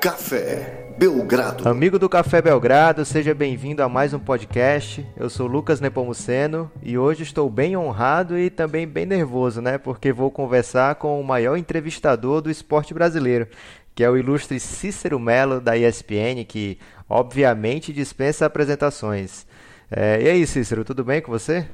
Café 0.00 0.94
Belgrado. 0.96 1.68
Amigo 1.68 1.98
do 1.98 2.08
Café 2.08 2.40
Belgrado, 2.40 3.04
seja 3.04 3.34
bem-vindo 3.34 3.82
a 3.82 3.88
mais 3.88 4.14
um 4.14 4.18
podcast. 4.20 5.04
Eu 5.16 5.28
sou 5.28 5.48
Lucas 5.48 5.80
Nepomuceno 5.80 6.70
e 6.84 6.96
hoje 6.96 7.24
estou 7.24 7.50
bem 7.50 7.76
honrado 7.76 8.38
e 8.38 8.48
também 8.48 8.86
bem 8.86 9.04
nervoso, 9.04 9.60
né? 9.60 9.76
Porque 9.76 10.12
vou 10.12 10.30
conversar 10.30 10.94
com 10.94 11.20
o 11.20 11.24
maior 11.24 11.56
entrevistador 11.56 12.40
do 12.40 12.48
esporte 12.48 12.94
brasileiro, 12.94 13.48
que 13.92 14.04
é 14.04 14.08
o 14.08 14.16
ilustre 14.16 14.60
Cícero 14.60 15.18
Melo 15.18 15.60
da 15.60 15.76
ESPN, 15.76 16.44
que 16.46 16.78
obviamente 17.08 17.92
dispensa 17.92 18.46
apresentações. 18.46 19.48
É, 19.90 20.22
e 20.22 20.28
aí, 20.28 20.46
Cícero, 20.46 20.84
tudo 20.84 21.02
bem 21.02 21.20
com 21.20 21.32
você? 21.32 21.68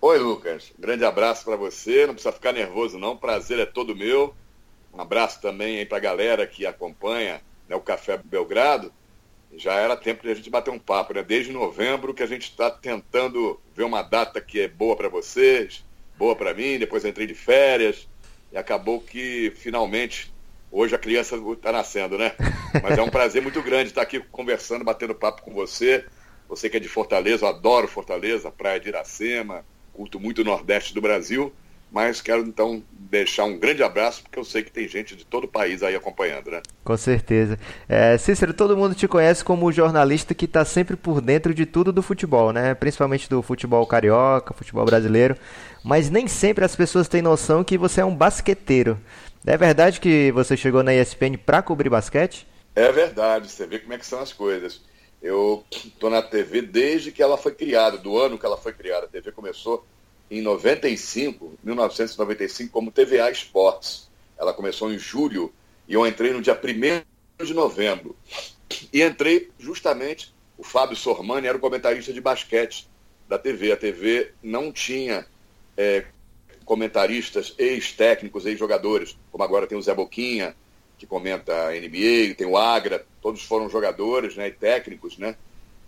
Oi, 0.00 0.18
Lucas. 0.18 0.72
Grande 0.76 1.04
abraço 1.04 1.44
para 1.44 1.54
você. 1.54 2.04
Não 2.04 2.14
precisa 2.14 2.32
ficar 2.32 2.52
nervoso, 2.52 2.98
não. 2.98 3.16
Prazer 3.16 3.60
é 3.60 3.66
todo 3.66 3.94
meu. 3.94 4.34
Um 4.92 5.00
abraço 5.00 5.40
também 5.40 5.78
aí 5.78 5.86
para 5.86 5.98
a 5.98 6.00
galera 6.00 6.44
que 6.48 6.66
acompanha 6.66 7.40
né, 7.70 7.76
o 7.76 7.80
Café 7.80 8.18
Belgrado, 8.18 8.92
já 9.56 9.74
era 9.74 9.96
tempo 9.96 10.24
de 10.24 10.30
a 10.30 10.34
gente 10.34 10.50
bater 10.50 10.72
um 10.72 10.78
papo, 10.78 11.14
né? 11.14 11.22
Desde 11.22 11.52
novembro 11.52 12.12
que 12.12 12.22
a 12.22 12.26
gente 12.26 12.50
está 12.50 12.68
tentando 12.68 13.60
ver 13.74 13.84
uma 13.84 14.02
data 14.02 14.40
que 14.40 14.60
é 14.60 14.68
boa 14.68 14.96
para 14.96 15.08
vocês, 15.08 15.84
boa 16.18 16.34
para 16.34 16.52
mim, 16.52 16.78
depois 16.78 17.04
entrei 17.04 17.28
de 17.28 17.34
férias 17.34 18.08
e 18.52 18.58
acabou 18.58 19.00
que 19.00 19.52
finalmente 19.56 20.32
hoje 20.70 20.94
a 20.96 20.98
criança 20.98 21.36
está 21.52 21.70
nascendo, 21.70 22.18
né? 22.18 22.32
Mas 22.82 22.98
é 22.98 23.02
um 23.02 23.08
prazer 23.08 23.40
muito 23.40 23.62
grande 23.62 23.90
estar 23.90 24.02
aqui 24.02 24.18
conversando, 24.18 24.84
batendo 24.84 25.14
papo 25.14 25.42
com 25.42 25.52
você. 25.52 26.04
Você 26.48 26.68
que 26.68 26.76
é 26.76 26.80
de 26.80 26.88
Fortaleza, 26.88 27.44
eu 27.44 27.48
adoro 27.48 27.86
Fortaleza, 27.86 28.50
Praia 28.50 28.80
de 28.80 28.88
Iracema, 28.88 29.64
curto 29.92 30.18
muito 30.18 30.42
o 30.42 30.44
Nordeste 30.44 30.92
do 30.92 31.00
Brasil 31.00 31.52
mas 31.90 32.20
quero 32.20 32.42
então 32.42 32.82
deixar 33.10 33.44
um 33.44 33.58
grande 33.58 33.82
abraço, 33.82 34.22
porque 34.22 34.38
eu 34.38 34.44
sei 34.44 34.62
que 34.62 34.70
tem 34.70 34.86
gente 34.86 35.16
de 35.16 35.26
todo 35.26 35.44
o 35.44 35.48
país 35.48 35.82
aí 35.82 35.96
acompanhando, 35.96 36.50
né? 36.50 36.62
Com 36.84 36.96
certeza. 36.96 37.58
É, 37.88 38.16
Cícero, 38.16 38.54
todo 38.54 38.76
mundo 38.76 38.94
te 38.94 39.08
conhece 39.08 39.44
como 39.44 39.66
o 39.66 39.72
jornalista 39.72 40.32
que 40.32 40.44
está 40.44 40.64
sempre 40.64 40.96
por 40.96 41.20
dentro 41.20 41.52
de 41.52 41.66
tudo 41.66 41.92
do 41.92 42.02
futebol, 42.02 42.52
né? 42.52 42.72
Principalmente 42.74 43.28
do 43.28 43.42
futebol 43.42 43.84
carioca, 43.86 44.54
futebol 44.54 44.84
brasileiro. 44.84 45.36
Mas 45.84 46.08
nem 46.08 46.28
sempre 46.28 46.64
as 46.64 46.76
pessoas 46.76 47.08
têm 47.08 47.20
noção 47.20 47.64
que 47.64 47.76
você 47.76 48.00
é 48.00 48.04
um 48.04 48.14
basqueteiro. 48.14 48.96
É 49.44 49.56
verdade 49.56 50.00
que 50.00 50.30
você 50.32 50.56
chegou 50.56 50.82
na 50.82 50.94
ESPN 50.94 51.36
para 51.44 51.62
cobrir 51.62 51.88
basquete? 51.88 52.46
É 52.76 52.92
verdade, 52.92 53.50
você 53.50 53.66
vê 53.66 53.80
como 53.80 53.92
é 53.92 53.98
que 53.98 54.06
são 54.06 54.20
as 54.20 54.32
coisas. 54.32 54.80
Eu 55.20 55.64
estou 55.70 56.08
na 56.08 56.22
TV 56.22 56.62
desde 56.62 57.10
que 57.10 57.22
ela 57.22 57.36
foi 57.36 57.52
criada, 57.52 57.98
do 57.98 58.16
ano 58.18 58.38
que 58.38 58.46
ela 58.46 58.56
foi 58.56 58.72
criada. 58.72 59.06
A 59.06 59.08
TV 59.08 59.32
começou 59.32 59.84
em 60.30 60.40
95, 60.40 61.58
1995, 61.62 62.70
como 62.70 62.92
TVA 62.92 63.30
Esportes. 63.30 64.08
Ela 64.38 64.54
começou 64.54 64.92
em 64.92 64.98
julho 64.98 65.52
e 65.88 65.94
eu 65.94 66.06
entrei 66.06 66.32
no 66.32 66.40
dia 66.40 66.58
1 66.58 67.44
de 67.44 67.52
novembro. 67.52 68.16
E 68.92 69.02
entrei 69.02 69.50
justamente, 69.58 70.32
o 70.56 70.62
Fábio 70.62 70.96
Sormani 70.96 71.48
era 71.48 71.56
o 71.56 71.60
comentarista 71.60 72.12
de 72.12 72.20
basquete 72.20 72.88
da 73.28 73.38
TV. 73.38 73.72
A 73.72 73.76
TV 73.76 74.32
não 74.42 74.72
tinha 74.72 75.26
é, 75.76 76.04
comentaristas, 76.64 77.54
ex-técnicos, 77.58 78.46
ex-jogadores, 78.46 79.18
como 79.32 79.42
agora 79.42 79.66
tem 79.66 79.76
o 79.76 79.82
Zé 79.82 79.94
Boquinha, 79.94 80.54
que 80.96 81.06
comenta 81.06 81.68
a 81.68 81.72
NBA, 81.72 82.34
tem 82.36 82.46
o 82.46 82.56
Agra, 82.56 83.04
todos 83.20 83.42
foram 83.42 83.68
jogadores 83.68 84.36
né, 84.36 84.48
e 84.48 84.52
técnicos, 84.52 85.18
né? 85.18 85.34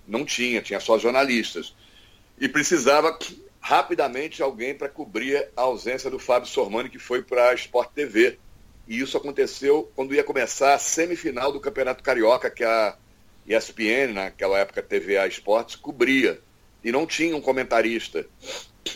Não 0.09 0.25
tinha, 0.25 0.63
tinha 0.63 0.81
só 0.81 0.99
jornalistas. 0.99 1.75
E 2.41 2.49
precisava 2.49 3.17
rapidamente 3.63 4.43
alguém 4.43 4.75
para 4.75 4.89
cobrir 4.89 5.49
a 5.57 5.63
ausência 5.63 6.11
do 6.11 6.19
Fábio 6.19 6.49
Sormani, 6.49 6.91
que 6.91 6.99
foi 6.99 7.23
para 7.23 7.51
a 7.51 7.55
Sport 7.55 7.93
TV. 7.95 8.37
E 8.89 9.01
isso 9.01 9.17
aconteceu 9.17 9.91
quando 9.95 10.13
ia 10.13 10.25
começar 10.25 10.75
a 10.75 10.79
semifinal 10.79 11.53
do 11.53 11.61
Campeonato 11.61 12.03
Carioca, 12.03 12.51
que 12.51 12.65
a 12.65 12.97
ESPN, 13.47 14.15
naquela 14.15 14.59
época 14.59 14.83
TVA 14.83 15.29
Esportes, 15.29 15.77
cobria. 15.77 16.41
E 16.83 16.91
não 16.91 17.07
tinha 17.07 17.37
um 17.37 17.41
comentarista. 17.41 18.27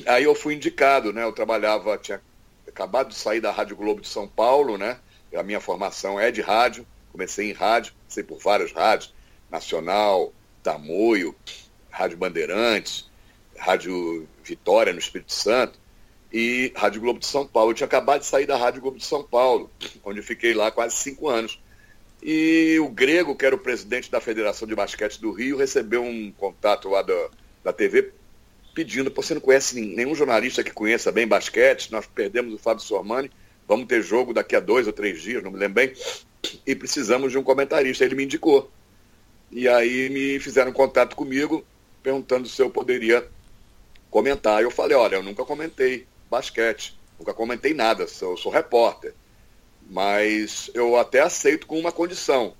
Aí 0.04 0.24
eu 0.24 0.34
fui 0.34 0.54
indicado, 0.54 1.12
né? 1.12 1.22
Eu 1.22 1.32
trabalhava, 1.32 1.96
tinha 1.96 2.20
acabado 2.66 3.10
de 3.10 3.14
sair 3.14 3.40
da 3.40 3.52
Rádio 3.52 3.76
Globo 3.76 4.00
de 4.00 4.08
São 4.08 4.26
Paulo, 4.26 4.76
né? 4.76 4.98
A 5.36 5.44
minha 5.44 5.60
formação 5.60 6.18
é 6.18 6.32
de 6.32 6.40
rádio, 6.40 6.84
comecei 7.12 7.50
em 7.50 7.52
rádio, 7.52 7.92
passei 8.08 8.24
por 8.24 8.38
várias 8.38 8.72
rádios, 8.72 9.14
Nacional, 9.48 10.32
Tamoio, 10.60 11.36
Rádio 11.88 12.18
Bandeirantes, 12.18 13.08
Rádio 13.58 14.26
Vitória, 14.44 14.92
no 14.92 14.98
Espírito 14.98 15.32
Santo, 15.32 15.78
e 16.32 16.72
Rádio 16.74 17.00
Globo 17.00 17.18
de 17.18 17.26
São 17.26 17.46
Paulo. 17.46 17.70
Eu 17.70 17.74
tinha 17.74 17.86
acabado 17.86 18.20
de 18.20 18.26
sair 18.26 18.46
da 18.46 18.56
Rádio 18.56 18.80
Globo 18.80 18.98
de 18.98 19.04
São 19.04 19.22
Paulo, 19.22 19.70
onde 20.04 20.22
fiquei 20.22 20.54
lá 20.54 20.70
quase 20.70 20.96
cinco 20.96 21.28
anos. 21.28 21.60
E 22.22 22.78
o 22.80 22.88
Grego, 22.88 23.36
que 23.36 23.46
era 23.46 23.54
o 23.54 23.58
presidente 23.58 24.10
da 24.10 24.20
Federação 24.20 24.66
de 24.66 24.74
Basquete 24.74 25.20
do 25.20 25.30
Rio, 25.32 25.56
recebeu 25.56 26.02
um 26.02 26.32
contato 26.32 26.88
lá 26.88 27.02
da, 27.02 27.28
da 27.64 27.72
TV 27.72 28.12
pedindo, 28.74 29.10
você 29.10 29.32
não 29.32 29.40
conhece 29.40 29.80
nenhum 29.80 30.14
jornalista 30.14 30.62
que 30.62 30.70
conheça 30.70 31.10
bem 31.10 31.26
basquete, 31.26 31.90
nós 31.90 32.06
perdemos 32.06 32.52
o 32.52 32.58
Fábio 32.58 32.84
Sormani, 32.84 33.30
vamos 33.66 33.86
ter 33.86 34.02
jogo 34.02 34.34
daqui 34.34 34.54
a 34.54 34.60
dois 34.60 34.86
ou 34.86 34.92
três 34.92 35.22
dias, 35.22 35.42
não 35.42 35.50
me 35.50 35.56
lembro 35.56 35.76
bem, 35.76 35.94
e 36.66 36.74
precisamos 36.74 37.32
de 37.32 37.38
um 37.38 37.42
comentarista. 37.42 38.04
Ele 38.04 38.14
me 38.14 38.24
indicou. 38.24 38.70
E 39.50 39.66
aí 39.66 40.10
me 40.10 40.38
fizeram 40.40 40.72
contato 40.72 41.16
comigo, 41.16 41.64
perguntando 42.02 42.46
se 42.46 42.60
eu 42.60 42.68
poderia 42.68 43.26
comentar. 44.10 44.62
Eu 44.62 44.70
falei, 44.70 44.96
olha, 44.96 45.16
eu 45.16 45.22
nunca 45.22 45.44
comentei 45.44 46.06
basquete, 46.30 46.98
nunca 47.18 47.34
comentei 47.34 47.74
nada, 47.74 48.06
eu 48.20 48.36
sou 48.36 48.50
repórter. 48.50 49.14
Mas 49.88 50.70
eu 50.74 50.96
até 50.96 51.20
aceito 51.20 51.66
com 51.66 51.78
uma 51.78 51.92
condição. 51.92 52.54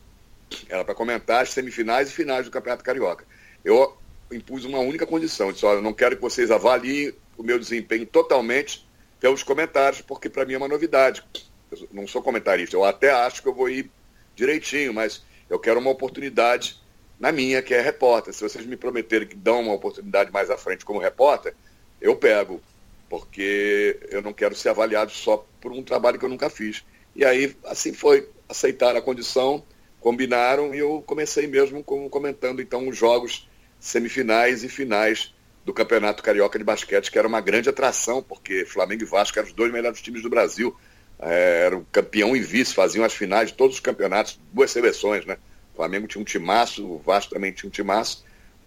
Era 0.68 0.84
para 0.84 0.94
comentar 0.94 1.42
as 1.42 1.50
semifinais 1.50 2.08
e 2.08 2.12
finais 2.12 2.46
do 2.46 2.52
Campeonato 2.52 2.84
Carioca. 2.84 3.24
Eu 3.64 3.96
impus 4.30 4.64
uma 4.64 4.78
única 4.78 5.06
condição. 5.06 5.52
disse, 5.52 5.66
olha, 5.66 5.78
eu 5.78 5.82
não 5.82 5.92
quero 5.92 6.16
que 6.16 6.22
vocês 6.22 6.50
avaliem 6.50 7.12
o 7.36 7.42
meu 7.42 7.58
desempenho 7.58 8.06
totalmente 8.06 8.86
pelos 9.18 9.42
comentários, 9.42 10.00
porque 10.00 10.28
para 10.28 10.44
mim 10.44 10.54
é 10.54 10.58
uma 10.58 10.68
novidade. 10.68 11.24
Eu 11.70 11.88
não 11.92 12.06
sou 12.06 12.22
comentarista. 12.22 12.76
Eu 12.76 12.84
até 12.84 13.10
acho 13.10 13.42
que 13.42 13.48
eu 13.48 13.54
vou 13.54 13.68
ir 13.68 13.90
direitinho, 14.34 14.94
mas 14.94 15.24
eu 15.48 15.58
quero 15.58 15.80
uma 15.80 15.90
oportunidade 15.90 16.80
na 17.18 17.32
minha, 17.32 17.62
que 17.62 17.74
é 17.74 17.80
repórter. 17.80 18.32
Se 18.32 18.42
vocês 18.42 18.66
me 18.66 18.76
prometerem 18.76 19.26
que 19.26 19.36
dão 19.36 19.62
uma 19.62 19.72
oportunidade 19.72 20.30
mais 20.30 20.50
à 20.50 20.56
frente 20.56 20.84
como 20.84 20.98
repórter, 20.98 21.54
eu 22.00 22.16
pego, 22.16 22.60
porque 23.08 23.98
eu 24.10 24.20
não 24.22 24.32
quero 24.32 24.54
ser 24.54 24.68
avaliado 24.68 25.10
só 25.10 25.46
por 25.60 25.72
um 25.72 25.82
trabalho 25.82 26.18
que 26.18 26.24
eu 26.24 26.28
nunca 26.28 26.50
fiz. 26.50 26.84
E 27.14 27.24
aí, 27.24 27.56
assim 27.64 27.92
foi. 27.92 28.28
Aceitaram 28.48 28.98
a 28.98 29.02
condição, 29.02 29.64
combinaram 29.98 30.72
e 30.72 30.78
eu 30.78 31.02
comecei 31.04 31.48
mesmo 31.48 31.82
com, 31.82 32.08
comentando 32.08 32.62
então 32.62 32.86
os 32.86 32.96
jogos 32.96 33.48
semifinais 33.80 34.62
e 34.62 34.68
finais 34.68 35.34
do 35.64 35.74
Campeonato 35.74 36.22
Carioca 36.22 36.56
de 36.56 36.64
Basquete, 36.64 37.10
que 37.10 37.18
era 37.18 37.26
uma 37.26 37.40
grande 37.40 37.68
atração, 37.68 38.22
porque 38.22 38.64
Flamengo 38.64 39.02
e 39.02 39.06
Vasco 39.06 39.36
eram 39.36 39.48
os 39.48 39.54
dois 39.54 39.72
melhores 39.72 40.00
times 40.00 40.22
do 40.22 40.30
Brasil. 40.30 40.76
É, 41.18 41.64
eram 41.66 41.84
campeão 41.90 42.36
e 42.36 42.40
vice, 42.40 42.72
faziam 42.72 43.04
as 43.04 43.14
finais 43.14 43.48
de 43.48 43.56
todos 43.56 43.76
os 43.76 43.80
campeonatos, 43.80 44.38
duas 44.52 44.70
seleções, 44.70 45.26
né? 45.26 45.38
O 45.76 45.80
Flamengo 45.84 46.06
tinha 46.06 46.22
um 46.22 46.24
timaço, 46.24 46.86
o 46.86 46.98
Vasco 46.98 47.34
também 47.34 47.52
tinha 47.52 47.68
um 47.68 47.70
timaço. 47.70 48.24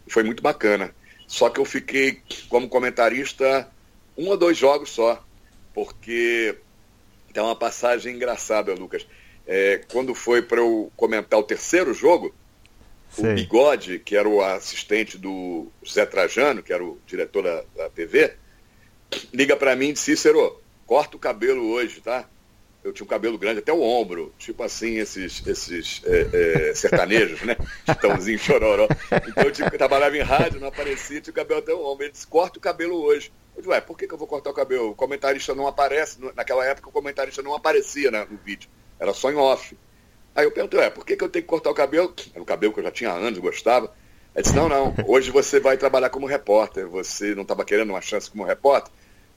Foi 0.07 0.21
muito 0.21 0.43
bacana. 0.43 0.93
Só 1.25 1.49
que 1.49 1.59
eu 1.59 1.65
fiquei 1.65 2.21
como 2.47 2.69
comentarista 2.69 3.67
um 4.15 4.27
ou 4.27 4.37
dois 4.37 4.55
jogos 4.55 4.91
só, 4.91 5.23
porque 5.73 6.55
tem 7.33 7.41
uma 7.41 7.55
passagem 7.55 8.15
engraçada, 8.15 8.75
Lucas. 8.75 9.07
É, 9.47 9.81
quando 9.91 10.13
foi 10.13 10.43
para 10.43 10.59
eu 10.59 10.91
comentar 10.95 11.39
o 11.39 11.43
terceiro 11.43 11.95
jogo, 11.95 12.31
o 13.17 13.23
Bigode, 13.23 13.97
que 13.97 14.15
era 14.15 14.29
o 14.29 14.43
assistente 14.43 15.17
do 15.17 15.67
Zé 15.87 16.05
Trajano, 16.05 16.61
que 16.61 16.71
era 16.71 16.83
o 16.83 16.99
diretor 17.07 17.41
da, 17.41 17.63
da 17.75 17.89
TV, 17.89 18.35
liga 19.33 19.57
para 19.57 19.75
mim 19.75 19.89
e 19.89 19.93
disse, 19.93 20.15
Cícero, 20.15 20.61
corta 20.85 21.17
o 21.17 21.19
cabelo 21.19 21.71
hoje, 21.71 22.01
tá? 22.01 22.29
Eu 22.83 22.93
tinha 22.93 23.05
um 23.05 23.09
cabelo 23.09 23.37
grande 23.37 23.59
até 23.59 23.73
o 23.73 23.81
ombro, 23.81 24.33
tipo 24.37 24.63
assim, 24.63 24.97
esses, 24.97 25.45
esses 25.45 26.01
é, 26.05 26.69
é, 26.69 26.75
sertanejos, 26.75 27.41
né? 27.41 27.57
Chitãozinho, 27.85 28.39
chororó. 28.39 28.87
Então 29.27 29.43
eu, 29.43 29.71
eu 29.71 29.77
trabalhava 29.77 30.17
em 30.17 30.21
rádio, 30.21 30.59
não 30.59 30.69
aparecia, 30.69 31.19
tinha 31.19 31.31
o 31.31 31.35
cabelo 31.35 31.59
até 31.59 31.73
o 31.73 31.85
ombro. 31.85 32.05
Ele 32.05 32.11
disse, 32.11 32.25
corta 32.25 32.57
o 32.57 32.61
cabelo 32.61 32.95
hoje. 32.95 33.31
Eu 33.55 33.61
disse, 33.61 33.69
ué, 33.69 33.81
por 33.81 33.97
que, 33.97 34.07
que 34.07 34.13
eu 34.13 34.17
vou 34.17 34.27
cortar 34.27 34.49
o 34.49 34.53
cabelo? 34.53 34.91
O 34.91 34.95
comentarista 34.95 35.53
não 35.53 35.67
aparece, 35.67 36.19
naquela 36.35 36.65
época 36.65 36.87
o 36.87 36.91
comentarista 36.91 37.41
não 37.41 37.53
aparecia 37.53 38.09
no 38.09 38.37
vídeo, 38.37 38.69
era 38.97 39.13
só 39.13 39.29
em 39.29 39.35
off. 39.35 39.77
Aí 40.33 40.45
eu 40.45 40.51
perguntei, 40.51 40.79
ué, 40.79 40.89
por 40.89 41.05
que, 41.05 41.17
que 41.17 41.23
eu 41.23 41.29
tenho 41.29 41.43
que 41.43 41.49
cortar 41.49 41.69
o 41.69 41.73
cabelo? 41.73 42.13
Era 42.33 42.41
um 42.41 42.45
cabelo 42.45 42.71
que 42.71 42.79
eu 42.79 42.83
já 42.85 42.91
tinha 42.91 43.11
anos, 43.11 43.39
gostava. 43.39 43.93
Ele 44.33 44.43
disse, 44.43 44.55
não, 44.55 44.69
não, 44.69 44.95
hoje 45.05 45.31
você 45.31 45.59
vai 45.59 45.75
trabalhar 45.75 46.09
como 46.09 46.25
repórter, 46.25 46.87
você 46.87 47.35
não 47.35 47.41
estava 47.41 47.65
querendo 47.65 47.89
uma 47.89 47.99
chance 47.99 48.31
como 48.31 48.45
repórter? 48.45 48.93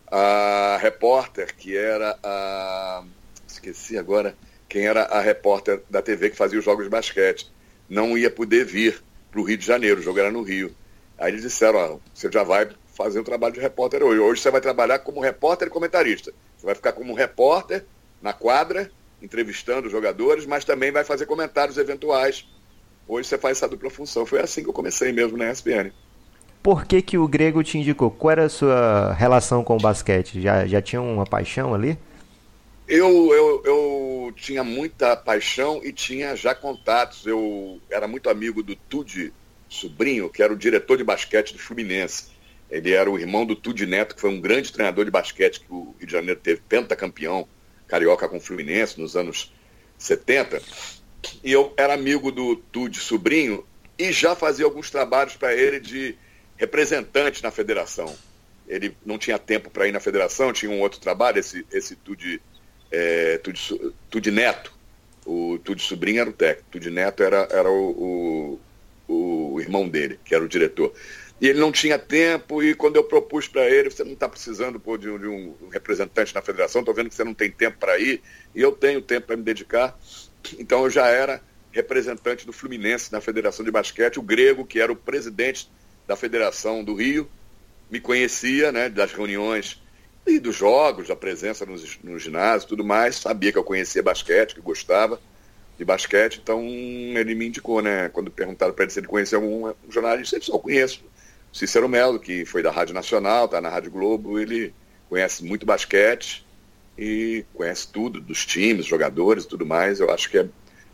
A 0.07 0.79
repórter, 0.81 1.57
que 1.57 1.77
era 1.77 2.17
a 2.23 3.03
esqueci 3.53 3.99
agora 3.99 4.37
quem 4.69 4.87
era 4.87 5.03
a 5.03 5.21
repórter 5.21 5.83
da 5.91 6.01
TV 6.01 6.31
que 6.31 6.37
fazia 6.37 6.59
os 6.59 6.65
jogos 6.65 6.85
de 6.85 6.91
basquete, 6.91 7.51
não 7.89 8.17
ia 8.17 8.31
poder 8.31 8.65
vir 8.65 9.03
para 9.31 9.41
o 9.41 9.45
Rio 9.45 9.57
de 9.57 9.67
Janeiro, 9.67 10.01
o 10.01 10.03
jogo 10.03 10.19
era 10.19 10.31
no 10.31 10.43
Rio. 10.43 10.75
Aí 11.19 11.31
eles 11.31 11.43
disseram, 11.43 11.79
ó, 11.79 11.99
você 12.15 12.31
já 12.33 12.43
vai 12.43 12.69
fazer 12.95 13.21
um 13.21 13.25
trabalho 13.25 13.55
de 13.55 13.61
repórter 13.61 14.03
hoje. 14.03 14.19
Hoje 14.19 14.41
você 14.41 14.51
vai 14.51 14.61
trabalhar 14.61 14.99
como 15.01 15.21
repórter 15.21 15.69
e 15.69 15.71
comentarista. 15.71 16.33
Você 16.57 16.67
vai 16.67 16.75
ficar 16.75 16.93
como 16.93 17.15
repórter 17.15 17.85
na 18.21 18.33
quadra 18.33 18.91
entrevistando 19.21 19.89
jogadores, 19.89 20.47
mas 20.47 20.65
também 20.65 20.91
vai 20.91 21.05
fazer 21.05 21.27
comentários 21.27 21.79
eventuais. 21.79 22.47
Hoje 23.07 23.29
você 23.29 23.39
faz 23.39 23.59
essa 23.59 23.69
dupla 23.69 23.91
função. 23.91 24.27
Foi 24.27 24.41
assim 24.41 24.63
que 24.63 24.69
eu 24.69 24.73
comecei 24.73 25.13
mesmo 25.13 25.37
na 25.37 25.51
ESPN. 25.51 25.93
Por 26.63 26.87
que, 26.87 27.03
que 27.03 27.19
o 27.19 27.27
Grego 27.27 27.63
te 27.63 27.79
indicou? 27.79 28.11
Qual 28.11 28.31
era 28.31 28.45
a 28.45 28.49
sua 28.49 29.13
relação 29.15 29.65
com 29.65 29.77
o 29.77 29.81
basquete? 29.81 30.41
Já, 30.41 30.67
já 30.67 30.81
tinha 30.81 31.03
uma 31.03 31.25
paixão 31.25 31.75
ali? 31.75 31.99
Eu, 32.95 33.33
eu, 33.33 33.63
eu 33.65 34.33
tinha 34.37 34.63
muita 34.63 35.17
paixão 35.17 35.81
e 35.83 35.91
tinha 35.91 36.37
já 36.37 36.55
contatos. 36.55 37.27
Eu 37.27 37.81
era 37.89 38.07
muito 38.07 38.29
amigo 38.29 38.63
do 38.63 38.77
Tude 38.77 39.33
Sobrinho, 39.67 40.29
que 40.29 40.43
era 40.43 40.53
o 40.53 40.57
diretor 40.59 40.99
de 40.99 41.03
basquete 41.03 41.55
do 41.55 41.59
Fluminense. 41.59 42.27
Ele 42.71 42.93
era 42.93 43.11
o 43.11 43.19
irmão 43.19 43.47
do 43.47 43.57
Tude 43.57 43.87
Neto, 43.87 44.15
que 44.15 44.21
foi 44.21 44.29
um 44.29 44.39
grande 44.39 44.71
treinador 44.71 45.07
de 45.07 45.11
basquete 45.11 45.61
que 45.61 45.73
o 45.73 45.95
Rio 45.99 46.07
de 46.07 46.13
Janeiro 46.13 46.39
teve 46.39 46.61
pentacampeão 46.69 47.49
carioca 47.89 48.29
com 48.29 48.37
o 48.37 48.41
Fluminense 48.43 49.01
nos 49.01 49.17
anos 49.17 49.51
70. 49.97 50.61
E 51.43 51.51
eu 51.51 51.73
era 51.79 51.95
amigo 51.95 52.31
do 52.31 52.57
Tude 52.57 53.01
Sobrinho 53.01 53.67
e 53.99 54.13
já 54.13 54.37
fazia 54.37 54.67
alguns 54.67 54.91
trabalhos 54.91 55.35
para 55.35 55.55
ele 55.55 55.81
de 55.81 56.15
representante 56.59 57.43
na 57.43 57.51
federação. 57.51 58.15
Ele 58.69 58.95
não 59.03 59.17
tinha 59.17 59.39
tempo 59.39 59.71
para 59.71 59.89
ir 59.89 59.93
na 59.93 60.01
federação, 60.01 60.53
tinha 60.53 60.71
um 60.71 60.81
outro 60.83 61.01
trabalho, 61.01 61.39
esse, 61.39 61.65
esse 61.73 61.97
Tude, 61.97 62.39
é, 62.93 63.41
Tude, 64.11 64.31
Neto. 64.31 64.73
O 65.25 65.59
Tude 65.65 65.83
Sobrinho 65.83 66.21
era 66.21 66.31
o 66.31 66.33
técnico, 66.33 66.69
Tude 66.71 66.91
Neto 66.91 67.23
era, 67.23 67.49
era 67.51 67.71
o, 67.71 68.59
o, 69.09 69.55
o 69.55 69.61
irmão 69.61 69.89
dele, 69.89 70.21
que 70.25 70.35
era 70.35 70.45
o 70.45 70.49
diretor. 70.49 70.93
E 71.41 71.49
ele 71.49 71.59
não 71.59 71.73
tinha 71.73 71.99
tempo, 71.99 72.63
e 72.63 72.75
quando 72.75 72.97
eu 72.97 73.05
propus 73.05 73.49
para 73.49 73.69
ele, 73.69 73.91
você 73.91 74.05
não 74.05 74.13
está 74.13 74.29
precisando 74.29 74.79
pô, 74.79 74.97
de, 74.97 75.09
um, 75.09 75.19
de, 75.19 75.27
um, 75.27 75.55
representante 75.73 76.35
na 76.35 76.43
federação, 76.43 76.83
estou 76.83 76.95
vendo 76.95 77.09
que 77.09 77.15
você 77.15 77.25
não 77.25 77.35
tem 77.35 77.51
tempo 77.51 77.79
para 77.79 77.99
ir, 77.99 78.23
e 78.55 78.61
eu 78.61 78.71
tenho 78.71 79.01
tempo 79.01 79.29
para 79.29 79.37
me 79.37 79.43
dedicar. 79.43 79.99
Então 80.59 80.85
eu 80.85 80.91
já 80.91 81.09
era 81.09 81.43
representante 81.73 82.47
do 82.47 82.53
Fluminense 82.53 83.11
na 83.11 83.21
Federação 83.21 83.65
de 83.65 83.71
Basquete, 83.71 84.19
o 84.19 84.23
Grego, 84.23 84.65
que 84.65 84.79
era 84.79 84.93
o 84.93 84.97
presidente 84.97 85.69
da 86.07 86.15
Federação 86.15 86.85
do 86.85 86.95
Rio, 86.95 87.29
me 87.91 87.99
conhecia, 87.99 88.71
né, 88.71 88.89
das 88.89 89.13
reuniões 89.13 89.83
e 90.27 90.39
dos 90.39 90.57
jogos, 90.57 91.09
da 91.09 91.17
presença 91.17 91.67
nos, 91.67 91.99
no 92.03 92.19
ginásio 92.19 92.69
tudo 92.69 92.85
mais, 92.85 93.17
sabia 93.17 93.53
que 93.53 93.59
eu 93.59 93.65
conhecia 93.65 94.03
basquete, 94.03 94.55
que 94.55 94.61
gostava 94.61 95.21
de 95.77 95.85
basquete, 95.85 96.41
então 96.43 96.63
ele 96.63 97.35
me 97.35 97.47
indicou, 97.47 97.83
né, 97.83 98.09
quando 98.11 98.31
perguntaram 98.31 98.73
para 98.73 98.85
ele 98.85 98.93
se 98.93 99.01
ele 99.01 99.07
conhecia 99.07 99.39
algum 99.39 99.69
um 99.69 99.75
jornalista, 99.91 100.37
ele 100.37 100.45
eu 100.49 100.59
conheço. 100.59 101.03
Cícero 101.53 101.89
Melo, 101.89 102.19
que 102.19 102.45
foi 102.47 102.63
da 102.63 102.71
Rádio 102.71 102.95
Nacional, 102.95 103.45
está 103.45 103.61
na 103.61 103.69
Rádio 103.69 103.91
Globo, 103.91 104.39
ele 104.39 104.73
conhece 105.09 105.45
muito 105.45 105.67
basquete 105.67 106.47
e 106.97 107.45
conhece 107.53 107.89
tudo, 107.89 108.21
dos 108.21 108.47
times, 108.47 108.87
jogadores 108.87 109.45
tudo 109.45 109.67
mais, 109.67 110.01
eu 110.01 110.11
acho 110.11 110.31
que 110.31 110.39
é 110.39 110.49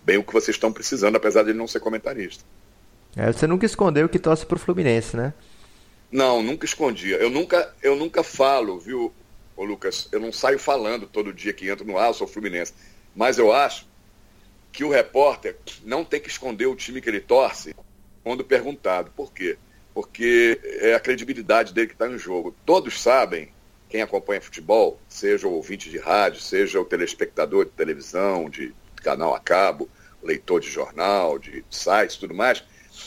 bem 0.05 0.17
o 0.17 0.25
que 0.25 0.33
vocês 0.33 0.57
estão 0.57 0.73
precisando, 0.73 1.17
apesar 1.17 1.43
de 1.43 1.51
ele 1.51 1.59
não 1.59 1.69
ser 1.69 1.81
comentarista. 1.81 2.43
É, 3.17 3.31
você 3.33 3.47
nunca 3.47 3.67
escondeu 3.67 4.09
que 4.09 4.19
torce 4.19 4.47
pro 4.47 4.59
Fluminense, 4.59 5.17
né? 5.17 5.33
Não, 6.11 6.43
nunca 6.43 6.65
escondia. 6.65 7.17
Eu 7.17 7.31
nunca, 7.31 7.75
eu 7.83 7.95
nunca 7.95 8.23
falo, 8.23 8.79
viu, 8.79 9.13
ô 9.57 9.65
Lucas? 9.65 10.09
Eu 10.11 10.21
não 10.21 10.33
saio 10.33 10.59
falando 10.59 11.07
todo 11.07 11.33
dia 11.33 11.53
que 11.53 11.69
entro 11.69 11.87
no 11.87 11.99
ar, 11.99 12.09
eu 12.09 12.15
sou 12.15 12.27
Fluminense. 12.27 12.73
Mas 13.15 13.39
eu 13.39 13.53
acho 13.53 13.87
que 14.73 14.85
o 14.85 14.91
repórter 14.91 15.57
não 15.85 16.05
tem 16.05 16.21
que 16.21 16.29
esconder 16.29 16.67
o 16.67 16.77
time 16.77 17.01
que 17.01 17.09
ele 17.09 17.21
torce 17.21 17.75
quando 18.23 18.45
perguntado. 18.45 19.11
Por 19.15 19.33
quê? 19.33 19.59
Porque 19.93 20.61
é 20.81 20.95
a 20.95 21.01
credibilidade 21.01 21.75
dele 21.75 21.89
que 21.89 21.95
está 21.95 22.09
em 22.09 22.17
jogo. 22.17 22.55
Todos 22.65 23.01
sabem, 23.01 23.53
quem 23.89 24.01
acompanha 24.01 24.41
futebol, 24.41 24.99
seja 25.09 25.47
o 25.49 25.53
ouvinte 25.53 25.91
de 25.91 25.99
rádio, 25.99 26.41
seja 26.41 26.81
o 26.81 26.85
telespectador 26.85 27.65
de 27.65 27.73
televisão, 27.73 28.49
de 28.49 28.75
canal 28.97 29.35
a 29.35 29.41
cabo, 29.41 29.89
leitor 30.23 30.61
de 30.61 30.71
jornal, 30.71 31.39
de 31.39 31.65
sites 31.71 32.17
tudo 32.17 32.35
mais, 32.35 32.63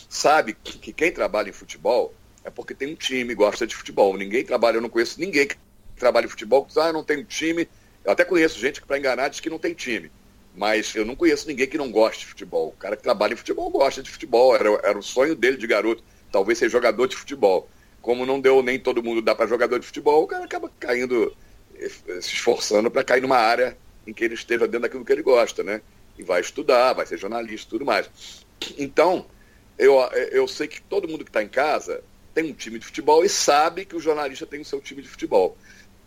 sabe 0.09 0.53
que 0.53 0.94
quem 0.94 1.12
trabalha 1.12 1.50
em 1.50 1.53
futebol 1.53 2.13
é 2.44 2.50
porque 2.50 2.74
tem 2.74 2.92
um 2.92 2.96
time, 2.96 3.36
gosta 3.36 3.68
de 3.68 3.76
futebol. 3.76 4.18
Ninguém 4.18 4.44
trabalha, 4.44 4.78
eu 4.78 4.82
não 4.82 4.90
conheço 4.90 5.20
ninguém 5.20 5.48
que 5.48 5.56
trabalha 5.96 6.26
em 6.26 6.30
futebol 6.30 6.64
que 6.64 6.70
diz, 6.70 6.78
ah, 6.78 6.92
não 6.92 7.04
tem 7.04 7.24
time. 7.24 7.68
Eu 8.04 8.12
até 8.12 8.26
conheço 8.26 8.60
gente 8.60 8.82
que, 8.82 8.88
para 8.88 8.98
enganar, 8.98 9.30
diz 9.30 9.40
que 9.40 9.50
não 9.50 9.60
tem 9.60 9.74
time. 9.74 10.12
Mas 10.56 10.94
eu 10.96 11.06
não 11.06 11.16
conheço 11.16 11.48
ninguém 11.48 11.68
que 11.68 11.78
não 11.78 11.92
goste 11.92 12.22
de 12.22 12.26
futebol. 12.28 12.70
O 12.70 12.72
cara 12.74 12.98
que 12.98 13.04
trabalha 13.04 13.34
em 13.34 13.38
futebol 13.38 13.70
gosta 13.70 14.02
de 14.02 14.10
futebol. 14.10 14.56
Era, 14.56 14.70
era 14.84 14.98
o 14.98 15.04
sonho 15.04 15.36
dele 15.36 15.58
de 15.58 15.68
garoto, 15.68 16.04
talvez 16.32 16.58
ser 16.58 16.70
jogador 16.70 17.08
de 17.08 17.16
futebol. 17.16 17.70
Como 18.02 18.26
não 18.26 18.42
deu 18.42 18.64
nem 18.64 18.80
todo 18.80 19.04
mundo 19.04 19.22
dá 19.22 19.36
para 19.36 19.46
jogador 19.46 19.80
de 19.80 19.86
futebol, 19.86 20.24
o 20.24 20.28
cara 20.28 20.46
acaba 20.46 20.72
caindo, 20.80 21.36
eh, 21.76 21.90
se 22.20 22.34
esforçando 22.34 22.90
para 22.90 23.04
cair 23.04 23.22
numa 23.22 23.38
área 23.38 23.78
em 24.08 24.12
que 24.12 24.24
ele 24.24 24.34
esteja 24.34 24.66
dentro 24.66 24.82
daquilo 24.82 25.06
que 25.06 25.12
ele 25.12 25.22
gosta, 25.22 25.64
né? 25.64 25.82
E 26.18 26.24
vai 26.24 26.42
estudar, 26.42 26.94
vai 26.94 27.06
ser 27.06 27.20
jornalista 27.20 27.70
tudo 27.70 27.86
mais. 27.86 28.10
Então, 28.78 29.28
eu, 29.78 30.00
eu 30.32 30.48
sei 30.48 30.68
que 30.68 30.82
todo 30.82 31.08
mundo 31.08 31.24
que 31.24 31.30
está 31.30 31.44
em 31.44 31.48
casa 31.48 32.04
tem 32.33 32.51
um 32.51 32.54
time 32.54 32.80
de 32.80 32.86
futebol 32.86 33.24
e 33.24 33.30
sabe 33.30 33.86
que 33.86 33.95
o 33.95 34.00
jornalista 34.00 34.45
tem 34.45 34.62
o 34.62 34.66
seu 34.66 34.80
time 34.80 35.01
de 35.01 35.07
futebol. 35.07 35.57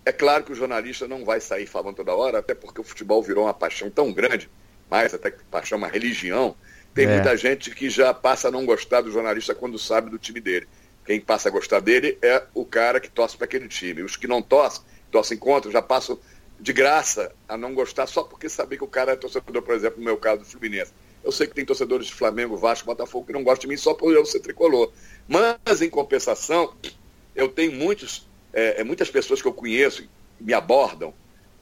É 0.04 0.12
claro 0.12 0.44
que 0.44 0.52
o 0.52 0.54
jornalista 0.54 1.08
não 1.08 1.24
vai 1.24 1.40
sair 1.40 1.66
falando 1.66 1.96
toda 1.96 2.14
hora, 2.14 2.38
até 2.38 2.54
porque 2.54 2.80
o 2.80 2.84
futebol 2.84 3.22
virou 3.22 3.44
uma 3.44 3.54
paixão 3.54 3.90
tão 3.90 4.12
grande, 4.12 4.50
mais 4.90 5.14
até 5.14 5.30
que 5.30 5.42
paixão, 5.44 5.78
uma 5.78 5.88
religião. 5.88 6.54
Tem 6.94 7.06
é. 7.06 7.14
muita 7.14 7.36
gente 7.36 7.70
que 7.70 7.88
já 7.88 8.12
passa 8.12 8.48
a 8.48 8.50
não 8.50 8.66
gostar 8.66 9.00
do 9.00 9.10
jornalista 9.10 9.54
quando 9.54 9.78
sabe 9.78 10.10
do 10.10 10.18
time 10.18 10.40
dele. 10.40 10.68
Quem 11.04 11.20
passa 11.20 11.48
a 11.48 11.52
gostar 11.52 11.80
dele 11.80 12.18
é 12.22 12.42
o 12.54 12.64
cara 12.64 13.00
que 13.00 13.10
torce 13.10 13.36
para 13.36 13.46
aquele 13.46 13.68
time. 13.68 14.02
Os 14.02 14.16
que 14.16 14.26
não 14.26 14.40
torcem, 14.40 14.82
torcem 15.10 15.36
contra, 15.36 15.70
já 15.70 15.82
passam 15.82 16.18
de 16.60 16.72
graça 16.72 17.32
a 17.48 17.56
não 17.56 17.74
gostar 17.74 18.06
só 18.06 18.22
porque 18.22 18.48
saber 18.48 18.76
que 18.76 18.84
o 18.84 18.88
cara 18.88 19.12
é 19.12 19.16
torcedor, 19.16 19.62
por 19.62 19.74
exemplo, 19.74 19.98
no 19.98 20.04
meu 20.04 20.16
caso 20.16 20.40
do 20.40 20.46
Fluminense. 20.46 20.92
Eu 21.24 21.32
sei 21.32 21.46
que 21.46 21.54
tem 21.54 21.64
torcedores 21.64 22.06
de 22.06 22.14
Flamengo, 22.14 22.56
Vasco, 22.56 22.86
Botafogo 22.86 23.26
que 23.26 23.32
não 23.32 23.42
gostam 23.42 23.62
de 23.62 23.68
mim 23.68 23.76
só 23.76 23.94
por 23.94 24.12
eu 24.12 24.26
ser 24.26 24.40
tricolor. 24.40 24.92
Mas, 25.26 25.80
em 25.80 25.88
compensação, 25.88 26.74
eu 27.34 27.48
tenho 27.48 27.72
muitos, 27.72 28.28
é, 28.52 28.80
é 28.80 28.84
muitas 28.84 29.10
pessoas 29.10 29.40
que 29.40 29.48
eu 29.48 29.52
conheço 29.52 30.06
me 30.38 30.52
abordam 30.52 31.14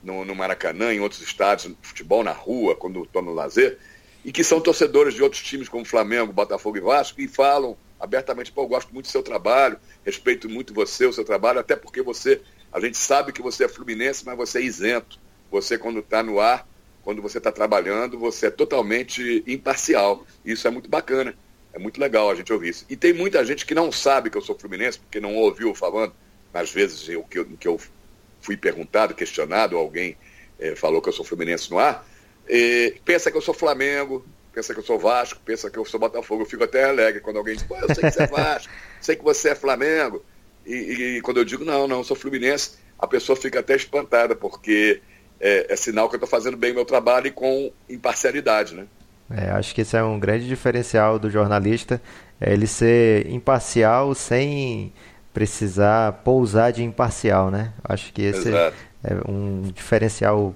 no, 0.02 0.24
no 0.24 0.34
Maracanã, 0.34 0.92
em 0.92 1.00
outros 1.00 1.22
estádios, 1.22 1.68
no 1.68 1.76
futebol, 1.80 2.24
na 2.24 2.32
rua, 2.32 2.74
quando 2.74 3.04
estou 3.04 3.22
no 3.22 3.32
lazer, 3.32 3.78
e 4.24 4.32
que 4.32 4.42
são 4.42 4.60
torcedores 4.60 5.14
de 5.14 5.22
outros 5.22 5.42
times 5.42 5.68
como 5.68 5.84
Flamengo, 5.84 6.32
Botafogo 6.32 6.76
e 6.76 6.80
Vasco, 6.80 7.20
e 7.20 7.28
falam 7.28 7.76
abertamente, 8.00 8.50
pô, 8.50 8.62
eu 8.62 8.68
gosto 8.68 8.92
muito 8.92 9.06
do 9.06 9.12
seu 9.12 9.22
trabalho, 9.22 9.78
respeito 10.04 10.48
muito 10.48 10.74
você, 10.74 11.06
o 11.06 11.12
seu 11.12 11.24
trabalho, 11.24 11.60
até 11.60 11.76
porque 11.76 12.02
você, 12.02 12.40
a 12.72 12.80
gente 12.80 12.98
sabe 12.98 13.32
que 13.32 13.40
você 13.40 13.64
é 13.64 13.68
fluminense, 13.68 14.24
mas 14.26 14.36
você 14.36 14.58
é 14.58 14.62
isento. 14.62 15.20
Você, 15.52 15.78
quando 15.78 16.00
está 16.00 16.20
no 16.22 16.40
ar, 16.40 16.66
quando 17.02 17.20
você 17.20 17.38
está 17.38 17.50
trabalhando, 17.50 18.18
você 18.18 18.46
é 18.46 18.50
totalmente 18.50 19.42
imparcial. 19.46 20.26
Isso 20.44 20.66
é 20.66 20.70
muito 20.70 20.88
bacana. 20.88 21.34
É 21.72 21.78
muito 21.78 22.00
legal 22.00 22.30
a 22.30 22.34
gente 22.34 22.52
ouvir 22.52 22.68
isso. 22.70 22.86
E 22.88 22.96
tem 22.96 23.12
muita 23.12 23.44
gente 23.44 23.64
que 23.64 23.74
não 23.74 23.90
sabe 23.90 24.30
que 24.30 24.36
eu 24.36 24.42
sou 24.42 24.58
fluminense, 24.58 24.98
porque 24.98 25.20
não 25.20 25.34
ouviu 25.36 25.74
falando, 25.74 26.14
às 26.52 26.70
vezes 26.70 27.08
eu, 27.08 27.22
que, 27.24 27.38
eu, 27.38 27.44
que 27.44 27.66
eu 27.66 27.80
fui 28.40 28.56
perguntado, 28.56 29.14
questionado, 29.14 29.76
alguém 29.76 30.16
é, 30.58 30.76
falou 30.76 31.00
que 31.00 31.08
eu 31.08 31.12
sou 31.12 31.24
fluminense 31.24 31.70
no 31.70 31.78
ar, 31.78 32.06
e 32.48 32.96
pensa 33.04 33.30
que 33.30 33.36
eu 33.36 33.40
sou 33.40 33.54
Flamengo, 33.54 34.24
pensa 34.52 34.74
que 34.74 34.80
eu 34.80 34.84
sou 34.84 34.98
Vasco, 34.98 35.40
pensa 35.44 35.70
que 35.70 35.78
eu 35.78 35.84
sou 35.84 35.98
Botafogo. 35.98 36.42
Eu 36.42 36.46
fico 36.46 36.64
até 36.64 36.84
alegre 36.84 37.20
quando 37.20 37.38
alguém 37.38 37.54
diz, 37.54 37.62
pô, 37.62 37.76
eu 37.76 37.94
sei 37.94 38.04
que 38.04 38.10
você 38.10 38.22
é 38.22 38.26
Vasco, 38.26 38.72
sei 39.00 39.16
que 39.16 39.24
você 39.24 39.48
é 39.50 39.54
Flamengo. 39.54 40.22
E, 40.66 41.16
e, 41.16 41.20
quando 41.22 41.38
eu 41.38 41.44
digo, 41.44 41.64
não, 41.64 41.88
não, 41.88 41.98
eu 41.98 42.04
sou 42.04 42.16
Fluminense, 42.16 42.72
a 42.98 43.06
pessoa 43.06 43.34
fica 43.34 43.60
até 43.60 43.74
espantada, 43.74 44.36
porque 44.36 45.00
é, 45.42 45.72
é 45.72 45.76
sinal 45.76 46.08
que 46.08 46.14
eu 46.14 46.18
estou 46.18 46.28
fazendo 46.28 46.56
bem 46.56 46.70
o 46.70 46.76
meu 46.76 46.84
trabalho 46.84 47.26
e 47.26 47.32
com 47.32 47.72
imparcialidade, 47.90 48.74
né? 48.74 48.86
É, 49.28 49.50
acho 49.50 49.74
que 49.74 49.80
esse 49.80 49.96
é 49.96 50.02
um 50.02 50.20
grande 50.20 50.46
diferencial 50.46 51.18
do 51.18 51.28
jornalista, 51.28 52.00
é 52.40 52.52
ele 52.52 52.66
ser 52.66 53.26
imparcial 53.28 54.14
sem 54.14 54.92
precisar 55.34 56.12
pousar 56.24 56.70
de 56.70 56.84
imparcial, 56.84 57.50
né? 57.50 57.72
Acho 57.82 58.12
que 58.12 58.22
esse 58.22 58.48
Exato. 58.48 58.76
é 59.02 59.14
um 59.28 59.62
diferencial 59.74 60.54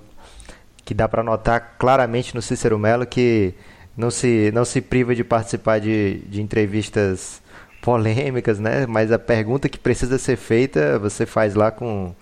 que 0.84 0.94
dá 0.94 1.08
para 1.08 1.22
notar 1.22 1.76
claramente 1.78 2.34
no 2.34 2.42
Cícero 2.42 2.78
Melo 2.78 3.06
que 3.06 3.54
não 3.96 4.10
se, 4.10 4.52
não 4.54 4.64
se 4.64 4.80
priva 4.80 5.14
de 5.14 5.24
participar 5.24 5.80
de, 5.80 6.18
de 6.28 6.40
entrevistas 6.40 7.42
polêmicas, 7.80 8.60
né? 8.60 8.86
Mas 8.86 9.10
a 9.10 9.18
pergunta 9.18 9.68
que 9.68 9.78
precisa 9.78 10.18
ser 10.18 10.36
feita 10.36 10.98
você 10.98 11.24
faz 11.24 11.54
lá 11.54 11.70
com, 11.72 12.14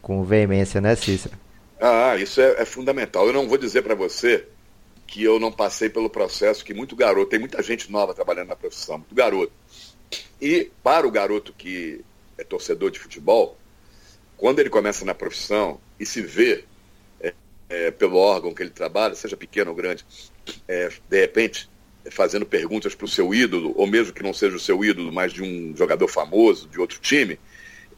com 0.00 0.22
veemência, 0.24 0.80
né, 0.80 0.94
Cícero? 0.94 1.34
Ah, 1.80 2.14
isso 2.16 2.42
é, 2.42 2.60
é 2.60 2.64
fundamental. 2.66 3.26
Eu 3.26 3.32
não 3.32 3.48
vou 3.48 3.56
dizer 3.56 3.82
para 3.82 3.94
você 3.94 4.46
que 5.06 5.24
eu 5.24 5.40
não 5.40 5.50
passei 5.50 5.88
pelo 5.88 6.10
processo 6.10 6.64
que 6.64 6.74
muito 6.74 6.94
garoto, 6.94 7.30
tem 7.30 7.40
muita 7.40 7.62
gente 7.62 7.90
nova 7.90 8.14
trabalhando 8.14 8.48
na 8.48 8.56
profissão, 8.56 8.98
muito 8.98 9.14
garoto. 9.14 9.52
E 10.40 10.70
para 10.82 11.06
o 11.06 11.10
garoto 11.10 11.54
que 11.56 12.04
é 12.36 12.44
torcedor 12.44 12.90
de 12.90 13.00
futebol, 13.00 13.58
quando 14.36 14.60
ele 14.60 14.68
começa 14.70 15.04
na 15.04 15.14
profissão 15.14 15.80
e 15.98 16.04
se 16.04 16.20
vê 16.20 16.64
é, 17.20 17.34
é, 17.68 17.90
pelo 17.90 18.16
órgão 18.16 18.54
que 18.54 18.62
ele 18.62 18.70
trabalha, 18.70 19.14
seja 19.14 19.36
pequeno 19.36 19.70
ou 19.70 19.76
grande, 19.76 20.04
é, 20.68 20.90
de 21.08 21.20
repente 21.20 21.68
fazendo 22.10 22.46
perguntas 22.46 22.94
para 22.94 23.04
o 23.04 23.08
seu 23.08 23.34
ídolo, 23.34 23.72
ou 23.76 23.86
mesmo 23.86 24.12
que 24.12 24.22
não 24.22 24.32
seja 24.32 24.56
o 24.56 24.60
seu 24.60 24.84
ídolo, 24.84 25.12
mas 25.12 25.32
de 25.32 25.42
um 25.42 25.74
jogador 25.76 26.08
famoso, 26.08 26.68
de 26.68 26.80
outro 26.80 26.98
time, 27.00 27.38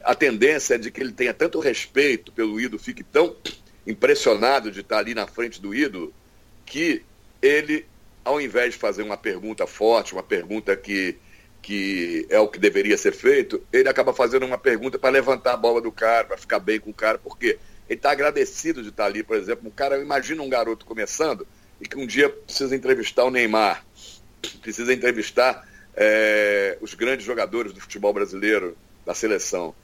a 0.03 0.13
tendência 0.13 0.75
é 0.75 0.77
de 0.77 0.91
que 0.91 0.99
ele 0.99 1.13
tenha 1.13 1.33
tanto 1.33 1.59
respeito 1.59 2.31
pelo 2.31 2.59
ídolo, 2.59 2.81
fique 2.81 3.03
tão 3.03 3.35
impressionado 3.85 4.71
de 4.71 4.81
estar 4.81 4.99
ali 4.99 5.13
na 5.13 5.27
frente 5.27 5.61
do 5.61 5.73
ídolo, 5.73 6.13
que 6.65 7.03
ele, 7.41 7.85
ao 8.23 8.39
invés 8.39 8.73
de 8.73 8.79
fazer 8.79 9.03
uma 9.03 9.17
pergunta 9.17 9.67
forte, 9.67 10.13
uma 10.13 10.23
pergunta 10.23 10.75
que, 10.75 11.17
que 11.61 12.25
é 12.29 12.39
o 12.39 12.47
que 12.47 12.59
deveria 12.59 12.97
ser 12.97 13.11
feito, 13.11 13.61
ele 13.71 13.89
acaba 13.89 14.13
fazendo 14.13 14.45
uma 14.45 14.57
pergunta 14.57 14.97
para 14.97 15.09
levantar 15.09 15.53
a 15.53 15.57
bola 15.57 15.81
do 15.81 15.91
cara, 15.91 16.25
para 16.25 16.37
ficar 16.37 16.59
bem 16.59 16.79
com 16.79 16.91
o 16.91 16.93
cara, 16.93 17.17
porque 17.17 17.59
ele 17.89 17.99
está 17.99 18.11
agradecido 18.11 18.81
de 18.81 18.89
estar 18.89 19.05
ali, 19.05 19.23
por 19.23 19.35
exemplo. 19.35 19.67
Um 19.67 19.71
cara, 19.71 19.97
imagina 19.97 20.41
um 20.41 20.49
garoto 20.49 20.85
começando 20.85 21.45
e 21.81 21.87
que 21.87 21.97
um 21.97 22.07
dia 22.07 22.29
precisa 22.29 22.75
entrevistar 22.75 23.25
o 23.25 23.31
Neymar, 23.31 23.85
precisa 24.61 24.93
entrevistar 24.93 25.67
é, 25.95 26.77
os 26.81 26.93
grandes 26.93 27.25
jogadores 27.25 27.73
do 27.73 27.81
futebol 27.81 28.13
brasileiro, 28.13 28.77
da 29.05 29.13
seleção. 29.13 29.75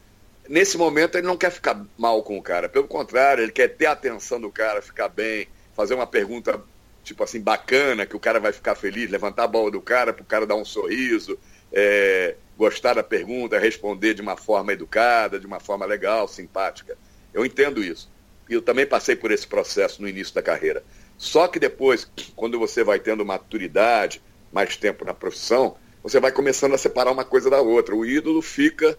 Nesse 0.50 0.80
momento 0.80 1.16
ele 1.16 1.28
não 1.28 1.38
quer 1.38 1.52
ficar 1.52 1.86
mal 1.96 2.24
com 2.24 2.36
o 2.36 2.42
cara, 2.42 2.68
pelo 2.68 2.88
contrário, 2.88 3.44
ele 3.44 3.52
quer 3.52 3.68
ter 3.68 3.86
a 3.86 3.92
atenção 3.92 4.42
do 4.42 4.50
cara, 4.50 4.82
ficar 4.82 5.08
bem, 5.08 5.48
fazer 5.76 5.94
uma 5.94 6.08
pergunta 6.08 6.60
tipo 7.04 7.24
assim 7.24 7.40
bacana, 7.40 8.04
que 8.04 8.16
o 8.16 8.20
cara 8.20 8.40
vai 8.40 8.52
ficar 8.52 8.74
feliz, 8.74 9.12
levantar 9.12 9.44
a 9.44 9.48
bola 9.48 9.70
do 9.70 9.80
cara 9.80 10.12
para 10.12 10.24
o 10.24 10.26
cara 10.26 10.48
dar 10.48 10.56
um 10.56 10.66
sorriso, 10.66 11.38
é, 11.72 12.36
gostar 12.58 12.96
da 12.96 13.04
pergunta, 13.04 13.60
responder 13.60 14.16
de 14.16 14.24
uma 14.24 14.36
forma 14.36 14.74
educada, 14.74 15.40
de 15.40 15.46
uma 15.46 15.60
forma 15.60 15.86
legal, 15.86 16.28
simpática. 16.28 16.98
Eu 17.32 17.46
entendo 17.46 17.84
isso. 17.84 18.10
E 18.50 18.56
eu 18.56 18.62
também 18.64 18.88
passei 18.88 19.16
por 19.16 19.30
esse 19.30 19.46
processo 19.46 20.02
no 20.02 20.10
início 20.10 20.34
da 20.34 20.42
carreira. 20.42 20.84
Só 21.16 21.48
que 21.48 21.60
depois, 21.60 22.12
quando 22.36 22.58
você 22.58 22.84
vai 22.84 23.00
tendo 23.00 23.24
maturidade, 23.24 24.20
mais 24.52 24.76
tempo 24.76 25.06
na 25.06 25.14
profissão, 25.14 25.78
você 26.02 26.20
vai 26.20 26.32
começando 26.32 26.74
a 26.74 26.78
separar 26.80 27.12
uma 27.12 27.24
coisa 27.24 27.52
da 27.52 27.62
outra. 27.62 27.96
O 27.96 28.04
ídolo 28.04 28.42
fica 28.42 28.98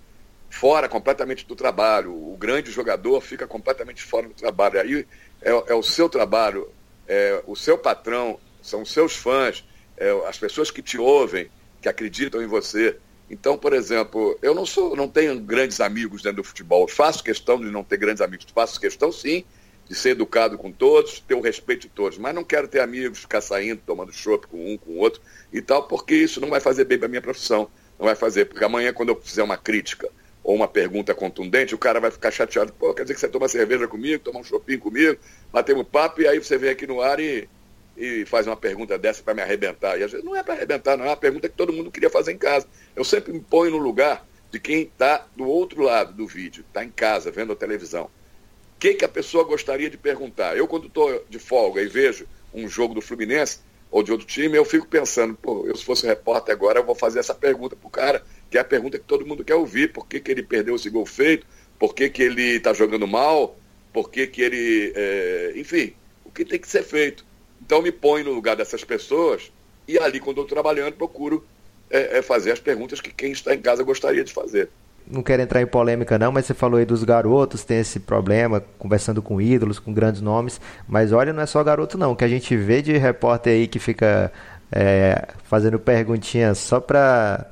fora 0.50 0.88
completamente 0.88 1.46
do 1.46 1.54
trabalho, 1.54 2.12
o 2.12 2.36
grande 2.36 2.70
jogador 2.72 3.20
fica 3.20 3.46
completamente 3.46 4.02
fora 4.02 4.26
do 4.26 4.34
trabalho. 4.34 4.80
Aí 4.80 5.06
é, 5.40 5.50
é 5.50 5.74
o 5.74 5.82
seu 5.82 6.08
trabalho, 6.08 6.68
é 7.06 7.42
o 7.46 7.54
seu 7.54 7.78
patrão, 7.78 8.38
são 8.60 8.82
os 8.82 8.92
seus 8.92 9.16
fãs, 9.16 9.64
é, 9.96 10.10
as 10.26 10.36
pessoas 10.36 10.70
que 10.70 10.82
te 10.82 10.98
ouvem, 10.98 11.48
que 11.80 11.88
acreditam 11.88 12.42
em 12.42 12.46
você. 12.46 12.98
Então, 13.30 13.56
por 13.56 13.72
exemplo, 13.72 14.36
eu 14.42 14.52
não 14.54 14.66
sou, 14.66 14.96
não 14.96 15.08
tenho 15.08 15.38
grandes 15.38 15.80
amigos 15.80 16.20
dentro 16.20 16.42
do 16.42 16.44
futebol. 16.44 16.88
Faço 16.88 17.22
questão 17.22 17.58
de 17.60 17.70
não 17.70 17.84
ter 17.84 17.96
grandes 17.96 18.20
amigos. 18.20 18.44
Faço 18.52 18.80
questão, 18.80 19.12
sim, 19.12 19.44
de 19.88 19.94
ser 19.94 20.10
educado 20.10 20.58
com 20.58 20.72
todos, 20.72 21.20
ter 21.20 21.34
o 21.34 21.40
respeito 21.40 21.82
de 21.82 21.90
todos. 21.90 22.18
Mas 22.18 22.34
não 22.34 22.42
quero 22.42 22.66
ter 22.66 22.80
amigos, 22.80 23.20
ficar 23.20 23.40
saindo, 23.40 23.80
tomando 23.86 24.12
chopp 24.12 24.48
com 24.48 24.74
um, 24.74 24.76
com 24.76 24.90
o 24.92 24.98
outro 24.98 25.22
e 25.52 25.62
tal, 25.62 25.84
porque 25.86 26.14
isso 26.14 26.40
não 26.40 26.50
vai 26.50 26.60
fazer 26.60 26.84
bem 26.84 26.98
para 26.98 27.06
minha 27.06 27.22
profissão. 27.22 27.70
Não 27.96 28.06
vai 28.06 28.16
fazer, 28.16 28.46
porque 28.46 28.64
amanhã, 28.64 28.92
quando 28.92 29.10
eu 29.10 29.20
fizer 29.20 29.42
uma 29.44 29.56
crítica 29.56 30.09
ou 30.50 30.56
uma 30.56 30.66
pergunta 30.66 31.14
contundente, 31.14 31.76
o 31.76 31.78
cara 31.78 32.00
vai 32.00 32.10
ficar 32.10 32.32
chateado. 32.32 32.72
Pô, 32.72 32.92
quer 32.92 33.02
dizer 33.02 33.14
que 33.14 33.20
você 33.20 33.28
toma 33.28 33.46
cerveja 33.46 33.86
comigo, 33.86 34.24
toma 34.24 34.40
um 34.40 34.44
shopping 34.44 34.78
comigo, 34.78 35.16
batemos 35.52 35.86
papo, 35.86 36.20
e 36.20 36.26
aí 36.26 36.40
você 36.40 36.58
vem 36.58 36.70
aqui 36.70 36.88
no 36.88 37.00
ar 37.00 37.20
e, 37.20 37.48
e 37.96 38.24
faz 38.26 38.48
uma 38.48 38.56
pergunta 38.56 38.98
dessa 38.98 39.22
para 39.22 39.32
me 39.32 39.42
arrebentar. 39.42 39.96
E 39.96 40.02
às 40.02 40.10
vezes 40.10 40.26
não 40.26 40.34
é 40.34 40.42
para 40.42 40.54
arrebentar, 40.54 40.96
não, 40.96 41.04
é 41.04 41.08
uma 41.08 41.16
pergunta 41.16 41.48
que 41.48 41.54
todo 41.54 41.72
mundo 41.72 41.88
queria 41.88 42.10
fazer 42.10 42.32
em 42.32 42.36
casa. 42.36 42.66
Eu 42.96 43.04
sempre 43.04 43.32
me 43.32 43.38
ponho 43.38 43.70
no 43.70 43.78
lugar 43.78 44.26
de 44.50 44.58
quem 44.58 44.82
está 44.82 45.24
do 45.36 45.46
outro 45.46 45.82
lado 45.84 46.14
do 46.14 46.26
vídeo, 46.26 46.64
está 46.66 46.84
em 46.84 46.90
casa, 46.90 47.30
vendo 47.30 47.52
a 47.52 47.56
televisão. 47.56 48.06
O 48.06 48.80
que, 48.80 48.94
que 48.94 49.04
a 49.04 49.08
pessoa 49.08 49.44
gostaria 49.44 49.88
de 49.88 49.96
perguntar? 49.96 50.56
Eu, 50.56 50.66
quando 50.66 50.88
estou 50.88 51.24
de 51.30 51.38
folga 51.38 51.80
e 51.80 51.86
vejo 51.86 52.26
um 52.52 52.68
jogo 52.68 52.92
do 52.92 53.00
Fluminense 53.00 53.60
ou 53.88 54.02
de 54.02 54.10
outro 54.10 54.26
time, 54.26 54.56
eu 54.56 54.64
fico 54.64 54.88
pensando, 54.88 55.36
pô, 55.36 55.64
eu 55.64 55.76
se 55.76 55.84
fosse 55.84 56.04
repórter 56.06 56.52
agora, 56.52 56.80
eu 56.80 56.84
vou 56.84 56.96
fazer 56.96 57.20
essa 57.20 57.34
pergunta 57.34 57.76
pro 57.76 57.88
cara 57.88 58.24
que 58.50 58.58
é 58.58 58.60
a 58.60 58.64
pergunta 58.64 58.98
que 58.98 59.04
todo 59.04 59.26
mundo 59.26 59.44
quer 59.44 59.54
ouvir. 59.54 59.92
Por 59.92 60.06
que, 60.06 60.20
que 60.20 60.30
ele 60.30 60.42
perdeu 60.42 60.74
esse 60.74 60.90
gol 60.90 61.06
feito? 61.06 61.46
Por 61.78 61.94
que, 61.94 62.08
que 62.10 62.22
ele 62.22 62.56
está 62.56 62.72
jogando 62.72 63.06
mal? 63.06 63.56
Por 63.92 64.10
que, 64.10 64.26
que 64.26 64.42
ele. 64.42 64.92
É... 64.94 65.52
Enfim, 65.56 65.94
o 66.24 66.30
que 66.30 66.44
tem 66.44 66.58
que 66.58 66.68
ser 66.68 66.82
feito. 66.82 67.24
Então 67.62 67.80
me 67.80 67.92
põe 67.92 68.22
no 68.22 68.32
lugar 68.32 68.56
dessas 68.56 68.84
pessoas 68.84 69.52
e 69.90 69.98
ali, 69.98 70.20
quando 70.20 70.38
eu 70.38 70.44
estou 70.44 70.54
trabalhando, 70.54 70.94
procuro 70.94 71.44
é, 71.90 72.18
é 72.18 72.22
fazer 72.22 72.52
as 72.52 72.60
perguntas 72.60 73.00
que 73.00 73.12
quem 73.12 73.32
está 73.32 73.52
em 73.52 73.60
casa 73.60 73.82
gostaria 73.82 74.22
de 74.22 74.32
fazer. 74.32 74.68
Não 75.04 75.20
quero 75.20 75.42
entrar 75.42 75.60
em 75.60 75.66
polêmica 75.66 76.16
não, 76.16 76.30
mas 76.30 76.46
você 76.46 76.54
falou 76.54 76.78
aí 76.78 76.84
dos 76.84 77.02
garotos, 77.02 77.64
tem 77.64 77.78
esse 77.78 77.98
problema, 77.98 78.62
conversando 78.78 79.20
com 79.20 79.40
ídolos, 79.40 79.80
com 79.80 79.92
grandes 79.92 80.20
nomes, 80.20 80.60
mas 80.86 81.10
olha, 81.10 81.32
não 81.32 81.42
é 81.42 81.46
só 81.46 81.64
garoto 81.64 81.98
não, 81.98 82.14
que 82.14 82.24
a 82.24 82.28
gente 82.28 82.56
vê 82.56 82.80
de 82.80 82.96
repórter 82.96 83.54
aí 83.54 83.66
que 83.66 83.80
fica 83.80 84.32
é, 84.70 85.26
fazendo 85.42 85.80
perguntinhas 85.80 86.58
só 86.58 86.78
para 86.78 87.50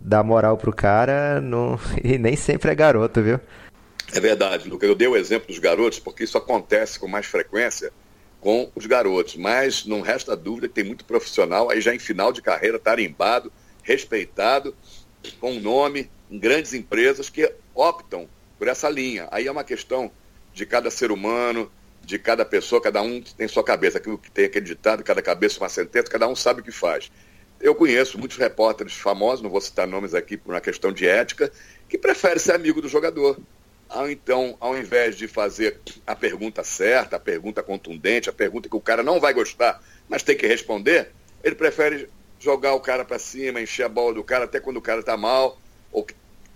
dar 0.00 0.22
moral 0.22 0.56
pro 0.56 0.72
cara 0.72 1.42
e 2.02 2.18
nem 2.18 2.36
sempre 2.36 2.70
é 2.70 2.74
garoto, 2.74 3.22
viu? 3.22 3.40
É 4.12 4.20
verdade, 4.20 4.68
Lucas. 4.68 4.88
Eu 4.88 4.94
dei 4.94 5.08
o 5.08 5.16
exemplo 5.16 5.48
dos 5.48 5.58
garotos 5.58 5.98
porque 5.98 6.24
isso 6.24 6.38
acontece 6.38 6.98
com 6.98 7.06
mais 7.06 7.26
frequência 7.26 7.92
com 8.40 8.70
os 8.74 8.86
garotos, 8.86 9.36
mas 9.36 9.84
não 9.84 10.00
resta 10.00 10.36
dúvida 10.36 10.68
que 10.68 10.74
tem 10.74 10.84
muito 10.84 11.04
profissional 11.04 11.70
aí 11.70 11.80
já 11.80 11.94
em 11.94 11.98
final 11.98 12.32
de 12.32 12.40
carreira, 12.40 12.78
tarimbado, 12.78 13.52
respeitado, 13.82 14.74
com 15.40 15.54
nome, 15.54 16.10
em 16.30 16.38
grandes 16.38 16.72
empresas 16.72 17.28
que 17.28 17.52
optam 17.74 18.28
por 18.58 18.68
essa 18.68 18.88
linha. 18.88 19.28
Aí 19.30 19.46
é 19.46 19.50
uma 19.50 19.64
questão 19.64 20.10
de 20.54 20.64
cada 20.64 20.90
ser 20.90 21.10
humano, 21.10 21.70
de 22.02 22.18
cada 22.18 22.44
pessoa, 22.44 22.80
cada 22.80 23.02
um 23.02 23.20
tem 23.20 23.48
sua 23.48 23.64
cabeça, 23.64 23.98
aquilo 23.98 24.18
que 24.18 24.30
tem 24.30 24.44
aquele 24.46 24.64
ditado, 24.64 25.02
cada 25.02 25.20
cabeça 25.20 25.60
uma 25.60 25.68
sentença, 25.68 26.10
cada 26.10 26.28
um 26.28 26.36
sabe 26.36 26.60
o 26.60 26.64
que 26.64 26.72
faz. 26.72 27.10
Eu 27.60 27.74
conheço 27.74 28.18
muitos 28.18 28.36
repórteres 28.36 28.94
famosos, 28.94 29.42
não 29.42 29.50
vou 29.50 29.60
citar 29.60 29.86
nomes 29.86 30.14
aqui 30.14 30.36
por 30.36 30.54
uma 30.54 30.60
questão 30.60 30.92
de 30.92 31.06
ética, 31.06 31.50
que 31.88 31.98
preferem 31.98 32.38
ser 32.38 32.52
amigo 32.52 32.80
do 32.80 32.88
jogador. 32.88 33.38
Então, 34.10 34.56
ao 34.60 34.76
invés 34.76 35.16
de 35.16 35.26
fazer 35.26 35.80
a 36.06 36.14
pergunta 36.14 36.62
certa, 36.62 37.16
a 37.16 37.20
pergunta 37.20 37.62
contundente, 37.62 38.28
a 38.28 38.32
pergunta 38.32 38.68
que 38.68 38.76
o 38.76 38.80
cara 38.80 39.02
não 39.02 39.18
vai 39.18 39.32
gostar, 39.32 39.82
mas 40.08 40.22
tem 40.22 40.36
que 40.36 40.46
responder, 40.46 41.10
ele 41.42 41.54
prefere 41.54 42.08
jogar 42.38 42.74
o 42.74 42.80
cara 42.80 43.04
para 43.04 43.18
cima, 43.18 43.60
encher 43.60 43.84
a 43.84 43.88
bola 43.88 44.14
do 44.14 44.22
cara 44.22 44.44
até 44.44 44.60
quando 44.60 44.76
o 44.76 44.82
cara 44.82 45.00
está 45.00 45.16
mal, 45.16 45.58
ou 45.90 46.06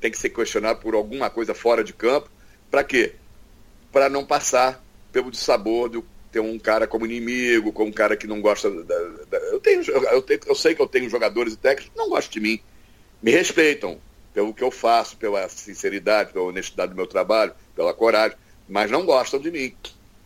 tem 0.00 0.10
que 0.10 0.18
ser 0.18 0.30
questionado 0.30 0.80
por 0.80 0.94
alguma 0.94 1.30
coisa 1.30 1.54
fora 1.54 1.82
de 1.82 1.92
campo. 1.92 2.30
Para 2.70 2.84
quê? 2.84 3.14
Para 3.90 4.08
não 4.08 4.24
passar 4.24 4.84
pelo 5.10 5.34
sabor 5.34 5.88
do 5.88 6.04
ter 6.32 6.40
um 6.40 6.58
cara 6.58 6.86
como 6.86 7.04
inimigo, 7.04 7.72
como 7.72 7.90
um 7.90 7.92
cara 7.92 8.16
que 8.16 8.26
não 8.26 8.40
gosta 8.40 8.70
da, 8.70 8.98
da, 9.28 9.38
eu, 9.50 9.60
tenho, 9.60 9.82
eu, 9.82 10.22
tenho, 10.22 10.40
eu 10.46 10.54
sei 10.54 10.74
que 10.74 10.80
eu 10.80 10.88
tenho 10.88 11.08
jogadores 11.10 11.52
e 11.52 11.56
técnicos 11.58 11.92
que 11.92 11.98
não 11.98 12.08
gostam 12.08 12.32
de 12.32 12.40
mim. 12.40 12.60
Me 13.22 13.30
respeitam 13.30 14.00
pelo 14.32 14.54
que 14.54 14.64
eu 14.64 14.70
faço, 14.70 15.16
pela 15.18 15.46
sinceridade, 15.50 16.32
pela 16.32 16.46
honestidade 16.46 16.92
do 16.92 16.96
meu 16.96 17.06
trabalho, 17.06 17.52
pela 17.76 17.92
coragem, 17.92 18.36
mas 18.66 18.90
não 18.90 19.04
gostam 19.04 19.38
de 19.38 19.50
mim. 19.50 19.76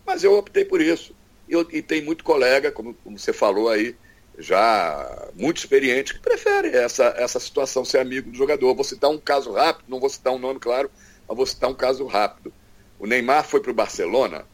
Mas 0.07 0.23
eu 0.23 0.35
optei 0.35 0.65
por 0.65 0.81
isso. 0.81 1.13
Eu, 1.49 1.67
e 1.73 1.83
tem 1.83 2.03
muito 2.03 2.23
colega, 2.23 2.71
como, 2.71 2.95
como 2.95 3.19
você 3.19 3.33
falou 3.33 3.69
aí, 3.69 3.97
já 4.39 5.29
muito 5.35 5.59
experiente, 5.59 6.15
que 6.15 6.21
prefere 6.21 6.69
essa, 6.69 7.15
essa 7.17 7.41
situação, 7.41 7.85
ser 7.85 7.99
amigo 7.99 8.31
do 8.31 8.37
jogador. 8.37 8.75
vou 8.75 8.85
citar 8.85 9.11
um 9.11 9.19
caso 9.19 9.51
rápido, 9.53 9.87
não 9.89 9.99
vou 9.99 10.09
citar 10.09 10.33
um 10.33 10.39
nome, 10.39 10.61
claro, 10.61 10.89
mas 11.29 11.37
vou 11.37 11.47
citar 11.47 11.69
um 11.69 11.75
caso 11.75 12.07
rápido. 12.07 12.53
O 12.97 13.07
Neymar 13.07 13.45
foi 13.45 13.61
para 13.61 13.73
o 13.73 13.75
Barcelona 13.75 14.47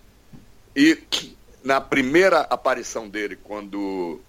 e 0.75 0.99
na 1.64 1.81
primeira 1.81 2.40
aparição 2.40 3.09
dele, 3.09 3.37
quando 3.37 4.21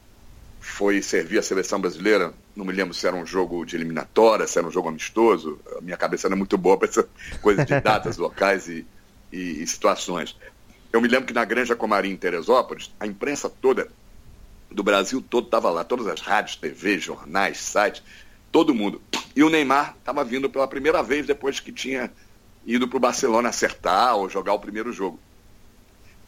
foi 0.59 1.01
servir 1.01 1.39
a 1.39 1.43
seleção 1.43 1.79
brasileira, 1.79 2.33
não 2.55 2.63
me 2.63 2.71
lembro 2.71 2.93
se 2.93 3.05
era 3.05 3.15
um 3.15 3.25
jogo 3.25 3.65
de 3.65 3.75
eliminatória, 3.75 4.47
se 4.47 4.57
era 4.57 4.67
um 4.67 4.71
jogo 4.71 4.87
amistoso, 4.87 5.59
a 5.77 5.81
minha 5.81 5.97
cabeça 5.97 6.29
não 6.29 6.35
é 6.35 6.37
muito 6.37 6.57
boa 6.57 6.77
para 6.77 6.87
essa 6.87 7.07
coisa 7.41 7.65
de 7.65 7.81
datas 7.81 8.15
locais 8.17 8.67
e, 8.69 8.85
e, 9.31 9.63
e, 9.63 9.67
situações. 9.67 10.37
Eu 10.91 11.01
me 11.01 11.07
lembro 11.07 11.25
que 11.25 11.33
na 11.33 11.43
Granja 11.43 11.75
Comarim, 11.75 12.11
em 12.11 12.17
Teresópolis, 12.17 12.91
a 12.99 13.05
imprensa 13.05 13.49
toda 13.49 13.89
do 14.71 14.83
Brasil 14.83 15.21
todo 15.21 15.45
estava 15.45 15.69
lá, 15.69 15.83
todas 15.83 16.07
as 16.07 16.21
rádios, 16.21 16.55
TV, 16.55 16.97
jornais, 16.97 17.57
sites, 17.57 18.01
todo 18.51 18.73
mundo. 18.73 19.01
E 19.35 19.43
o 19.43 19.49
Neymar 19.49 19.95
estava 19.99 20.23
vindo 20.23 20.49
pela 20.49 20.67
primeira 20.67 21.03
vez 21.03 21.25
depois 21.25 21.59
que 21.59 21.71
tinha 21.71 22.11
ido 22.65 22.87
para 22.87 22.97
o 22.97 22.99
Barcelona 22.99 23.49
acertar 23.49 24.15
ou 24.15 24.29
jogar 24.29 24.53
o 24.53 24.59
primeiro 24.59 24.93
jogo 24.93 25.19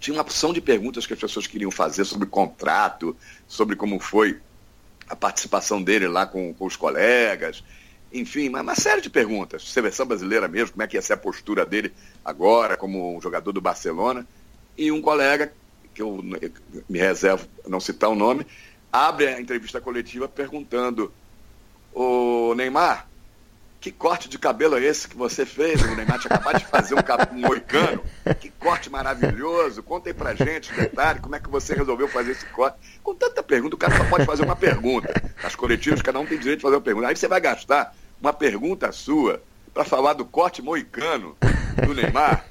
tinha 0.05 0.15
uma 0.15 0.21
opção 0.21 0.53
de 0.53 0.61
perguntas 0.61 1.07
que 1.07 1.13
as 1.13 1.19
pessoas 1.19 1.47
queriam 1.47 1.71
fazer 1.71 2.05
sobre 2.05 2.27
contrato, 2.27 3.17
sobre 3.47 3.75
como 3.75 3.99
foi 3.99 4.39
a 5.09 5.15
participação 5.15 5.81
dele 5.81 6.07
lá 6.07 6.27
com, 6.27 6.53
com 6.53 6.65
os 6.65 6.75
colegas, 6.75 7.63
enfim, 8.13 8.49
uma, 8.49 8.61
uma, 8.61 8.75
série 8.75 9.01
de 9.01 9.09
perguntas. 9.09 9.67
Seleção 9.67 10.05
brasileira 10.05 10.47
mesmo, 10.47 10.73
como 10.73 10.83
é 10.83 10.87
que 10.87 10.95
ia 10.95 11.01
ser 11.01 11.13
a 11.13 11.17
postura 11.17 11.65
dele 11.65 11.91
agora 12.23 12.77
como 12.77 13.17
um 13.17 13.19
jogador 13.19 13.51
do 13.51 13.59
Barcelona. 13.59 14.27
E 14.77 14.91
um 14.91 15.01
colega, 15.01 15.51
que 15.91 16.03
eu 16.03 16.21
me 16.87 16.99
reservo 16.99 17.47
não 17.67 17.79
citar 17.79 18.11
o 18.11 18.15
nome, 18.15 18.45
abre 18.93 19.27
a 19.27 19.41
entrevista 19.41 19.81
coletiva 19.81 20.27
perguntando: 20.27 21.11
O 21.91 22.53
Neymar, 22.53 23.07
que 23.81 23.91
corte 23.91 24.29
de 24.29 24.37
cabelo 24.37 24.77
é 24.77 24.83
esse 24.83 25.07
que 25.07 25.17
você 25.17 25.47
fez? 25.47 25.81
O 25.81 25.95
Neymar 25.95 26.19
tinha 26.19 26.35
acabado 26.35 26.59
de 26.59 26.67
fazer 26.67 26.93
um, 26.93 26.99
um 27.35 27.39
moicano. 27.39 28.03
Corte 28.65 28.89
maravilhoso. 28.89 29.83
Conta 29.83 30.09
aí 30.09 30.13
pra 30.15 30.33
gente, 30.33 30.73
detalhe, 30.73 31.19
como 31.19 31.35
é 31.35 31.39
que 31.39 31.47
você 31.47 31.75
resolveu 31.75 32.07
fazer 32.07 32.31
esse 32.31 32.47
corte. 32.47 32.79
Com 33.03 33.13
tanta 33.13 33.43
pergunta, 33.43 33.75
o 33.75 33.77
cara 33.77 33.95
só 33.95 34.03
pode 34.05 34.25
fazer 34.25 34.43
uma 34.43 34.55
pergunta. 34.55 35.13
As 35.43 35.55
coletivas, 35.55 36.01
cada 36.01 36.19
um 36.19 36.25
tem 36.25 36.39
direito 36.39 36.57
de 36.57 36.63
fazer 36.63 36.75
uma 36.75 36.81
pergunta. 36.81 37.07
Aí 37.07 37.15
você 37.15 37.27
vai 37.27 37.39
gastar 37.39 37.95
uma 38.19 38.33
pergunta 38.33 38.91
sua 38.91 39.39
para 39.71 39.83
falar 39.83 40.13
do 40.13 40.25
corte 40.25 40.63
moicano 40.63 41.37
do 41.85 41.93
Neymar. 41.93 42.43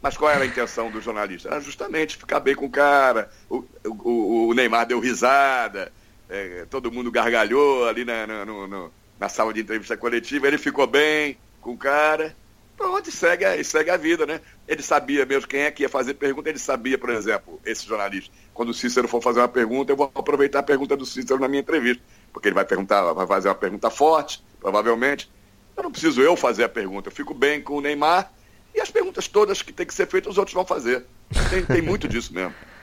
Mas 0.00 0.16
qual 0.16 0.30
era 0.30 0.44
a 0.44 0.46
intenção 0.46 0.90
do 0.90 0.98
jornalista? 1.02 1.50
Era 1.50 1.60
justamente 1.60 2.16
ficar 2.16 2.40
bem 2.40 2.54
com 2.54 2.64
o 2.64 2.70
cara. 2.70 3.30
O, 3.50 3.62
o, 3.84 4.48
o 4.48 4.54
Neymar 4.54 4.86
deu 4.86 4.98
risada, 4.98 5.92
é, 6.30 6.64
todo 6.70 6.90
mundo 6.90 7.12
gargalhou 7.12 7.86
ali 7.86 8.02
na, 8.02 8.26
na, 8.26 8.44
no, 8.46 8.90
na 9.20 9.28
sala 9.28 9.52
de 9.52 9.60
entrevista 9.60 9.94
coletiva, 9.94 10.46
ele 10.46 10.56
ficou 10.56 10.86
bem 10.86 11.36
com 11.60 11.74
o 11.74 11.76
cara. 11.76 12.34
Pronto, 12.76 13.10
segue, 13.10 13.62
segue 13.62 13.90
a 13.90 13.96
vida, 13.96 14.26
né? 14.26 14.40
Ele 14.66 14.82
sabia 14.82 15.24
mesmo 15.24 15.48
quem 15.48 15.60
é 15.60 15.70
que 15.70 15.82
ia 15.82 15.88
fazer 15.88 16.14
pergunta, 16.14 16.48
ele 16.48 16.58
sabia, 16.58 16.98
por 16.98 17.10
exemplo, 17.10 17.60
esse 17.64 17.86
jornalista, 17.86 18.32
quando 18.52 18.70
o 18.70 18.74
Cícero 18.74 19.06
for 19.06 19.22
fazer 19.22 19.40
uma 19.40 19.48
pergunta, 19.48 19.92
eu 19.92 19.96
vou 19.96 20.10
aproveitar 20.14 20.58
a 20.58 20.62
pergunta 20.62 20.96
do 20.96 21.06
Cícero 21.06 21.38
na 21.38 21.48
minha 21.48 21.60
entrevista, 21.60 22.02
porque 22.32 22.48
ele 22.48 22.54
vai 22.54 22.64
perguntar, 22.64 23.12
vai 23.12 23.26
fazer 23.26 23.48
uma 23.48 23.54
pergunta 23.54 23.90
forte, 23.90 24.44
provavelmente. 24.60 25.30
Eu 25.76 25.82
não 25.82 25.90
preciso 25.90 26.20
eu 26.20 26.36
fazer 26.36 26.64
a 26.64 26.68
pergunta, 26.68 27.08
eu 27.08 27.12
fico 27.12 27.32
bem 27.32 27.60
com 27.60 27.74
o 27.74 27.80
Neymar 27.80 28.32
e 28.74 28.80
as 28.80 28.90
perguntas 28.90 29.28
todas 29.28 29.62
que 29.62 29.72
tem 29.72 29.86
que 29.86 29.94
ser 29.94 30.06
feitas 30.06 30.32
os 30.32 30.38
outros 30.38 30.54
vão 30.54 30.66
fazer. 30.66 31.04
Tem, 31.50 31.64
tem 31.64 31.82
muito 31.82 32.08
disso 32.08 32.34
mesmo. 32.34 32.54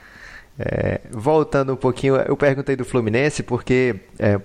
É, 0.58 1.00
voltando 1.10 1.72
um 1.72 1.76
pouquinho, 1.76 2.14
eu 2.16 2.36
perguntei 2.36 2.76
do 2.76 2.84
Fluminense 2.84 3.42
porque 3.42 3.98
é, 4.18 4.38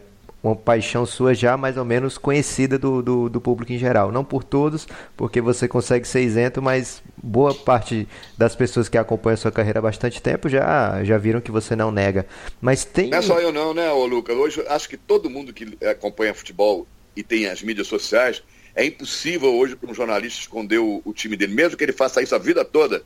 uma 0.47 0.55
paixão 0.55 1.05
sua 1.05 1.33
já 1.33 1.57
mais 1.57 1.77
ou 1.77 1.85
menos 1.85 2.17
conhecida 2.17 2.77
do, 2.77 3.01
do, 3.01 3.29
do, 3.29 3.41
público 3.41 3.71
em 3.73 3.77
geral. 3.77 4.11
Não 4.11 4.23
por 4.23 4.43
todos, 4.43 4.87
porque 5.15 5.41
você 5.41 5.67
consegue 5.67 6.07
ser 6.07 6.21
isento, 6.21 6.61
mas 6.61 7.01
boa 7.21 7.53
parte 7.53 8.07
das 8.37 8.55
pessoas 8.55 8.89
que 8.89 8.97
acompanham 8.97 9.35
a 9.35 9.37
sua 9.37 9.51
carreira 9.51 9.79
há 9.79 9.81
bastante 9.81 10.21
tempo 10.21 10.49
já, 10.49 11.03
já 11.03 11.17
viram 11.17 11.41
que 11.41 11.51
você 11.51 11.75
não 11.75 11.91
nega. 11.91 12.25
Mas 12.61 12.85
tem. 12.85 13.09
Não 13.09 13.17
é 13.17 13.21
só 13.21 13.39
eu 13.39 13.51
não, 13.51 13.73
né, 13.73 13.91
ô 13.91 14.05
Lucas? 14.05 14.35
Hoje 14.35 14.63
acho 14.67 14.89
que 14.89 14.97
todo 14.97 15.29
mundo 15.29 15.53
que 15.53 15.77
acompanha 15.85 16.33
futebol 16.33 16.87
e 17.15 17.23
tem 17.23 17.47
as 17.47 17.61
mídias 17.61 17.87
sociais, 17.87 18.43
é 18.75 18.85
impossível 18.85 19.53
hoje 19.55 19.75
para 19.75 19.89
um 19.89 19.93
jornalista 19.93 20.41
esconder 20.41 20.77
o, 20.77 21.01
o 21.03 21.13
time 21.13 21.35
dele, 21.35 21.53
mesmo 21.53 21.75
que 21.75 21.83
ele 21.83 21.93
faça 21.93 22.21
isso 22.21 22.35
a 22.35 22.37
vida 22.37 22.63
toda. 22.63 23.03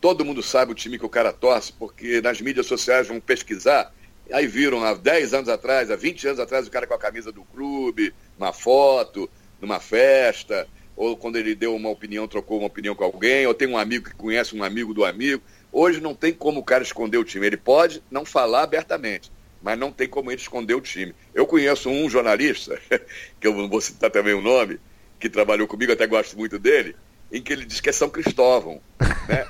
Todo 0.00 0.24
mundo 0.24 0.42
sabe 0.44 0.70
o 0.70 0.74
time 0.76 0.96
que 0.96 1.04
o 1.04 1.08
cara 1.08 1.32
torce, 1.32 1.72
porque 1.72 2.20
nas 2.20 2.40
mídias 2.40 2.66
sociais 2.66 3.08
vão 3.08 3.18
pesquisar 3.18 3.92
Aí 4.32 4.46
viram 4.46 4.84
há 4.84 4.94
10 4.94 5.34
anos 5.34 5.48
atrás, 5.48 5.90
há 5.90 5.96
20 5.96 6.26
anos 6.28 6.40
atrás, 6.40 6.66
o 6.66 6.70
cara 6.70 6.86
com 6.86 6.94
a 6.94 6.98
camisa 6.98 7.32
do 7.32 7.42
clube, 7.44 8.12
uma 8.36 8.52
foto, 8.52 9.28
numa 9.60 9.80
festa, 9.80 10.68
ou 10.96 11.16
quando 11.16 11.36
ele 11.36 11.54
deu 11.54 11.74
uma 11.74 11.88
opinião, 11.88 12.28
trocou 12.28 12.58
uma 12.58 12.66
opinião 12.66 12.94
com 12.94 13.04
alguém, 13.04 13.46
ou 13.46 13.54
tem 13.54 13.68
um 13.68 13.78
amigo 13.78 14.10
que 14.10 14.16
conhece 14.16 14.56
um 14.56 14.62
amigo 14.62 14.92
do 14.92 15.04
amigo. 15.04 15.42
Hoje 15.72 16.00
não 16.00 16.14
tem 16.14 16.32
como 16.32 16.60
o 16.60 16.64
cara 16.64 16.82
esconder 16.82 17.18
o 17.18 17.24
time. 17.24 17.46
Ele 17.46 17.56
pode 17.56 18.02
não 18.10 18.24
falar 18.24 18.62
abertamente, 18.62 19.30
mas 19.62 19.78
não 19.78 19.92
tem 19.92 20.08
como 20.08 20.30
ele 20.30 20.40
esconder 20.40 20.74
o 20.74 20.80
time. 20.80 21.14
Eu 21.34 21.46
conheço 21.46 21.88
um 21.88 22.08
jornalista, 22.10 22.80
que 23.40 23.46
eu 23.46 23.54
não 23.54 23.68
vou 23.68 23.80
citar 23.80 24.10
também 24.10 24.34
o 24.34 24.42
nome, 24.42 24.78
que 25.18 25.30
trabalhou 25.30 25.66
comigo, 25.66 25.92
até 25.92 26.06
gosto 26.06 26.36
muito 26.36 26.58
dele, 26.58 26.96
em 27.32 27.40
que 27.40 27.52
ele 27.52 27.64
diz 27.64 27.80
que 27.80 27.88
é 27.88 27.92
São 27.92 28.10
Cristóvão. 28.10 28.80
Né? 29.28 29.46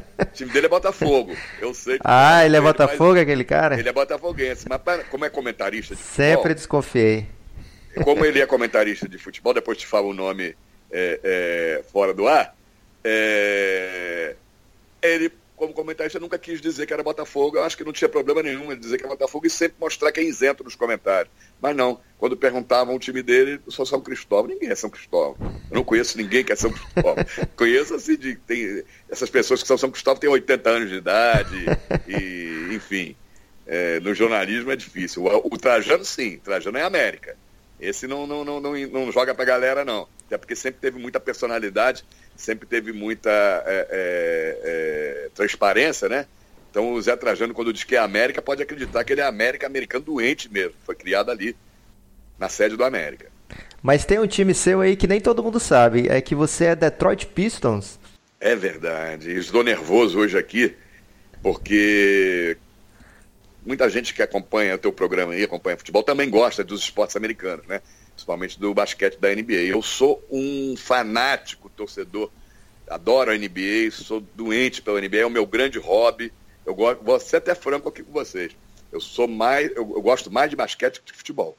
o 0.38 0.46
time 0.46 0.52
dele 0.52 0.66
é 0.66 0.68
Botafogo. 0.68 1.36
Eu 1.60 1.74
sei. 1.74 1.98
ah, 2.04 2.44
ele 2.44 2.56
é 2.56 2.60
Botafogo, 2.60 3.18
aquele 3.18 3.44
cara? 3.44 3.78
Ele 3.78 3.88
é 3.88 3.92
botafoguense, 3.92 4.66
mas 4.68 4.80
para, 4.80 5.02
como 5.04 5.24
é 5.24 5.30
comentarista 5.30 5.94
de 5.94 6.00
futebol. 6.00 6.26
Sempre 6.36 6.54
desconfiei. 6.54 7.26
Como 8.04 8.24
ele 8.24 8.40
é 8.40 8.46
comentarista 8.46 9.08
de 9.08 9.18
futebol, 9.18 9.52
depois 9.52 9.76
te 9.76 9.86
falo 9.86 10.10
o 10.10 10.14
nome 10.14 10.54
é, 10.90 11.20
é, 11.22 11.82
fora 11.90 12.14
do 12.14 12.28
ar. 12.28 12.54
É, 13.02 14.36
ele 15.02 15.32
como 15.58 15.74
comentarista, 15.74 16.18
nunca 16.18 16.38
quis 16.38 16.60
dizer 16.60 16.86
que 16.86 16.92
era 16.92 17.02
Botafogo. 17.02 17.58
Eu 17.58 17.64
acho 17.64 17.76
que 17.76 17.84
não 17.84 17.92
tinha 17.92 18.08
problema 18.08 18.42
nenhum 18.42 18.70
ele 18.72 18.80
dizer 18.80 18.96
que 18.96 19.04
era 19.04 19.12
Botafogo 19.12 19.46
e 19.46 19.50
sempre 19.50 19.76
mostrar 19.78 20.12
que 20.12 20.20
é 20.20 20.22
isento 20.22 20.64
nos 20.64 20.74
comentários. 20.74 21.30
Mas 21.60 21.76
não, 21.76 22.00
quando 22.16 22.36
perguntavam 22.36 22.94
o 22.94 22.98
time 22.98 23.22
dele, 23.22 23.60
eu 23.66 23.72
sou 23.72 23.84
São 23.84 24.00
Cristóvão. 24.00 24.50
Ninguém 24.50 24.70
é 24.70 24.74
São 24.74 24.88
Cristóvão. 24.88 25.36
Eu 25.70 25.74
não 25.74 25.84
conheço 25.84 26.16
ninguém 26.16 26.44
que 26.44 26.52
é 26.52 26.56
São 26.56 26.70
Cristóvão. 26.70 27.16
conheço 27.56 27.94
assim, 27.94 28.16
de, 28.16 28.36
tem, 28.36 28.84
essas 29.10 29.28
pessoas 29.28 29.60
que 29.60 29.68
são 29.68 29.76
São 29.76 29.90
Cristóvão 29.90 30.20
têm 30.20 30.30
80 30.30 30.70
anos 30.70 30.88
de 30.88 30.96
idade, 30.96 31.66
e, 32.06 32.74
enfim. 32.74 33.16
É, 33.66 34.00
no 34.00 34.14
jornalismo 34.14 34.70
é 34.70 34.76
difícil. 34.76 35.24
O, 35.24 35.48
o, 35.52 35.58
Trajano, 35.58 36.04
sim, 36.04 36.38
Trajano 36.38 36.78
é 36.78 36.82
América. 36.82 37.36
Esse 37.78 38.06
não, 38.06 38.26
não, 38.26 38.44
não, 38.44 38.60
não, 38.60 38.72
não 38.74 39.12
joga 39.12 39.34
pra 39.34 39.44
galera, 39.44 39.84
não. 39.84 40.08
Até 40.26 40.38
porque 40.38 40.56
sempre 40.56 40.80
teve 40.80 40.98
muita 40.98 41.20
personalidade 41.20 42.04
sempre 42.38 42.66
teve 42.66 42.92
muita 42.92 43.30
é, 43.30 43.88
é, 43.90 44.60
é, 44.64 45.30
transparência, 45.34 46.08
né? 46.08 46.24
Então 46.70 46.92
o 46.92 47.02
Zé 47.02 47.16
Trajano, 47.16 47.52
quando 47.52 47.72
diz 47.72 47.82
que 47.82 47.96
é 47.96 47.98
América, 47.98 48.40
pode 48.40 48.62
acreditar 48.62 49.02
que 49.02 49.12
ele 49.12 49.20
é 49.20 49.24
América 49.26 49.66
americano 49.66 50.04
doente 50.04 50.50
mesmo. 50.50 50.74
Foi 50.86 50.94
criado 50.94 51.30
ali, 51.30 51.56
na 52.38 52.48
sede 52.48 52.76
do 52.76 52.84
América. 52.84 53.26
Mas 53.82 54.04
tem 54.04 54.20
um 54.20 54.26
time 54.26 54.54
seu 54.54 54.80
aí 54.80 54.96
que 54.96 55.08
nem 55.08 55.20
todo 55.20 55.42
mundo 55.42 55.58
sabe, 55.58 56.08
é 56.08 56.20
que 56.20 56.34
você 56.34 56.66
é 56.66 56.76
Detroit 56.76 57.26
Pistons. 57.26 57.98
É 58.40 58.54
verdade. 58.54 59.32
Estou 59.32 59.64
nervoso 59.64 60.20
hoje 60.20 60.38
aqui, 60.38 60.76
porque 61.42 62.56
muita 63.66 63.90
gente 63.90 64.14
que 64.14 64.22
acompanha 64.22 64.76
o 64.76 64.78
teu 64.78 64.92
programa 64.92 65.32
aí, 65.32 65.42
acompanha 65.42 65.76
futebol, 65.76 66.04
também 66.04 66.30
gosta 66.30 66.62
dos 66.62 66.82
esportes 66.82 67.16
americanos, 67.16 67.66
né? 67.66 67.80
Principalmente 68.18 68.58
do 68.58 68.74
basquete 68.74 69.16
da 69.18 69.32
NBA. 69.32 69.68
Eu 69.68 69.80
sou 69.80 70.22
um 70.28 70.76
fanático 70.76 71.68
torcedor, 71.70 72.30
adoro 72.88 73.30
a 73.30 73.36
NBA, 73.36 73.92
sou 73.92 74.20
doente 74.34 74.82
pela 74.82 75.00
NBA, 75.00 75.18
é 75.18 75.26
o 75.26 75.30
meu 75.30 75.46
grande 75.46 75.78
hobby. 75.78 76.32
Eu 76.66 76.74
gosto, 76.74 77.04
vou 77.04 77.20
ser 77.20 77.36
até 77.36 77.54
franco 77.54 77.88
aqui 77.88 78.02
com 78.02 78.12
vocês. 78.12 78.56
Eu 78.90 79.00
sou 79.00 79.28
mais, 79.28 79.70
eu, 79.70 79.92
eu 79.94 80.02
gosto 80.02 80.32
mais 80.32 80.50
de 80.50 80.56
basquete 80.56 81.00
que 81.00 81.12
de 81.12 81.16
futebol. 81.16 81.56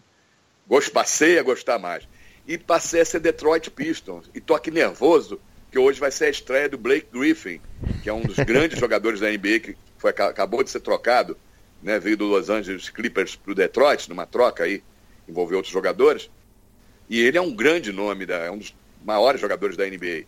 Gosto, 0.67 0.91
passei 0.91 1.39
a 1.39 1.43
gostar 1.43 1.79
mais. 1.79 2.07
E 2.45 2.57
passei 2.57 3.01
a 3.01 3.05
ser 3.05 3.21
Detroit 3.21 3.71
Pistons. 3.71 4.29
E 4.35 4.41
tô 4.41 4.53
aqui 4.53 4.69
nervoso, 4.69 5.39
que 5.71 5.79
hoje 5.79 5.99
vai 5.99 6.11
ser 6.11 6.25
a 6.25 6.29
estreia 6.29 6.67
do 6.67 6.77
Blake 6.77 7.07
Griffin, 7.11 7.61
que 8.03 8.09
é 8.09 8.13
um 8.13 8.21
dos 8.21 8.35
grandes 8.37 8.77
jogadores 8.79 9.21
da 9.21 9.31
NBA, 9.31 9.59
que 9.61 9.77
foi, 9.97 10.11
acabou 10.11 10.61
de 10.61 10.69
ser 10.69 10.81
trocado, 10.81 11.37
né, 11.81 11.99
veio 11.99 12.17
do 12.17 12.25
Los 12.25 12.49
Angeles 12.49 12.89
Clippers 12.89 13.37
para 13.37 13.51
o 13.51 13.55
Detroit, 13.55 14.09
numa 14.09 14.25
troca 14.25 14.65
aí, 14.65 14.83
envolveu 15.27 15.57
outros 15.57 15.71
jogadores. 15.71 16.29
E 17.09 17.19
ele 17.19 17.37
é 17.37 17.41
um 17.41 17.53
grande 17.53 17.91
nome, 17.91 18.25
da, 18.25 18.35
é 18.35 18.51
um 18.51 18.57
dos 18.57 18.75
maiores 19.03 19.41
jogadores 19.41 19.75
da 19.75 19.85
NBA. 19.85 20.25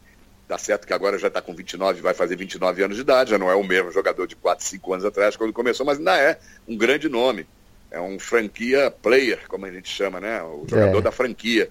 Tá 0.47 0.57
certo 0.57 0.85
que 0.85 0.93
agora 0.93 1.17
já 1.17 1.27
está 1.27 1.41
com 1.41 1.55
29, 1.55 2.01
vai 2.01 2.13
fazer 2.13 2.35
29 2.35 2.83
anos 2.83 2.97
de 2.97 3.03
idade, 3.03 3.29
já 3.29 3.37
não 3.37 3.49
é 3.49 3.55
o 3.55 3.63
mesmo 3.63 3.91
jogador 3.91 4.27
de 4.27 4.35
4, 4.35 4.65
5 4.65 4.93
anos 4.93 5.05
atrás 5.05 5.35
quando 5.35 5.53
começou, 5.53 5.85
mas 5.85 5.97
ainda 5.97 6.17
é 6.17 6.39
um 6.67 6.75
grande 6.75 7.07
nome. 7.07 7.47
É 7.89 7.99
um 7.99 8.17
franquia 8.17 8.89
player, 8.89 9.47
como 9.47 9.65
a 9.65 9.71
gente 9.71 9.89
chama, 9.89 10.19
né? 10.19 10.41
O 10.43 10.65
jogador 10.67 10.99
é. 10.99 11.01
da 11.01 11.11
franquia. 11.11 11.69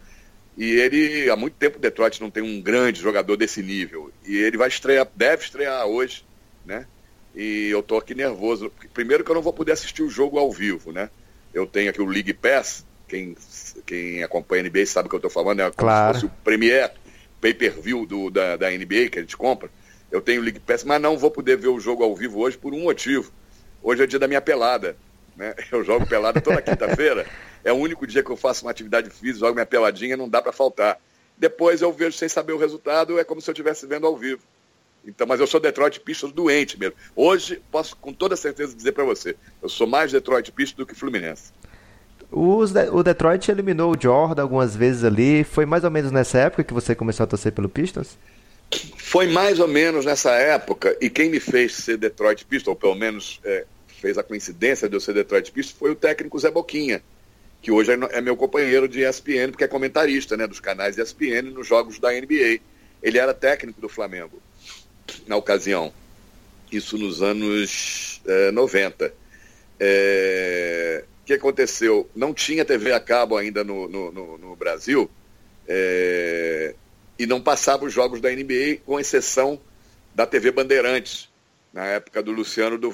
E 0.56 0.72
ele, 0.72 1.30
há 1.30 1.36
muito 1.36 1.54
tempo, 1.54 1.78
Detroit 1.78 2.20
não 2.20 2.30
tem 2.30 2.42
um 2.42 2.60
grande 2.60 3.00
jogador 3.00 3.36
desse 3.36 3.62
nível. 3.62 4.12
E 4.26 4.36
ele 4.36 4.58
vai 4.58 4.68
estrear, 4.68 5.08
deve 5.14 5.44
estrear 5.44 5.86
hoje, 5.86 6.24
né? 6.64 6.86
E 7.34 7.68
eu 7.70 7.82
tô 7.82 7.96
aqui 7.96 8.14
nervoso. 8.14 8.70
Primeiro 8.92 9.24
que 9.24 9.30
eu 9.30 9.34
não 9.34 9.42
vou 9.42 9.52
poder 9.52 9.72
assistir 9.72 10.02
o 10.02 10.10
jogo 10.10 10.38
ao 10.38 10.52
vivo, 10.52 10.92
né? 10.92 11.08
Eu 11.54 11.66
tenho 11.66 11.90
aqui 11.90 12.02
o 12.02 12.06
League 12.06 12.34
Pass, 12.34 12.84
quem, 13.10 13.36
quem 13.84 14.22
acompanha 14.22 14.62
a 14.62 14.68
NBA 14.68 14.86
sabe 14.86 15.06
o 15.06 15.08
que 15.10 15.16
eu 15.16 15.18
estou 15.18 15.30
falando, 15.30 15.60
é 15.60 15.64
como 15.64 15.74
claro. 15.76 16.14
se 16.14 16.20
fosse 16.20 16.32
o 16.32 16.44
Premier 16.44 16.92
pay-per-view 17.40 18.06
da, 18.30 18.56
da 18.56 18.70
NBA 18.70 19.08
que 19.10 19.18
a 19.18 19.22
gente 19.22 19.36
compra. 19.36 19.68
Eu 20.10 20.20
tenho 20.20 20.40
o 20.40 20.44
League 20.44 20.60
Pass, 20.60 20.84
mas 20.84 21.00
não 21.00 21.18
vou 21.18 21.30
poder 21.30 21.56
ver 21.56 21.68
o 21.68 21.80
jogo 21.80 22.04
ao 22.04 22.14
vivo 22.14 22.38
hoje 22.40 22.56
por 22.56 22.72
um 22.72 22.82
motivo. 22.82 23.32
Hoje 23.82 24.02
é 24.02 24.06
dia 24.06 24.18
da 24.18 24.28
minha 24.28 24.40
pelada. 24.40 24.96
Né? 25.36 25.54
Eu 25.72 25.82
jogo 25.82 26.06
pelada 26.06 26.40
toda 26.40 26.62
quinta-feira. 26.62 27.26
É 27.62 27.70
o 27.70 27.76
único 27.76 28.06
dia 28.06 28.22
que 28.22 28.30
eu 28.30 28.38
faço 28.38 28.64
uma 28.64 28.70
atividade 28.70 29.10
física, 29.10 29.40
jogo 29.40 29.52
minha 29.52 29.66
peladinha, 29.66 30.16
não 30.16 30.26
dá 30.26 30.40
para 30.40 30.50
faltar. 30.50 30.98
Depois 31.36 31.82
eu 31.82 31.92
vejo 31.92 32.16
sem 32.16 32.26
saber 32.26 32.54
o 32.54 32.56
resultado, 32.56 33.18
é 33.18 33.22
como 33.22 33.38
se 33.38 33.50
eu 33.50 33.52
estivesse 33.52 33.86
vendo 33.86 34.06
ao 34.06 34.16
vivo. 34.16 34.40
Então, 35.04 35.26
mas 35.26 35.40
eu 35.40 35.46
sou 35.46 35.60
Detroit 35.60 36.00
Pistons 36.00 36.32
doente 36.32 36.80
mesmo. 36.80 36.96
Hoje, 37.14 37.62
posso 37.70 37.94
com 37.96 38.14
toda 38.14 38.34
certeza 38.34 38.74
dizer 38.74 38.92
para 38.92 39.04
você, 39.04 39.36
eu 39.62 39.68
sou 39.68 39.86
mais 39.86 40.10
Detroit 40.10 40.50
Pistons 40.52 40.78
do 40.78 40.86
que 40.86 40.94
Fluminense. 40.94 41.52
Os, 42.32 42.72
o 42.92 43.02
Detroit 43.02 43.50
eliminou 43.50 43.92
o 43.92 44.00
Jordan 44.00 44.42
algumas 44.42 44.76
vezes 44.76 45.02
ali. 45.02 45.42
Foi 45.42 45.66
mais 45.66 45.82
ou 45.84 45.90
menos 45.90 46.12
nessa 46.12 46.38
época 46.38 46.62
que 46.62 46.72
você 46.72 46.94
começou 46.94 47.24
a 47.24 47.26
torcer 47.26 47.52
pelo 47.52 47.68
Pistons? 47.68 48.16
Foi 48.96 49.26
mais 49.26 49.58
ou 49.58 49.66
menos 49.66 50.04
nessa 50.04 50.30
época. 50.32 50.96
E 51.00 51.10
quem 51.10 51.28
me 51.28 51.40
fez 51.40 51.74
ser 51.74 51.96
Detroit 51.96 52.44
Pistons, 52.44 52.68
ou 52.68 52.76
pelo 52.76 52.94
menos 52.94 53.40
é, 53.44 53.64
fez 53.88 54.16
a 54.16 54.22
coincidência 54.22 54.88
de 54.88 54.94
eu 54.94 55.00
ser 55.00 55.12
Detroit 55.14 55.50
Pistons, 55.50 55.76
foi 55.76 55.90
o 55.90 55.96
técnico 55.96 56.38
Zé 56.38 56.50
Boquinha, 56.50 57.02
que 57.60 57.72
hoje 57.72 57.92
é, 57.92 57.98
é 58.12 58.20
meu 58.20 58.36
companheiro 58.36 58.88
de 58.88 59.02
ESPN, 59.02 59.50
porque 59.50 59.64
é 59.64 59.68
comentarista 59.68 60.36
né, 60.36 60.46
dos 60.46 60.60
canais 60.60 60.96
ESPN 60.96 61.50
nos 61.52 61.66
jogos 61.66 61.98
da 61.98 62.12
NBA. 62.12 62.60
Ele 63.02 63.18
era 63.18 63.34
técnico 63.34 63.80
do 63.80 63.88
Flamengo 63.88 64.40
na 65.26 65.36
ocasião. 65.36 65.92
Isso 66.70 66.96
nos 66.96 67.20
anos 67.20 68.22
é, 68.24 68.52
90. 68.52 69.12
É, 69.80 71.04
que 71.30 71.34
aconteceu? 71.34 72.10
Não 72.14 72.34
tinha 72.34 72.64
TV 72.64 72.92
a 72.92 72.98
cabo 72.98 73.36
ainda 73.36 73.62
no, 73.62 73.88
no, 73.88 74.10
no, 74.10 74.38
no 74.38 74.56
Brasil 74.56 75.08
é, 75.68 76.74
e 77.18 77.24
não 77.24 77.40
passava 77.40 77.84
os 77.84 77.92
jogos 77.92 78.20
da 78.20 78.30
NBA, 78.30 78.78
com 78.84 78.98
exceção 78.98 79.60
da 80.12 80.26
TV 80.26 80.50
Bandeirantes, 80.50 81.28
na 81.72 81.84
época 81.86 82.20
do 82.22 82.32
Luciano 82.32 82.76
do. 82.76 82.92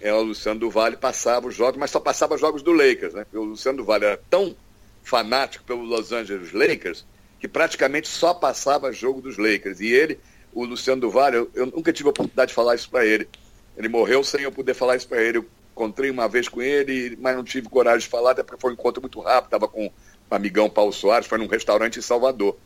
É, 0.00 0.12
o 0.14 0.22
Luciano 0.22 0.60
do 0.60 0.72
passava 0.98 1.48
os 1.48 1.54
jogos, 1.54 1.78
mas 1.78 1.90
só 1.90 2.00
passava 2.00 2.38
jogos 2.38 2.62
do 2.62 2.72
Lakers, 2.72 3.12
né? 3.14 3.26
o 3.34 3.44
Luciano 3.44 3.84
do 3.84 3.92
era 3.92 4.16
tão 4.30 4.56
fanático 5.02 5.64
pelo 5.64 5.82
Los 5.82 6.12
Angeles 6.12 6.52
Lakers 6.52 7.04
que 7.38 7.48
praticamente 7.48 8.06
só 8.08 8.32
passava 8.32 8.92
jogo 8.92 9.20
dos 9.20 9.36
Lakers. 9.36 9.80
E 9.80 9.88
ele, 9.88 10.18
o 10.54 10.64
Luciano 10.64 11.00
do 11.00 11.20
eu, 11.34 11.50
eu 11.54 11.66
nunca 11.66 11.92
tive 11.92 12.08
a 12.08 12.10
oportunidade 12.10 12.50
de 12.50 12.54
falar 12.54 12.76
isso 12.76 12.88
para 12.88 13.04
ele. 13.04 13.28
Ele 13.76 13.88
morreu 13.88 14.22
sem 14.22 14.42
eu 14.42 14.52
poder 14.52 14.74
falar 14.74 14.96
isso 14.96 15.08
para 15.08 15.20
ele. 15.20 15.44
Encontrei 15.72 16.10
uma 16.10 16.28
vez 16.28 16.48
com 16.48 16.62
ele, 16.62 17.16
mas 17.20 17.34
não 17.34 17.42
tive 17.42 17.68
coragem 17.68 18.00
de 18.00 18.08
falar, 18.08 18.32
até 18.32 18.42
porque 18.42 18.60
foi 18.60 18.70
um 18.70 18.74
encontro 18.74 19.00
muito 19.00 19.20
rápido, 19.20 19.46
estava 19.46 19.66
com 19.66 19.86
o 19.86 20.34
amigão 20.34 20.70
Paulo 20.70 20.92
Soares, 20.92 21.26
foi 21.26 21.38
num 21.38 21.46
restaurante 21.46 21.98
em 21.98 22.02
Salvador. 22.02 22.56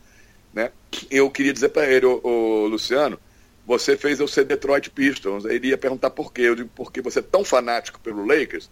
Né? 0.53 0.71
Eu 1.09 1.29
queria 1.29 1.53
dizer 1.53 1.69
para 1.69 1.87
ele, 1.87 2.05
ô, 2.05 2.67
Luciano, 2.67 3.19
você 3.65 3.97
fez 3.97 4.19
eu 4.19 4.27
ser 4.27 4.45
Detroit 4.45 4.89
Pistons. 4.89 5.43
Ele 5.43 5.67
ia 5.67 5.77
perguntar 5.77 6.09
por 6.09 6.31
quê. 6.31 6.43
Eu 6.43 6.55
digo, 6.55 6.69
porque 6.73 7.01
você 7.01 7.19
é 7.19 7.21
tão 7.21 7.43
fanático 7.43 7.99
pelo 7.99 8.25
Lakers, 8.25 8.69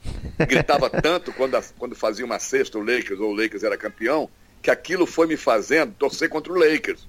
gritava 0.47 0.89
tanto 1.01 1.33
quando, 1.33 1.55
a, 1.55 1.63
quando 1.77 1.95
fazia 1.95 2.25
uma 2.25 2.39
sexta 2.39 2.77
o 2.77 2.81
Lakers, 2.81 3.19
ou 3.19 3.31
o 3.31 3.35
Lakers 3.35 3.63
era 3.63 3.77
campeão, 3.77 4.29
que 4.61 4.71
aquilo 4.71 5.05
foi 5.05 5.27
me 5.27 5.35
fazendo 5.35 5.93
torcer 5.93 6.29
contra 6.29 6.51
o 6.51 6.57
Lakers. 6.57 7.05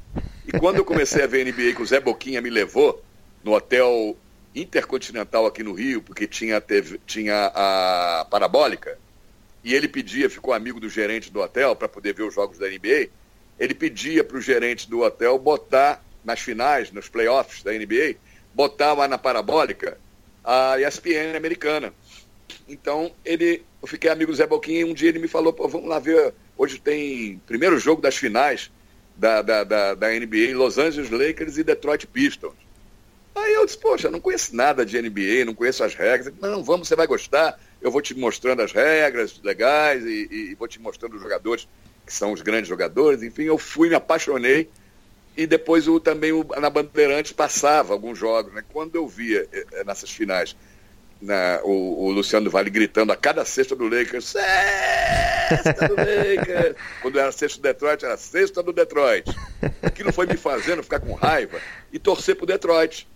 E 0.46 0.58
quando 0.58 0.76
eu 0.76 0.84
comecei 0.84 1.22
a 1.22 1.26
ver 1.26 1.44
NBA 1.44 1.74
que 1.74 1.82
o 1.82 1.86
Zé 1.86 2.00
Boquinha 2.00 2.42
me 2.42 2.50
levou 2.50 3.02
no 3.42 3.52
hotel 3.52 4.16
Intercontinental 4.56 5.46
aqui 5.46 5.62
no 5.62 5.74
Rio, 5.74 6.02
porque 6.02 6.26
tinha, 6.26 6.60
TV, 6.60 6.98
tinha 7.06 7.52
a 7.54 8.26
parabólica, 8.30 8.98
e 9.62 9.74
ele 9.74 9.86
pedia, 9.86 10.30
ficou 10.30 10.54
amigo 10.54 10.80
do 10.80 10.88
gerente 10.88 11.30
do 11.30 11.40
hotel 11.40 11.76
para 11.76 11.88
poder 11.88 12.14
ver 12.14 12.22
os 12.22 12.34
jogos 12.34 12.58
da 12.58 12.66
NBA, 12.66 13.08
ele 13.58 13.74
pedia 13.74 14.24
para 14.24 14.36
o 14.36 14.40
gerente 14.40 14.88
do 14.88 15.00
hotel 15.00 15.38
botar 15.38 16.02
nas 16.24 16.40
finais, 16.40 16.90
nos 16.90 17.08
playoffs 17.08 17.62
da 17.62 17.72
NBA, 17.72 18.16
botava 18.54 19.06
na 19.06 19.18
parabólica 19.18 19.98
a 20.42 20.80
ESPN 20.80 21.36
americana. 21.36 21.92
Então, 22.68 23.12
ele, 23.24 23.62
eu 23.82 23.88
fiquei 23.88 24.10
amigo 24.10 24.32
do 24.32 24.36
Zé 24.36 24.46
Boquinha 24.46 24.80
e 24.80 24.84
um 24.84 24.94
dia 24.94 25.08
ele 25.08 25.18
me 25.18 25.28
falou, 25.28 25.54
vamos 25.68 25.88
lá 25.88 25.98
ver, 25.98 26.32
hoje 26.56 26.78
tem 26.78 27.40
primeiro 27.46 27.78
jogo 27.78 28.00
das 28.00 28.16
finais 28.16 28.70
da, 29.16 29.42
da, 29.42 29.64
da, 29.64 29.94
da 29.94 30.08
NBA, 30.08 30.54
Los 30.56 30.78
Angeles 30.78 31.10
Lakers 31.10 31.58
e 31.58 31.64
Detroit 31.64 32.06
Pistons. 32.06 32.65
Aí 33.36 33.52
eu 33.52 33.66
disse, 33.66 33.76
poxa, 33.76 34.10
não 34.10 34.18
conheço 34.18 34.56
nada 34.56 34.84
de 34.84 35.00
NBA, 35.00 35.44
não 35.44 35.54
conheço 35.54 35.84
as 35.84 35.94
regras. 35.94 36.32
Não, 36.40 36.64
vamos, 36.64 36.88
você 36.88 36.96
vai 36.96 37.06
gostar. 37.06 37.60
Eu 37.82 37.90
vou 37.90 38.00
te 38.00 38.14
mostrando 38.14 38.62
as 38.62 38.72
regras 38.72 39.38
legais 39.44 40.04
e, 40.06 40.28
e, 40.30 40.54
vou 40.54 40.66
te 40.66 40.80
mostrando 40.80 41.16
os 41.16 41.22
jogadores 41.22 41.68
que 42.06 42.12
são 42.12 42.32
os 42.32 42.40
grandes 42.40 42.68
jogadores. 42.68 43.22
Enfim, 43.22 43.42
eu 43.42 43.58
fui, 43.58 43.90
me 43.90 43.94
apaixonei 43.94 44.70
e 45.36 45.46
depois 45.46 45.86
o, 45.86 46.00
também 46.00 46.32
o, 46.32 46.44
na 46.58 46.70
Bandeirantes 46.70 47.32
passava 47.32 47.92
alguns 47.92 48.18
jogos. 48.18 48.54
Né? 48.54 48.64
Quando 48.72 48.96
eu 48.96 49.06
via 49.06 49.46
eh, 49.52 49.84
nessas 49.84 50.10
finais 50.10 50.56
na, 51.20 51.60
o, 51.62 52.06
o, 52.06 52.10
Luciano 52.10 52.48
Vale 52.48 52.70
gritando 52.70 53.12
a 53.12 53.16
cada 53.16 53.44
sexta 53.44 53.76
do 53.76 53.84
Lakers, 53.84 54.24
sexta 54.24 55.88
do 55.88 55.94
Lakers! 55.94 56.74
Quando 57.02 57.18
era 57.18 57.30
sexta 57.32 57.58
do 57.58 57.62
Detroit, 57.62 58.02
era 58.02 58.16
sexta 58.16 58.62
do 58.62 58.72
Detroit. 58.72 59.26
Aquilo 59.82 60.10
foi 60.10 60.26
me 60.26 60.38
fazendo 60.38 60.82
ficar 60.82 61.00
com 61.00 61.12
raiva 61.12 61.60
e 61.92 61.98
torcer 61.98 62.34
pro 62.34 62.46
Detroit 62.46 63.06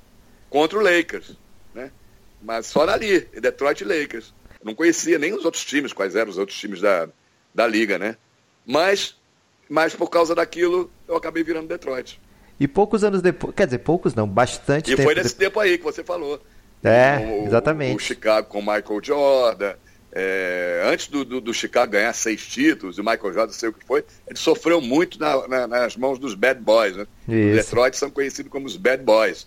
contra 0.51 0.79
o 0.79 0.83
Lakers. 0.83 1.37
Né? 1.75 1.91
Mas 2.43 2.67
só 2.67 2.87
ali, 2.87 3.21
Detroit 3.21 3.81
e 3.81 3.85
Lakers. 3.85 4.35
Não 4.63 4.75
conhecia 4.75 5.19
nem 5.19 5.33
os 5.33 5.47
outros 5.47 5.65
times, 5.65 5.95
quais 5.95 6.15
eram 6.15 6.31
os 6.31 6.37
outros 6.37 6.59
times 6.59 6.83
da, 6.83 7.09
da 7.55 7.67
liga, 7.67 7.99
né? 7.99 8.17
Mas 8.67 9.17
mas 9.71 9.95
por 9.95 10.11
causa 10.11 10.35
daquilo 10.35 10.91
eu 11.07 11.17
acabei 11.17 11.45
virando 11.45 11.69
Detroit. 11.69 12.21
E 12.59 12.67
poucos 12.67 13.05
anos 13.05 13.23
depois, 13.23 13.55
quer 13.55 13.67
dizer, 13.67 13.79
poucos 13.79 14.15
não, 14.15 14.27
bastante 14.27 14.93
e 14.93 14.97
tempo. 14.97 15.03
E 15.03 15.05
foi 15.05 15.15
nesse 15.15 15.35
de... 15.35 15.37
tempo 15.37 15.61
aí 15.61 15.79
que 15.79 15.85
você 15.85 16.03
falou. 16.03 16.43
É, 16.83 17.19
o, 17.19 17.47
exatamente. 17.47 17.97
O, 17.97 17.99
Chicago 17.99 18.49
com 18.49 18.59
o 18.59 18.63
Michael 18.63 19.01
Jordan. 19.03 19.75
É, 20.13 20.83
antes 20.93 21.07
do, 21.07 21.25
do, 21.25 21.41
do, 21.41 21.55
Chicago 21.55 21.93
ganhar 21.93 22.13
seis 22.13 22.45
títulos, 22.45 22.99
o 22.99 23.05
Michael 23.05 23.33
Jordan, 23.33 23.53
sei 23.53 23.69
o 23.69 23.73
que 23.73 23.87
foi, 23.87 24.05
ele 24.27 24.37
sofreu 24.37 24.81
muito 24.81 25.21
na, 25.21 25.47
na, 25.47 25.67
nas 25.69 25.97
mãos 25.97 26.19
dos 26.19 26.35
bad 26.35 26.61
boys. 26.61 26.97
Né? 26.97 27.07
Os 27.29 27.65
Detroit 27.65 27.97
são 27.97 28.11
conhecidos 28.11 28.51
como 28.51 28.67
os 28.67 28.77
bad 28.77 29.05
boys, 29.05 29.47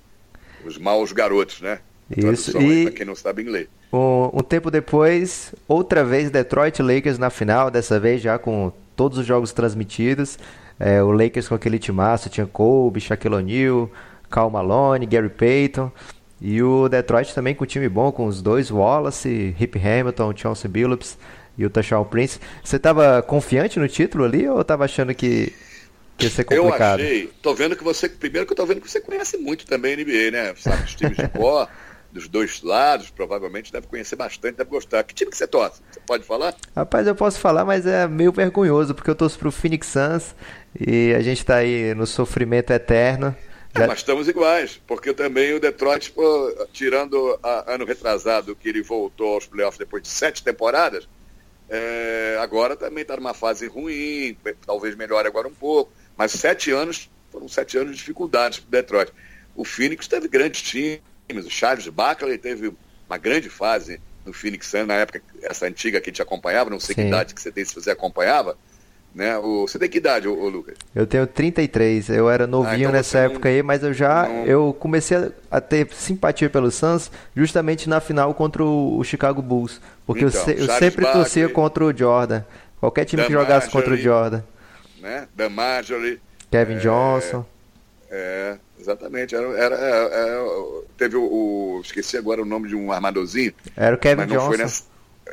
os 0.67 0.77
maus 0.77 1.11
garotos, 1.11 1.61
né? 1.61 1.79
Isso, 2.15 2.59
e... 2.61 2.83
Para 2.83 2.93
quem 2.93 3.05
não 3.05 3.15
sabe 3.15 3.41
inglês. 3.41 3.67
Um, 3.91 4.39
um 4.39 4.41
tempo 4.41 4.71
depois, 4.71 5.53
outra 5.67 6.03
vez 6.03 6.31
Detroit 6.31 6.81
Lakers 6.81 7.17
na 7.17 7.29
final, 7.29 7.69
dessa 7.69 7.99
vez 7.99 8.21
já 8.21 8.37
com 8.39 8.71
todos 8.95 9.17
os 9.17 9.25
jogos 9.25 9.51
transmitidos. 9.53 10.37
É, 10.79 11.01
o 11.03 11.11
Lakers 11.11 11.47
com 11.47 11.55
aquele 11.55 11.77
timaço 11.77 12.29
tinha 12.29 12.45
Kobe, 12.45 12.99
Shaquille 12.99 13.35
O'Neal, 13.35 13.89
Cal 14.29 14.49
Malone, 14.49 15.05
Gary 15.05 15.29
Payton. 15.29 15.91
E 16.41 16.61
o 16.61 16.89
Detroit 16.89 17.33
também 17.33 17.55
com 17.55 17.63
um 17.63 17.67
time 17.67 17.87
bom, 17.87 18.11
com 18.11 18.25
os 18.25 18.41
dois 18.41 18.69
Wallace, 18.69 19.55
Rip 19.57 19.79
Hamilton, 19.79 20.33
Chauncey 20.35 20.69
Billups 20.69 21.17
e 21.57 21.65
o 21.65 21.69
Tashawn 21.69 22.03
Prince. 22.03 22.39
Você 22.63 22.75
estava 22.75 23.21
confiante 23.21 23.79
no 23.79 23.87
título 23.87 24.25
ali 24.25 24.47
ou 24.47 24.59
estava 24.59 24.85
achando 24.85 25.13
que, 25.13 25.53
que 25.53 25.53
ia 26.19 26.29
ser 26.29 26.43
complicado? 26.43 26.99
Eu 26.99 27.05
achei. 27.05 27.33
Tô 27.41 27.53
vendo 27.53 27.75
que 27.75 27.83
você. 27.83 28.07
Primeiro 28.09 28.45
que 28.45 28.53
eu 28.53 28.57
tô 28.57 28.65
vendo 28.65 28.81
que 28.81 28.89
você 28.89 29.01
conhece 29.01 29.37
muito 29.37 29.65
também 29.65 29.93
a 29.93 29.97
NBA, 29.97 30.31
né? 30.31 30.53
Sabe 30.55 30.83
os 30.83 30.95
times 30.95 31.17
de 31.17 31.27
pó. 31.27 31.67
dos 32.13 32.27
dois 32.27 32.61
lados, 32.61 33.09
provavelmente 33.09 33.73
deve 33.73 33.87
conhecer 33.87 34.15
bastante, 34.15 34.55
deve 34.55 34.69
gostar. 34.69 35.03
Que 35.03 35.15
time 35.15 35.31
que 35.31 35.37
você 35.37 35.47
torce? 35.47 35.81
Você 35.91 35.99
pode 36.05 36.23
falar? 36.23 36.55
Rapaz, 36.75 37.07
eu 37.07 37.15
posso 37.15 37.39
falar, 37.39 37.65
mas 37.65 37.85
é 37.87 38.07
meio 38.07 38.31
vergonhoso, 38.31 38.93
porque 38.93 39.09
eu 39.09 39.15
torço 39.15 39.37
pro 39.39 39.51
Phoenix 39.51 39.87
Suns 39.87 40.35
e 40.79 41.13
a 41.13 41.21
gente 41.21 41.39
está 41.39 41.55
aí 41.57 41.93
no 41.95 42.05
sofrimento 42.05 42.71
eterno. 42.71 43.35
É, 43.73 43.79
Já... 43.79 43.85
É, 43.85 43.87
mas 43.87 43.97
estamos 43.97 44.27
iguais, 44.27 44.79
porque 44.85 45.11
também 45.13 45.53
o 45.53 45.59
Detroit, 45.59 46.11
pô, 46.11 46.67
tirando 46.71 47.37
a, 47.41 47.73
ano 47.73 47.83
retrasado 47.83 48.55
que 48.55 48.69
ele 48.69 48.83
voltou 48.83 49.33
aos 49.33 49.47
playoffs 49.47 49.79
depois 49.79 50.03
de 50.03 50.09
sete 50.09 50.43
temporadas, 50.43 51.09
é, 51.67 52.37
agora 52.39 52.75
também 52.75 53.01
está 53.01 53.17
numa 53.17 53.33
fase 53.33 53.67
ruim, 53.67 54.37
talvez 54.63 54.95
melhore 54.95 55.27
agora 55.27 55.47
um 55.47 55.53
pouco, 55.53 55.91
mas 56.17 56.31
sete 56.31 56.71
anos 56.71 57.09
foram 57.31 57.47
sete 57.47 57.77
anos 57.77 57.91
de 57.91 57.97
dificuldades 57.97 58.59
para 58.59 58.67
o 58.67 58.71
Detroit. 58.71 59.11
O 59.55 59.65
Phoenix 59.65 60.07
teve 60.07 60.27
grandes 60.27 60.61
times. 60.61 61.01
O 61.29 61.49
Charles 61.49 61.87
Barkley 61.87 62.37
teve 62.37 62.73
uma 63.07 63.17
grande 63.17 63.49
fase 63.49 63.99
no 64.25 64.33
Phoenix 64.33 64.67
Suns, 64.67 64.87
na 64.87 64.95
época, 64.95 65.21
essa 65.41 65.65
antiga 65.65 65.99
que 65.99 66.11
te 66.11 66.21
acompanhava, 66.21 66.69
não 66.69 66.79
sei 66.79 66.95
Sim. 66.95 67.01
que 67.01 67.07
idade 67.07 67.33
que 67.33 67.41
você 67.41 67.51
tem 67.51 67.65
se 67.65 67.75
você 67.75 67.91
acompanhava. 67.91 68.57
Né? 69.13 69.37
O, 69.37 69.67
você 69.67 69.77
tem 69.77 69.87
que 69.87 69.99
idade, 69.99 70.27
ô, 70.27 70.33
ô 70.33 70.49
Lucas? 70.49 70.75
Eu 70.95 71.05
tenho 71.05 71.27
33, 71.27 72.09
eu 72.09 72.29
era 72.29 72.47
novinho 72.47 72.73
ah, 72.73 72.77
então 72.77 72.91
nessa 72.93 73.19
época 73.19 73.47
não, 73.47 73.55
aí, 73.55 73.61
mas 73.61 73.83
eu 73.83 73.93
já 73.93 74.27
não... 74.27 74.45
eu 74.45 74.75
comecei 74.79 75.31
a, 75.51 75.61
ter 75.61 75.87
simpatia 75.93 76.49
pelo 76.49 76.71
Suns 76.71 77.11
justamente 77.35 77.87
na 77.87 77.99
final 77.99 78.33
contra 78.33 78.63
o, 78.63 79.03
Chicago 79.03 79.39
Bulls, 79.39 79.79
porque 80.05 80.25
então, 80.25 80.39
eu, 80.39 80.45
se, 80.45 80.61
eu 80.63 80.67
sempre 80.79 81.03
Barkley, 81.03 81.23
torcia 81.23 81.49
contra 81.49 81.85
o 81.85 81.95
Jordan. 81.95 82.43
Qualquer 82.79 83.05
time 83.05 83.21
Dan 83.21 83.27
que 83.27 83.33
jogasse 83.33 83.69
contra 83.69 83.93
o 83.93 83.97
Jordan. 83.97 84.43
Né? 85.03 85.27
Dan 85.35 85.49
Marjorie, 85.49 86.19
Kevin 86.49 86.75
é, 86.75 86.79
Johnson. 86.79 87.45
É, 88.09 88.57
Exatamente. 88.83 89.33
Era, 89.33 89.47
era, 89.57 89.75
era, 89.75 90.15
era 90.15 90.43
teve 90.97 91.15
o, 91.15 91.23
o, 91.23 91.81
Esqueci 91.81 92.17
agora 92.17 92.41
o 92.41 92.45
nome 92.45 92.67
de 92.67 92.75
um 92.75 92.91
armadorzinho. 92.91 93.53
Era 93.77 93.95
o 93.95 93.97
Kevin 93.97 94.25
Johnson. 94.27 94.57
Nessa, 94.57 94.83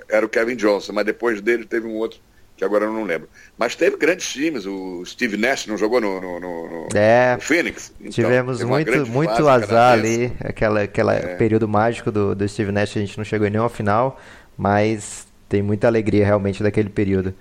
era 0.09 0.25
o 0.25 0.29
Kevin 0.29 0.55
Johnson, 0.55 0.93
mas 0.93 1.05
depois 1.05 1.41
dele 1.41 1.65
teve 1.65 1.87
um 1.87 1.97
outro 1.97 2.21
que 2.57 2.65
agora 2.65 2.85
eu 2.85 2.93
não 2.93 3.03
lembro. 3.03 3.29
Mas 3.59 3.75
teve 3.75 3.97
grandes 3.97 4.29
times. 4.29 4.67
O 4.67 5.05
Steve 5.05 5.37
Nash 5.37 5.67
não 5.67 5.77
jogou 5.77 6.01
no, 6.01 6.21
no, 6.21 6.41
no, 6.41 6.89
é, 6.95 7.35
no 7.35 7.43
Phoenix. 7.43 7.93
Então, 7.99 8.13
tivemos 8.13 8.63
muito, 8.63 9.07
muito 9.07 9.49
azar 9.49 9.95
ali. 9.95 10.33
Aquele 10.41 10.83
aquela 10.83 11.15
é. 11.15 11.35
período 11.35 11.67
mágico 11.67 12.13
do, 12.13 12.37
do 12.37 12.49
Steve 12.49 12.71
Nash, 12.71 12.97
a 12.97 13.01
gente 13.01 13.19
não 13.19 13.25
chegou 13.25 13.49
em 13.49 13.51
nenhuma 13.51 13.71
final. 13.71 14.21
Mas 14.57 15.27
tem 15.49 15.61
muita 15.61 15.89
alegria 15.89 16.25
realmente 16.25 16.63
daquele 16.63 16.91
período. 16.91 17.35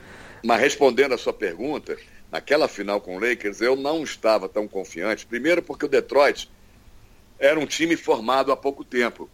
Mas 0.44 0.60
respondendo 0.60 1.14
a 1.14 1.18
sua 1.18 1.34
pergunta, 1.34 1.98
naquela 2.32 2.68
final 2.68 3.02
com 3.02 3.18
o 3.18 3.20
Lakers, 3.20 3.62
eu 3.62 3.76
não 3.76 4.04
estava 4.04 4.48
tão 4.48 4.68
confiante. 4.68 5.26
Primeiro 5.26 5.62
porque 5.62 5.86
o 5.86 5.90
Detroit 5.90 6.50
era 7.38 7.60
um 7.60 7.66
time 7.66 7.96
formado 7.96 8.52
há 8.52 8.58
pouco 8.58 8.84
tempo. 8.84 9.30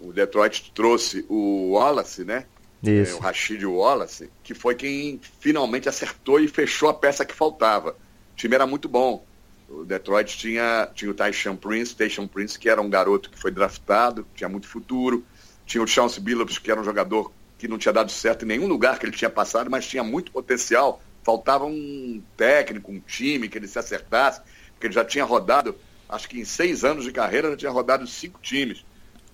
O 0.00 0.12
Detroit 0.12 0.70
trouxe 0.74 1.24
o 1.28 1.72
Wallace, 1.72 2.24
né? 2.24 2.46
É, 2.86 3.14
o 3.14 3.18
Rashid 3.18 3.64
Wallace, 3.64 4.30
que 4.42 4.52
foi 4.52 4.74
quem 4.74 5.18
finalmente 5.40 5.88
acertou 5.88 6.38
e 6.38 6.46
fechou 6.46 6.88
a 6.90 6.94
peça 6.94 7.24
que 7.24 7.34
faltava. 7.34 7.92
O 8.32 8.36
time 8.36 8.54
era 8.54 8.66
muito 8.66 8.88
bom. 8.88 9.24
O 9.68 9.84
Detroit 9.84 10.36
tinha, 10.36 10.88
tinha 10.94 11.10
o 11.10 11.14
Tyshon 11.14 11.56
Prince, 11.56 11.96
Tyshon 11.96 12.26
Prince, 12.26 12.58
que 12.58 12.68
era 12.68 12.82
um 12.82 12.90
garoto 12.90 13.30
que 13.30 13.38
foi 13.38 13.50
draftado, 13.50 14.26
tinha 14.34 14.48
muito 14.48 14.68
futuro. 14.68 15.24
Tinha 15.64 15.82
o 15.82 15.86
Chance 15.86 16.20
Billups, 16.20 16.58
que 16.58 16.70
era 16.70 16.78
um 16.78 16.84
jogador 16.84 17.32
que 17.56 17.66
não 17.66 17.78
tinha 17.78 17.92
dado 17.92 18.12
certo 18.12 18.44
em 18.44 18.48
nenhum 18.48 18.66
lugar 18.66 18.98
que 18.98 19.06
ele 19.06 19.16
tinha 19.16 19.30
passado, 19.30 19.70
mas 19.70 19.86
tinha 19.86 20.04
muito 20.04 20.30
potencial 20.30 21.00
faltava 21.24 21.64
um 21.64 22.22
técnico, 22.36 22.92
um 22.92 23.00
time 23.00 23.48
que 23.48 23.56
ele 23.58 23.66
se 23.66 23.78
acertasse, 23.78 24.42
porque 24.72 24.86
ele 24.86 24.94
já 24.94 25.04
tinha 25.04 25.24
rodado, 25.24 25.74
acho 26.08 26.28
que 26.28 26.38
em 26.38 26.44
seis 26.44 26.84
anos 26.84 27.04
de 27.04 27.12
carreira, 27.12 27.50
já 27.50 27.56
tinha 27.56 27.70
rodado 27.70 28.06
cinco 28.06 28.38
times. 28.42 28.84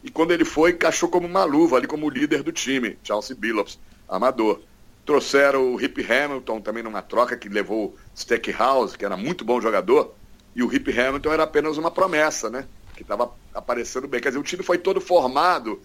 E 0.03 0.11
quando 0.11 0.31
ele 0.31 0.45
foi, 0.45 0.71
encaixou 0.71 1.09
como 1.09 1.27
uma 1.27 1.45
luva 1.45 1.77
ali 1.77 1.87
como 1.87 2.09
líder 2.09 2.43
do 2.43 2.53
time, 2.53 2.97
Chelsea 3.03 3.37
Billups, 3.37 3.79
amador. 4.09 4.63
Trouxeram 5.05 5.73
o 5.73 5.77
Rip 5.77 6.01
Hamilton 6.01 6.61
também 6.61 6.83
numa 6.83 7.03
troca 7.03 7.37
que 7.37 7.49
levou 7.49 7.87
o 7.87 7.99
Stackhouse, 8.15 8.97
que 8.97 9.05
era 9.05 9.17
muito 9.17 9.45
bom 9.45 9.61
jogador, 9.61 10.15
e 10.55 10.63
o 10.63 10.67
Rip 10.67 10.89
Hamilton 10.99 11.33
era 11.33 11.43
apenas 11.43 11.77
uma 11.77 11.91
promessa, 11.91 12.49
né? 12.49 12.67
Que 12.95 13.03
estava 13.03 13.35
aparecendo 13.53 14.07
bem. 14.07 14.21
Quer 14.21 14.29
dizer, 14.29 14.39
o 14.39 14.45
time 14.45 14.63
foi 14.63 14.79
todo 14.79 15.01
formado, 15.01 15.83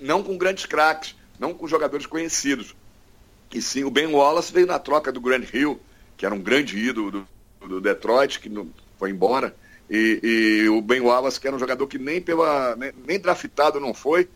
não 0.00 0.22
com 0.22 0.36
grandes 0.36 0.66
craques, 0.66 1.14
não 1.38 1.54
com 1.54 1.68
jogadores 1.68 2.06
conhecidos, 2.06 2.74
e 3.52 3.62
sim, 3.62 3.84
o 3.84 3.90
Ben 3.90 4.06
Wallace 4.06 4.52
veio 4.52 4.66
na 4.66 4.78
troca 4.78 5.10
do 5.10 5.20
Grant 5.20 5.52
Hill, 5.52 5.80
que 6.16 6.26
era 6.26 6.34
um 6.34 6.40
grande 6.40 6.78
ídolo 6.78 7.10
do, 7.10 7.28
do 7.68 7.80
Detroit, 7.80 8.40
que 8.40 8.48
não, 8.48 8.68
foi 8.98 9.10
embora. 9.10 9.54
E, 9.88 10.20
e, 10.22 10.68
o 10.68 10.82
Ben 10.82 11.00
Wallace, 11.00 11.40
que 11.40 11.46
era 11.46 11.56
um 11.56 11.58
jogador 11.58 11.86
que 11.86 11.98
nem 11.98 12.20
pela 12.20 12.76
nem, 12.76 12.92
nem 13.06 13.18
draftado 13.18 13.80
não 13.80 13.94
foi, 13.94 14.28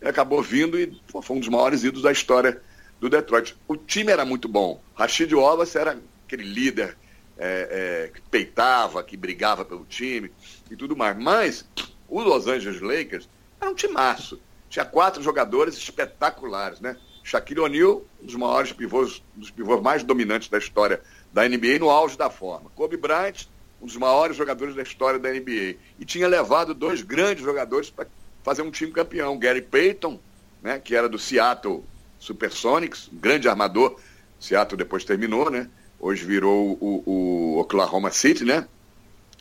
acabou 0.00 0.42
vindo 0.42 0.78
e 0.78 1.00
foi 1.08 1.36
um 1.36 1.40
dos 1.40 1.48
maiores 1.48 1.82
ídolos 1.82 2.02
da 2.02 2.12
história 2.12 2.60
do 3.00 3.08
Detroit. 3.08 3.56
O 3.66 3.76
time 3.76 4.12
era 4.12 4.24
muito 4.24 4.48
bom. 4.48 4.80
Rashid 4.94 5.34
Wallace 5.34 5.76
era 5.76 5.98
aquele 6.24 6.44
líder 6.44 6.96
é, 7.36 8.06
é, 8.06 8.10
que 8.14 8.20
peitava, 8.30 9.02
que 9.02 9.16
brigava 9.16 9.64
pelo 9.64 9.84
time 9.84 10.30
e 10.70 10.76
tudo 10.76 10.96
mais. 10.96 11.16
Mas 11.18 11.64
o 12.08 12.20
Los 12.20 12.46
Angeles 12.46 12.80
Lakers 12.80 13.28
era 13.60 13.70
um 13.70 13.74
timaço. 13.74 14.40
Tinha 14.70 14.84
quatro 14.84 15.20
jogadores 15.22 15.76
espetaculares, 15.76 16.80
né? 16.80 16.96
Shaquille 17.22 17.60
O'Neal, 17.60 18.02
um 18.22 18.26
dos 18.26 18.34
maiores 18.34 18.72
pivôs, 18.72 19.22
um 19.36 19.40
dos 19.40 19.50
pivôs 19.50 19.80
mais 19.80 20.02
dominantes 20.02 20.48
da 20.48 20.58
história 20.58 21.00
da 21.32 21.48
NBA 21.48 21.78
no 21.78 21.90
auge 21.90 22.16
da 22.16 22.28
forma. 22.28 22.70
Kobe 22.74 22.96
Bryant, 22.96 23.46
um 23.80 23.86
dos 23.86 23.96
maiores 23.96 24.36
jogadores 24.36 24.74
da 24.74 24.82
história 24.82 25.18
da 25.18 25.30
NBA. 25.30 25.76
E 25.98 26.04
tinha 26.04 26.28
levado 26.28 26.74
dois 26.74 27.02
grandes 27.02 27.44
jogadores 27.44 27.90
para 27.90 28.06
fazer 28.42 28.62
um 28.62 28.70
time 28.70 28.92
campeão. 28.92 29.38
Gary 29.38 29.62
Payton, 29.62 30.20
né, 30.62 30.78
que 30.78 30.94
era 30.94 31.08
do 31.08 31.18
Seattle 31.18 31.84
Supersonics, 32.18 33.08
um 33.12 33.18
grande 33.18 33.48
armador. 33.48 33.98
Seattle 34.38 34.76
depois 34.76 35.04
terminou, 35.04 35.50
né? 35.50 35.68
Hoje 35.98 36.24
virou 36.24 36.76
o, 36.80 37.02
o 37.06 37.58
Oklahoma 37.60 38.10
City, 38.10 38.44
né? 38.44 38.66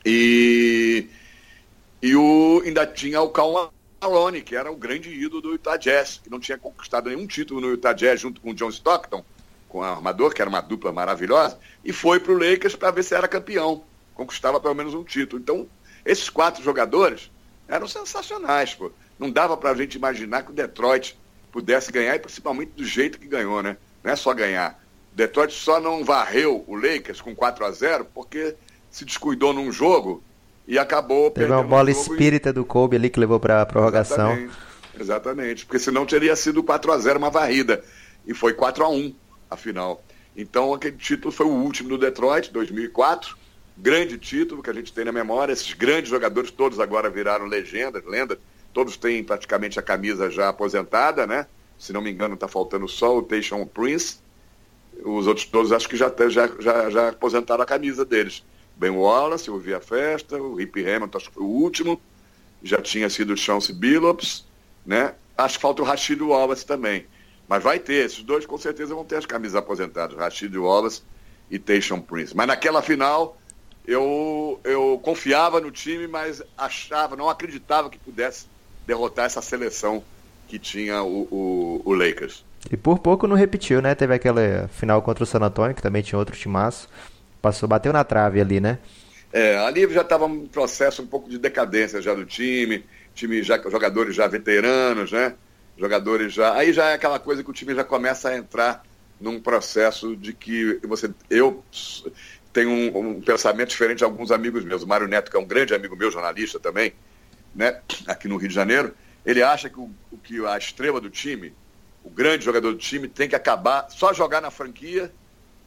E, 0.06 1.08
e 2.02 2.16
o, 2.16 2.62
ainda 2.64 2.86
tinha 2.86 3.22
o 3.22 3.30
Cal 3.30 3.72
Malone, 4.02 4.42
que 4.42 4.56
era 4.56 4.72
o 4.72 4.76
grande 4.76 5.12
ídolo 5.12 5.42
do 5.42 5.52
Utah 5.52 5.78
Jazz, 5.78 6.20
que 6.24 6.30
não 6.30 6.40
tinha 6.40 6.58
conquistado 6.58 7.08
nenhum 7.08 7.28
título 7.28 7.62
no 7.62 7.70
Utah 7.70 7.94
Jazz 7.94 8.20
junto 8.20 8.42
com 8.42 8.50
o 8.50 8.54
John 8.54 8.70
Stockton, 8.70 9.24
com 9.70 9.78
o 9.78 9.84
armador, 9.84 10.34
que 10.34 10.42
era 10.42 10.50
uma 10.50 10.60
dupla 10.60 10.92
maravilhosa, 10.92 11.60
e 11.86 11.94
foi 11.94 12.20
para 12.20 12.32
o 12.32 12.38
Lakers 12.38 12.76
para 12.76 12.90
ver 12.90 13.04
se 13.04 13.14
era 13.14 13.28
campeão. 13.28 13.84
Conquistava 14.16 14.60
pelo 14.60 14.74
menos 14.74 14.96
um 14.96 15.04
título. 15.04 15.40
Então, 15.40 15.70
esses 16.04 16.32
quatro 16.32 16.64
jogadores 16.64 17.30
eram 17.68 17.88
sensacionais, 17.88 18.74
pô. 18.74 18.92
Não 19.20 19.30
dava 19.30 19.56
para 19.56 19.70
a 19.70 19.76
gente 19.76 19.96
imaginar 19.96 20.42
que 20.42 20.50
o 20.50 20.56
Detroit 20.56 21.16
pudesse 21.52 21.92
ganhar, 21.92 22.16
e 22.16 22.20
principalmente 22.20 22.72
do 22.72 22.84
jeito 22.84 23.20
que 23.20 23.28
ganhou, 23.28 23.62
né? 23.62 23.78
Não 24.04 24.12
é 24.12 24.16
só 24.16 24.34
ganhar. 24.34 24.84
O 25.14 25.16
Detroit 25.16 25.54
só 25.54 25.80
não 25.80 26.04
varreu 26.04 26.64
o 26.66 26.76
Lakers 26.76 27.22
com 27.22 27.36
4 27.36 27.66
a 27.66 27.72
0 27.72 28.08
porque 28.16 28.56
se 28.90 29.06
descuidou 29.06 29.54
num 29.54 29.72
jogo 29.72 30.24
e 30.72 30.80
acabou 30.80 31.30
Teve 31.30 31.52
uma 31.52 31.62
bola 31.62 31.92
espírita 31.92 32.52
e... 32.52 32.54
do 32.54 32.64
Kobe 32.64 32.96
ali 32.96 33.10
que 33.10 33.20
levou 33.20 33.42
para 33.42 33.62
a 33.62 33.66
prorrogação. 33.66 34.32
Exatamente, 34.32 34.58
exatamente, 34.98 35.66
porque 35.66 35.78
senão 35.78 36.06
teria 36.06 36.34
sido 36.34 36.64
4 36.64 36.94
a 36.94 36.98
0 36.98 37.20
uma 37.20 37.30
varrida. 37.30 37.84
E 38.26 38.34
foi 38.34 38.54
4 38.54 38.86
a 38.86 38.90
1 38.90 39.14
a 39.50 39.58
final. 39.58 40.02
Então 40.34 40.74
aquele 40.74 40.96
título 40.96 41.30
foi 41.30 41.46
o 41.46 41.50
último 41.50 41.90
do 41.90 41.98
Detroit, 41.98 42.54
2004. 42.54 43.36
Grande 43.78 44.18
título 44.18 44.64
que 44.64 44.70
a 44.70 44.74
gente 44.74 44.94
tem 44.94 45.04
na 45.04 45.12
memória. 45.12 45.52
Esses 45.52 45.74
grandes 45.74 46.10
jogadores 46.10 46.52
todos 46.52 46.80
agora 46.80 47.10
viraram 47.10 47.48
legendas, 47.48 48.06
lendas. 48.06 48.38
Todos 48.74 48.96
têm 48.96 49.22
praticamente 49.26 49.78
a 49.78 49.82
camisa 49.82 50.32
já 50.32 50.48
aposentada, 50.48 51.28
né? 51.28 51.48
Se 51.78 51.92
não 51.92 52.00
me 52.00 52.10
engano, 52.10 52.36
está 52.36 52.48
faltando 52.48 52.88
só 52.88 53.18
o 53.18 53.22
Tayshaun 53.22 53.66
Prince. 53.66 54.20
Os 55.04 55.28
outros 55.28 55.46
todos 55.46 55.74
acho 55.74 55.90
que 55.90 55.98
já, 55.98 56.10
já, 56.30 56.50
já, 56.60 56.90
já 56.90 57.10
aposentaram 57.10 57.62
a 57.62 57.66
camisa 57.66 58.06
deles. 58.06 58.42
Ben 58.82 58.90
Wallace, 58.90 59.48
eu 59.48 59.60
vi 59.60 59.76
a 59.76 59.80
festa, 59.80 60.42
o 60.42 60.56
Rip 60.56 60.80
Hamilton, 60.80 61.16
acho 61.16 61.30
que 61.30 61.36
foi 61.36 61.44
o 61.44 61.48
último, 61.48 62.02
já 62.64 62.82
tinha 62.82 63.08
sido 63.12 63.34
o 63.34 63.38
Chance 63.38 63.72
Billups, 63.72 64.44
né? 64.84 65.14
Acho 65.38 65.58
que 65.58 65.62
falta 65.62 65.84
o 65.84 65.86
Rashid 65.86 66.20
Wallace 66.20 66.66
também. 66.66 67.06
Mas 67.48 67.62
vai 67.62 67.78
ter, 67.78 68.06
esses 68.06 68.24
dois 68.24 68.44
com 68.44 68.58
certeza 68.58 68.96
vão 68.96 69.06
ter 69.06 69.18
as 69.18 69.26
camisas 69.28 69.56
aposentadas, 69.56 70.18
Rashid 70.18 70.58
Wallace 70.58 71.04
e 71.52 71.60
Tayshaun 71.60 72.02
Prince. 72.02 72.36
Mas 72.36 72.48
naquela 72.48 72.82
final, 72.82 73.38
eu, 73.86 74.60
eu 74.64 75.00
confiava 75.04 75.62
no 75.62 75.70
time, 75.70 76.08
mas 76.08 76.42
achava, 76.58 77.16
não 77.16 77.30
acreditava 77.30 77.88
que 77.88 78.00
pudesse 78.00 78.48
derrotar 78.88 79.26
essa 79.26 79.44
seleção 79.44 80.04
que 80.48 80.58
tinha 80.58 81.04
o, 81.04 81.28
o, 81.30 81.82
o 81.86 81.94
Lakers. 81.94 82.44
E 82.72 82.76
por 82.76 82.98
pouco 82.98 83.28
não 83.28 83.36
repetiu, 83.36 83.80
né? 83.80 83.94
Teve 83.94 84.16
aquela 84.16 84.68
final 84.70 85.04
contra 85.04 85.24
o 85.24 85.28
San 85.28 85.40
Antonio, 85.40 85.76
que 85.76 85.84
também 85.84 86.02
tinha 86.02 86.18
outro 86.18 86.36
timaço. 86.36 86.90
Passou, 87.42 87.68
bateu 87.68 87.92
na 87.92 88.04
trave 88.04 88.40
ali, 88.40 88.60
né? 88.60 88.78
É, 89.34 89.58
ali 89.58 89.92
já 89.94 90.02
estava 90.02 90.26
um 90.26 90.48
processo 90.48 91.02
um 91.02 91.08
pouco 91.08 91.30
de 91.30 91.38
decadência 91.38 92.02
já 92.02 92.14
do 92.14 92.26
time, 92.26 92.86
time 93.16 93.42
já 93.42 93.58
jogadores 93.70 94.16
já 94.16 94.28
veteranos, 94.28 95.12
né? 95.12 95.36
Jogadores 95.78 96.34
já, 96.34 96.54
aí 96.54 96.74
já 96.74 96.90
é 96.90 96.94
aquela 96.94 97.18
coisa 97.18 97.44
que 97.44 97.50
o 97.50 97.54
time 97.54 97.74
já 97.74 97.84
começa 97.84 98.30
a 98.30 98.38
entrar 98.38 98.84
num 99.20 99.40
processo 99.40 100.16
de 100.16 100.34
que 100.34 100.80
você, 100.84 101.10
eu 101.30 101.64
tenho 102.52 102.70
um, 102.70 102.98
um 102.98 103.22
pensamento 103.22 103.70
diferente 103.70 104.00
de 104.00 104.04
alguns 104.04 104.32
amigos 104.32 104.66
meus. 104.66 104.84
O 104.84 104.88
Mário 104.88 105.08
Neto, 105.08 105.32
que 105.32 105.38
é 105.38 105.40
um 105.40 105.46
grande 105.46 105.74
amigo 105.74 105.96
meu, 105.96 106.12
jornalista 106.12 106.60
também, 106.60 106.94
né? 107.56 107.80
Aqui 108.08 108.28
no 108.28 108.38
Rio 108.38 108.50
de 108.50 108.56
Janeiro, 108.56 108.94
ele 109.26 109.42
acha 109.42 109.70
que, 109.70 109.80
o, 109.80 109.90
que 110.24 110.46
a 110.46 110.58
estrela 110.58 111.00
do 111.00 111.10
time, 111.10 111.54
o 112.04 112.10
grande 112.10 112.44
jogador 112.44 112.74
do 112.74 112.78
time, 112.78 113.08
tem 113.08 113.30
que 113.30 113.36
acabar, 113.36 113.90
só 113.90 114.12
jogar 114.14 114.42
na 114.42 114.52
franquia 114.52 115.12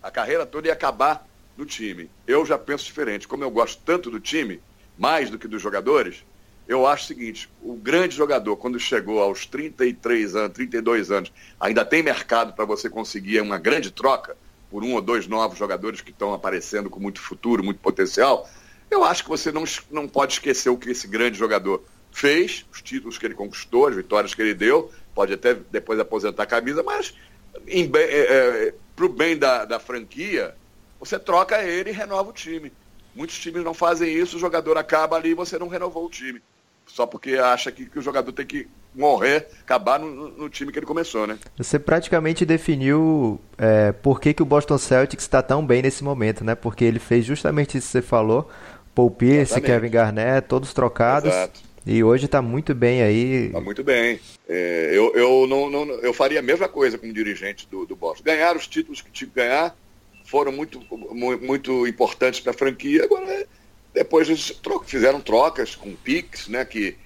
a 0.03 0.11
carreira 0.11 0.45
toda 0.45 0.69
e 0.69 0.71
acabar 0.71 1.27
do 1.57 1.65
time. 1.65 2.11
Eu 2.27 2.45
já 2.45 2.59
penso 2.59 2.85
diferente. 2.85 3.29
Como 3.29 3.45
eu 3.45 3.51
gosto 3.51 3.81
tanto 3.85 4.11
do 4.11 4.21
time, 4.21 4.61
mais 4.99 5.31
do 5.31 5.39
que 5.39 5.49
dos 5.49 5.63
jogadores, 5.63 6.25
eu 6.67 6.87
acho 6.87 7.05
o 7.05 7.07
seguinte: 7.07 7.49
o 7.63 7.75
grande 7.75 8.17
jogador, 8.17 8.57
quando 8.57 8.79
chegou 8.79 9.21
aos 9.21 9.47
33 9.47 10.37
anos, 10.37 10.53
32 10.55 11.11
anos, 11.11 11.33
ainda 11.61 11.85
tem 11.85 12.03
mercado 12.03 12.55
para 12.55 12.65
você 12.65 12.89
conseguir 12.89 13.41
uma 13.41 13.59
grande 13.59 13.91
troca 13.91 14.37
por 14.71 14.83
um 14.83 14.95
ou 14.95 15.01
dois 15.01 15.27
novos 15.27 15.59
jogadores 15.59 16.01
que 16.01 16.11
estão 16.11 16.33
aparecendo 16.35 16.91
com 16.91 16.99
muito 16.99 17.21
futuro, 17.21 17.63
muito 17.63 17.81
potencial. 17.81 18.49
Eu 18.91 19.05
acho 19.05 19.23
que 19.23 19.29
você 19.29 19.53
não, 19.53 19.65
não 19.91 20.09
pode 20.09 20.35
esquecer 20.35 20.69
o 20.69 20.77
que 20.77 20.91
esse 20.91 21.07
grande 21.07 21.39
jogador 21.39 21.85
fez, 22.11 22.65
os 22.73 22.81
títulos 22.81 23.19
que 23.19 23.27
ele 23.27 23.35
conquistou, 23.35 23.87
as 23.87 23.95
vitórias 23.95 24.35
que 24.35 24.43
ele 24.43 24.55
deu, 24.55 24.91
pode 25.15 25.33
até 25.33 25.55
depois 25.55 25.99
aposentar 25.99 26.45
a 26.45 26.47
camisa, 26.47 26.83
mas 26.83 27.15
é, 27.67 27.89
é, 27.97 28.75
para 28.95 29.05
o 29.05 29.09
bem 29.09 29.37
da, 29.37 29.65
da 29.65 29.79
franquia, 29.79 30.55
você 31.05 31.19
troca 31.19 31.63
ele 31.63 31.91
e 31.91 31.93
renova 31.93 32.31
o 32.31 32.33
time. 32.33 32.73
Muitos 33.15 33.39
times 33.39 33.63
não 33.63 33.75
fazem 33.75 34.13
isso, 34.13 34.37
o 34.37 34.41
jogador 34.41 34.77
acaba 34.77 35.17
ali 35.17 35.31
e 35.31 35.35
você 35.35 35.59
não 35.59 35.69
renovou 35.69 36.07
o 36.07 36.11
time. 36.11 36.41
Só 36.87 37.07
porque 37.07 37.37
acha 37.37 37.73
que, 37.73 37.87
que 37.87 37.99
o 37.99 38.03
jogador 38.03 38.33
tem 38.33 38.47
que 38.47 38.69
morrer, 38.95 39.49
acabar 39.63 39.99
no, 39.99 40.29
no, 40.29 40.49
time 40.49 40.71
que 40.71 40.79
ele 40.79 40.87
começou, 40.87 41.27
né? 41.27 41.39
Você 41.57 41.79
praticamente 41.79 42.45
definiu 42.45 43.41
é, 43.59 43.93
por 43.93 44.21
que, 44.21 44.33
que 44.33 44.43
o 44.43 44.47
Boston 44.47 44.79
Celtics 44.79 45.25
está 45.25 45.43
tão 45.43 45.65
bem 45.65 45.83
nesse 45.83 46.05
momento, 46.05 46.45
né? 46.45 46.55
Porque 46.55 46.85
ele 46.85 46.99
fez 46.99 47.25
justamente 47.25 47.79
isso 47.79 47.89
que 47.89 47.93
você 47.93 48.03
falou. 48.03 48.49
Paul 48.95 49.11
Pierce, 49.11 49.55
Exatamente. 49.55 49.81
Kevin 49.81 49.91
Garnett, 49.91 50.49
todos 50.49 50.73
trocados. 50.73 51.31
Exato. 51.31 51.61
E 51.87 52.03
hoje 52.03 52.25
está 52.27 52.41
muito 52.41 52.75
bem 52.75 53.03
aí. 53.03 53.47
Está 53.47 53.61
muito 53.61 53.85
bem. 53.85 54.19
É, 54.49 54.91
eu, 54.93 55.13
eu, 55.15 55.47
não, 55.47 55.69
não, 55.69 55.85
eu 55.97 56.15
faria 56.15 56.39
a 56.39 56.43
mesma 56.43 56.69
coisa 56.69 56.97
como 56.97 57.13
dirigente 57.13 57.69
do, 57.71 57.85
do 57.85 57.95
Boston. 57.95 58.25
Ganhar 58.25 58.57
os 58.57 58.67
títulos 58.67 59.03
que 59.03 59.11
tinha 59.11 59.29
que 59.29 59.35
ganhar, 59.35 59.77
foram 60.25 60.51
muito, 60.51 60.81
muito 61.15 61.87
importantes 61.87 62.41
para 62.41 62.51
a 62.51 62.55
franquia. 62.55 63.05
Agora, 63.05 63.47
depois 63.93 64.29
eles 64.29 64.61
fizeram 64.87 65.21
trocas 65.21 65.77
com 65.77 65.95
picks, 65.95 66.49
né, 66.49 66.65
que 66.65 66.97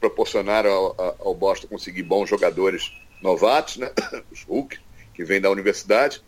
proporcionaram 0.00 0.70
ao, 0.70 1.16
ao 1.20 1.34
Boston 1.34 1.68
conseguir 1.68 2.02
bons 2.02 2.28
jogadores 2.28 2.92
novatos, 3.22 3.76
né, 3.76 3.92
os 4.32 4.42
Hulk, 4.42 4.78
que 5.14 5.24
vêm 5.24 5.40
da 5.40 5.50
universidade, 5.50 6.22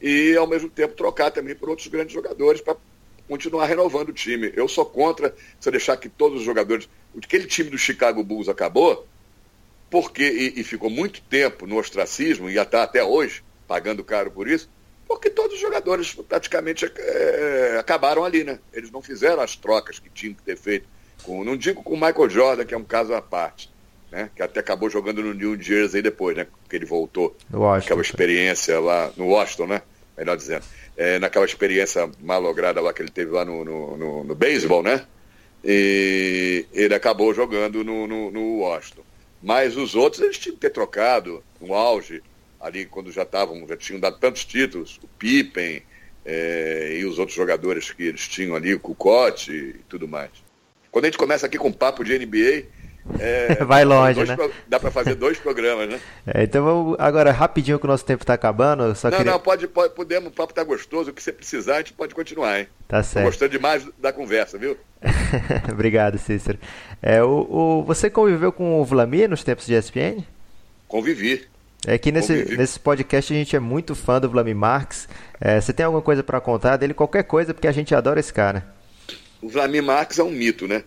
e 0.00 0.36
ao 0.36 0.46
mesmo 0.46 0.68
tempo 0.68 0.94
trocar 0.94 1.30
também 1.30 1.54
por 1.54 1.68
outros 1.68 1.88
grandes 1.88 2.12
jogadores 2.12 2.60
para 2.60 2.76
continuar 3.28 3.66
renovando 3.66 4.10
o 4.10 4.12
time. 4.12 4.52
Eu 4.54 4.68
sou 4.68 4.84
contra 4.84 5.34
você 5.58 5.70
deixar 5.70 5.96
que 5.96 6.08
todos 6.08 6.40
os 6.40 6.44
jogadores. 6.44 6.88
Aquele 7.16 7.46
time 7.46 7.70
do 7.70 7.78
Chicago 7.78 8.22
Bulls 8.22 8.48
acabou, 8.48 9.06
porque 9.90 10.22
e, 10.22 10.60
e 10.60 10.64
ficou 10.64 10.90
muito 10.90 11.20
tempo 11.22 11.66
no 11.66 11.76
ostracismo, 11.76 12.48
e 12.48 12.58
está 12.58 12.82
até 12.82 13.02
hoje, 13.02 13.42
pagando 13.66 14.04
caro 14.04 14.30
por 14.30 14.48
isso, 14.48 14.68
porque 15.10 15.28
todos 15.28 15.56
os 15.56 15.60
jogadores 15.60 16.14
praticamente 16.14 16.86
é, 16.96 17.78
acabaram 17.80 18.24
ali, 18.24 18.44
né? 18.44 18.60
Eles 18.72 18.92
não 18.92 19.02
fizeram 19.02 19.42
as 19.42 19.56
trocas 19.56 19.98
que 19.98 20.08
tinham 20.08 20.34
que 20.34 20.42
ter 20.42 20.56
feito. 20.56 20.86
Com, 21.24 21.42
não 21.42 21.56
digo 21.56 21.82
com 21.82 21.94
o 21.94 22.00
Michael 22.00 22.30
Jordan, 22.30 22.64
que 22.64 22.74
é 22.74 22.78
um 22.78 22.84
caso 22.84 23.12
à 23.12 23.20
parte, 23.20 23.68
né? 24.08 24.30
Que 24.36 24.40
até 24.40 24.60
acabou 24.60 24.88
jogando 24.88 25.20
no 25.20 25.34
New 25.34 25.60
Jersey 25.60 26.00
depois, 26.00 26.36
né? 26.36 26.46
Porque 26.62 26.76
ele 26.76 26.86
voltou. 26.86 27.36
Aquela 27.86 28.02
experiência 28.02 28.78
lá 28.78 29.10
no 29.16 29.26
Washington, 29.26 29.66
né? 29.66 29.82
Melhor 30.16 30.36
dizendo. 30.36 30.64
É, 30.96 31.18
naquela 31.18 31.44
experiência 31.44 32.08
malograda 32.20 32.80
lá 32.80 32.92
que 32.92 33.02
ele 33.02 33.10
teve 33.10 33.32
lá 33.32 33.44
no, 33.44 33.64
no, 33.64 33.96
no, 33.96 34.24
no 34.24 34.34
beisebol, 34.36 34.80
né? 34.80 35.04
E 35.64 36.66
ele 36.72 36.94
acabou 36.94 37.34
jogando 37.34 37.82
no, 37.82 38.06
no, 38.06 38.30
no 38.30 38.58
Washington. 38.60 39.02
Mas 39.42 39.76
os 39.76 39.96
outros 39.96 40.22
eles 40.22 40.38
tinham 40.38 40.54
que 40.54 40.60
ter 40.60 40.70
trocado 40.70 41.42
no 41.60 41.74
auge 41.74 42.22
ali 42.60 42.84
quando 42.84 43.10
já 43.10 43.22
estavam, 43.22 43.66
já 43.66 43.76
tinham 43.76 43.98
dado 44.00 44.18
tantos 44.18 44.44
títulos, 44.44 45.00
o 45.02 45.08
Pippen 45.08 45.82
é, 46.24 46.98
e 46.98 47.04
os 47.04 47.18
outros 47.18 47.36
jogadores 47.36 47.90
que 47.90 48.02
eles 48.02 48.28
tinham 48.28 48.54
ali, 48.54 48.74
o 48.74 48.80
Cucote 48.80 49.52
e 49.52 49.72
tudo 49.88 50.06
mais. 50.06 50.30
Quando 50.90 51.04
a 51.04 51.08
gente 51.08 51.18
começa 51.18 51.46
aqui 51.46 51.56
com 51.56 51.72
papo 51.72 52.04
de 52.04 52.18
NBA, 52.18 52.66
É, 53.18 53.54
Vai 53.64 53.84
longe, 53.84 54.24
né? 54.24 54.36
Pro... 54.36 54.52
Dá 54.68 54.78
para 54.78 54.90
fazer 54.90 55.14
dois 55.14 55.38
programas, 55.38 55.88
né? 55.88 56.00
É, 56.32 56.44
então 56.44 56.62
vamos 56.62 56.96
agora 56.98 57.32
rapidinho 57.32 57.78
que 57.78 57.84
o 57.86 57.88
nosso 57.88 58.04
tempo 58.04 58.22
está 58.22 58.34
acabando. 58.34 58.94
Só 58.94 59.10
não, 59.10 59.16
queria... 59.16 59.32
não, 59.32 59.40
pode, 59.40 59.66
pode, 59.66 59.94
podemos, 59.94 60.30
o 60.30 60.34
papo 60.34 60.52
tá 60.52 60.62
gostoso. 60.62 61.10
O 61.10 61.14
que 61.14 61.22
você 61.22 61.32
precisar, 61.32 61.76
a 61.76 61.78
gente 61.78 61.94
pode 61.94 62.14
continuar, 62.14 62.60
hein? 62.60 62.68
Tá 62.86 63.02
certo. 63.02 63.24
Tô 63.24 63.30
gostando 63.30 63.50
demais 63.52 63.88
da 63.98 64.12
conversa, 64.12 64.58
viu? 64.58 64.76
Obrigado, 65.72 66.18
Cícero. 66.18 66.58
É, 67.00 67.22
o, 67.22 67.46
o, 67.50 67.84
você 67.84 68.10
conviveu 68.10 68.52
com 68.52 68.80
o 68.80 68.84
Vlamir 68.84 69.28
nos 69.28 69.42
tempos 69.42 69.66
de 69.66 69.74
ESPN? 69.74 70.22
Convivi. 70.86 71.48
É 71.86 71.96
que 71.96 72.12
nesse, 72.12 72.56
nesse 72.56 72.78
podcast 72.78 73.32
a 73.32 73.36
gente 73.36 73.56
é 73.56 73.60
muito 73.60 73.94
fã 73.94 74.20
do 74.20 74.28
Vlamir 74.28 74.54
Marques. 74.54 75.08
É, 75.40 75.60
você 75.60 75.72
tem 75.72 75.86
alguma 75.86 76.02
coisa 76.02 76.22
para 76.22 76.40
contar 76.40 76.76
dele? 76.76 76.92
Qualquer 76.92 77.22
coisa, 77.22 77.54
porque 77.54 77.68
a 77.68 77.72
gente 77.72 77.94
adora 77.94 78.20
esse 78.20 78.32
cara. 78.32 78.66
O 79.40 79.48
Vlamir 79.48 79.82
Marques 79.82 80.18
é 80.18 80.22
um 80.22 80.30
mito, 80.30 80.68
né? 80.68 80.84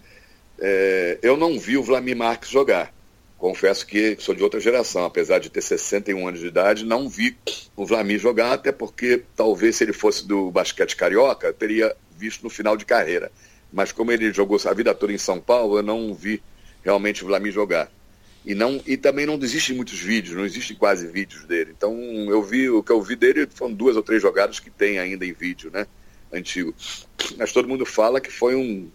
É, 0.59 1.17
eu 1.23 1.35
não 1.35 1.59
vi 1.59 1.77
o 1.77 1.83
Vlamir 1.83 2.15
Marques 2.15 2.49
jogar. 2.49 2.93
Confesso 3.37 3.85
que 3.85 4.15
sou 4.19 4.33
de 4.35 4.43
outra 4.43 4.59
geração, 4.59 5.03
apesar 5.03 5.39
de 5.39 5.49
ter 5.49 5.61
61 5.61 6.27
anos 6.27 6.39
de 6.39 6.47
idade, 6.47 6.85
não 6.85 7.09
vi 7.09 7.35
o 7.75 7.85
Vlamir 7.85 8.19
jogar, 8.19 8.53
até 8.53 8.71
porque 8.71 9.23
talvez 9.35 9.75
se 9.75 9.83
ele 9.83 9.91
fosse 9.91 10.25
do 10.25 10.49
basquete 10.51 10.95
carioca, 10.95 11.51
teria 11.51 11.93
visto 12.15 12.43
no 12.43 12.49
final 12.49 12.77
de 12.77 12.85
carreira. 12.85 13.31
Mas 13.71 13.91
como 13.91 14.11
ele 14.11 14.31
jogou 14.31 14.57
a 14.63 14.73
vida 14.73 14.93
toda 14.93 15.11
em 15.11 15.17
São 15.17 15.41
Paulo, 15.41 15.77
eu 15.77 15.83
não 15.83 16.13
vi 16.13 16.41
realmente 16.83 17.23
o 17.23 17.27
Vlamir 17.27 17.51
jogar. 17.51 17.91
E, 18.45 18.53
não, 18.53 18.81
e 18.85 18.97
também 18.97 19.25
não 19.25 19.35
existem 19.35 19.75
muitos 19.75 19.99
vídeos, 19.99 20.35
não 20.35 20.45
existem 20.45 20.75
quase 20.75 21.07
vídeos 21.07 21.45
dele. 21.45 21.73
Então 21.75 21.97
eu 22.29 22.43
vi, 22.43 22.69
o 22.69 22.83
que 22.83 22.91
eu 22.91 23.01
vi 23.01 23.15
dele 23.15 23.47
foram 23.47 23.73
duas 23.73 23.95
ou 23.95 24.03
três 24.03 24.21
jogadas 24.21 24.59
que 24.59 24.69
tem 24.69 24.99
ainda 24.99 25.25
em 25.25 25.31
vídeo, 25.31 25.71
né? 25.71 25.87
Antigo. 26.31 26.75
Mas 27.37 27.53
todo 27.53 27.69
mundo 27.69 27.85
fala 27.85 28.19
que 28.19 28.31
foi 28.31 28.55
um 28.55 28.89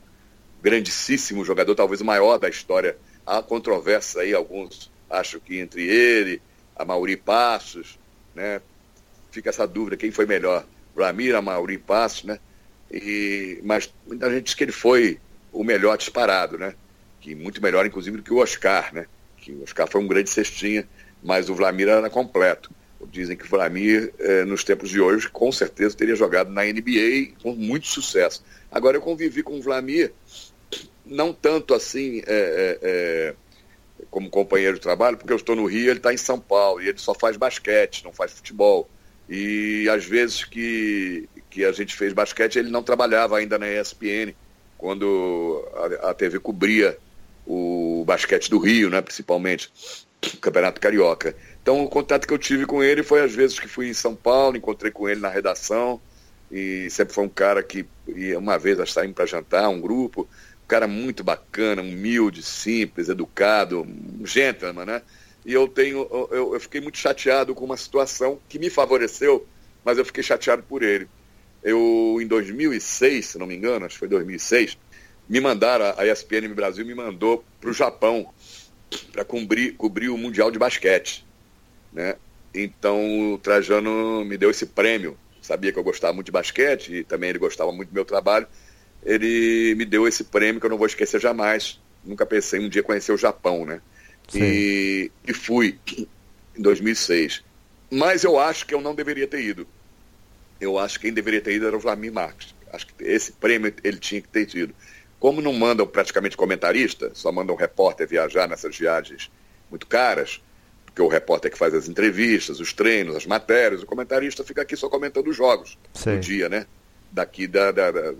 grandíssimo 0.63 1.45
jogador, 1.45 1.75
talvez 1.75 2.01
o 2.01 2.05
maior 2.05 2.39
da 2.39 2.49
história. 2.49 2.97
Há 3.27 3.43
controvérsia 3.43 4.23
aí, 4.23 4.35
alguns 4.35 4.91
acham 5.09 5.41
que 5.41 5.59
entre 5.59 5.83
ele, 5.87 6.43
a 6.77 6.85
Mauri 6.85 7.17
Passos, 7.17 7.99
né? 8.35 8.61
Fica 9.31 9.49
essa 9.51 9.67
dúvida, 9.67 9.97
quem 9.97 10.11
foi 10.11 10.27
melhor? 10.27 10.67
Ramir, 10.97 11.35
a 11.35 11.41
Mauri 11.41 11.79
Passos, 11.79 12.25
né? 12.25 12.39
E, 12.91 13.61
mas 13.63 13.93
muita 14.07 14.31
gente 14.31 14.45
diz 14.45 14.55
que 14.55 14.65
ele 14.65 14.73
foi 14.73 15.19
o 15.53 15.65
melhor 15.65 15.97
disparado, 15.97 16.59
né? 16.59 16.75
Que 17.21 17.35
muito 17.35 17.63
melhor, 17.63 17.87
inclusive, 17.87 18.17
do 18.17 18.23
que 18.23 18.33
o 18.33 18.39
Oscar, 18.39 18.95
né? 18.95 19.07
Que 19.49 19.55
o 19.55 19.63
Oscar 19.63 19.89
foi 19.89 20.03
um 20.03 20.07
grande 20.07 20.29
cestinha, 20.29 20.87
mas 21.23 21.49
o 21.49 21.55
Vlamir 21.55 21.89
era 21.89 22.11
completo. 22.11 22.71
Dizem 23.11 23.35
que 23.35 23.47
o 23.47 23.49
Vlamir, 23.49 24.13
eh, 24.19 24.45
nos 24.45 24.63
tempos 24.63 24.91
de 24.91 25.01
hoje, 25.01 25.27
com 25.31 25.51
certeza 25.51 25.97
teria 25.97 26.15
jogado 26.15 26.51
na 26.51 26.65
NBA 26.65 27.33
com 27.43 27.53
muito 27.55 27.87
sucesso. 27.87 28.45
Agora, 28.71 28.99
eu 28.99 29.01
convivi 29.01 29.43
com 29.43 29.57
o 29.57 29.63
Vlamir 29.63 30.13
não 31.07 31.33
tanto 31.33 31.73
assim 31.73 32.19
é, 32.19 32.23
é, 32.27 32.79
é, 32.83 33.35
como 34.11 34.29
companheiro 34.29 34.75
de 34.75 34.83
trabalho, 34.83 35.17
porque 35.17 35.33
eu 35.33 35.39
estou 35.39 35.57
no 35.57 35.65
Rio, 35.65 35.89
ele 35.89 35.99
está 35.99 36.13
em 36.13 36.19
São 36.19 36.39
Paulo, 36.39 36.83
e 36.83 36.89
ele 36.89 36.99
só 36.99 37.15
faz 37.15 37.39
basquete, 37.39 38.05
não 38.05 38.13
faz 38.13 38.33
futebol. 38.33 38.87
E 39.31 39.89
às 39.89 40.05
vezes 40.05 40.45
que, 40.45 41.27
que 41.49 41.65
a 41.65 41.73
gente 41.73 41.97
fez 41.97 42.13
basquete, 42.13 42.57
ele 42.59 42.71
não 42.71 42.83
trabalhava 42.83 43.39
ainda 43.39 43.59
na 43.59 43.67
ESPN, 43.67 44.35
quando 44.77 45.67
a, 46.03 46.11
a 46.11 46.15
TV 46.15 46.39
cobria 46.39 46.99
o 47.49 48.05
basquete 48.07 48.51
do 48.51 48.59
Rio, 48.59 48.91
né, 48.91 49.01
principalmente, 49.01 49.73
o 50.35 50.37
Campeonato 50.37 50.81
Carioca. 50.81 51.35
Então 51.63 51.83
o 51.83 51.89
contato 51.89 52.27
que 52.27 52.35
eu 52.35 52.39
tive 52.39 52.67
com 52.67 52.83
ele 52.83 53.03
foi 53.03 53.23
às 53.23 53.35
vezes 53.35 53.59
que 53.59 53.67
fui 53.67 53.89
em 53.89 53.95
São 53.95 54.15
Paulo, 54.15 54.59
encontrei 54.59 54.93
com 54.93 55.09
ele 55.09 55.21
na 55.21 55.31
redação, 55.31 55.99
e 56.53 56.89
sempre 56.91 57.15
foi 57.15 57.25
um 57.25 57.29
cara 57.29 57.63
que 57.63 57.87
ia 58.07 58.39
uma 58.39 58.59
vez 58.59 58.77
nós 58.77 58.93
saímos 58.93 59.15
para 59.15 59.25
jantar, 59.25 59.69
um 59.71 59.81
grupo, 59.81 60.29
cara 60.69 60.87
muito 60.87 61.25
bacana, 61.25 61.81
humilde, 61.81 62.43
simples, 62.43 63.09
educado, 63.09 63.81
um 63.81 64.27
gentleman, 64.27 64.85
né? 64.85 65.03
E 65.47 65.55
eu 65.55 65.67
tenho, 65.67 66.07
eu, 66.31 66.53
eu 66.53 66.61
fiquei 66.61 66.81
muito 66.83 66.99
chateado 66.99 67.55
com 67.55 67.65
uma 67.65 67.77
situação 67.79 68.39
que 68.47 68.59
me 68.59 68.69
favoreceu, 68.69 69.47
mas 69.83 69.97
eu 69.97 70.05
fiquei 70.05 70.23
chateado 70.23 70.63
por 70.63 70.83
ele. 70.83 71.09
Eu, 71.63 72.19
em 72.21 72.27
2006, 72.27 73.27
se 73.27 73.39
não 73.39 73.47
me 73.47 73.57
engano, 73.57 73.87
acho 73.87 73.95
que 73.95 73.99
foi 74.01 74.09
2006, 74.09 74.77
me 75.29 75.41
mandaram, 75.41 75.95
a 75.97 76.07
ESPN 76.07 76.55
Brasil 76.55 76.85
me 76.87 76.95
mandou 76.95 77.45
para 77.61 77.71
o 77.71 77.73
Japão 77.73 78.33
para 79.13 79.25
cobrir, 79.25 79.73
cobrir 79.73 80.09
o 80.09 80.17
Mundial 80.17 80.51
de 80.51 80.59
Basquete, 80.59 81.27
né? 81.93 82.17
Então 82.55 83.33
o 83.35 83.39
Trajano 83.39 84.25
me 84.25 84.39
deu 84.39 84.51
esse 84.51 84.67
prêmio. 84.67 85.19
Sabia 85.43 85.73
que 85.73 85.79
eu 85.79 85.85
gostava 85.85 86.13
muito 86.13 86.27
de 86.27 86.33
basquete 86.33 86.97
e 86.97 87.05
também 87.05 87.31
ele 87.31 87.39
gostava 87.39 87.71
muito 87.73 87.91
do 87.91 87.95
meu 87.95 88.05
trabalho 88.05 88.47
ele 89.05 89.75
me 89.77 89.85
deu 89.85 90.07
esse 90.07 90.25
prêmio 90.25 90.61
que 90.61 90.67
eu 90.67 90.71
não 90.71 90.79
vou 90.79 90.87
esquecer 90.87 91.21
jamais. 91.21 91.81
Nunca 92.05 92.27
pensei 92.27 92.61
um 92.61 92.69
dia 92.69 92.83
conhecer 92.83 93.13
o 93.13 93.17
Japão, 93.17 93.65
né? 93.65 93.81
E, 94.35 95.11
e 95.27 95.33
fui 95.33 95.79
em 96.57 96.63
2006. 96.63 97.43
Mas 97.91 98.25
eu 98.25 98.39
acho 98.39 98.67
que 98.67 98.75
eu 98.75 98.81
não 98.81 98.95
deveria 98.95 99.27
ter 99.27 99.43
ido. 99.43 99.67
Eu 100.61 100.79
acho 100.79 100.99
que 100.99 101.07
quem 101.07 101.15
deveria 101.15 101.41
ter 101.41 101.55
ido 101.55 101.67
era 101.67 101.77
o 101.77 101.81
Vladimir 101.81 102.13
Marques. 102.13 102.55
Acho 102.73 102.87
que 102.87 103.05
esse 103.05 103.33
prêmio 103.33 103.73
ele 103.83 103.99
tinha 103.99 104.21
que 104.21 104.29
ter 104.29 104.45
tido. 104.47 104.75
Como 105.19 105.41
não 105.41 105.53
mandam 105.53 105.87
praticamente 105.87 106.37
comentarista, 106.37 107.11
só 107.15 107.33
mandam 107.33 107.55
um 107.55 107.59
repórter 107.59 108.07
viajar 108.07 108.49
nessas 108.49 108.77
viagens 108.77 109.31
muito 109.71 109.87
caras, 109.87 110.41
porque 110.87 111.03
o 111.03 111.09
repórter 111.09 111.51
é 111.51 111.53
que 111.53 111.59
faz 111.59 111.75
as 111.75 111.89
entrevistas, 111.89 112.61
os 112.61 112.73
treinos, 112.73 113.17
as 113.17 113.27
matérias, 113.27 113.83
o 113.83 113.87
comentarista 113.87 114.45
fica 114.45 114.63
aqui 114.63 114.77
só 114.77 114.89
comentando 114.89 115.29
os 115.29 115.37
jogos 115.37 115.77
Sim. 115.93 116.15
do 116.15 116.21
dia, 116.21 116.49
né? 116.49 116.67
daqui 117.11 117.47
da, 117.47 117.71
da, 117.71 117.91
da 117.91 118.13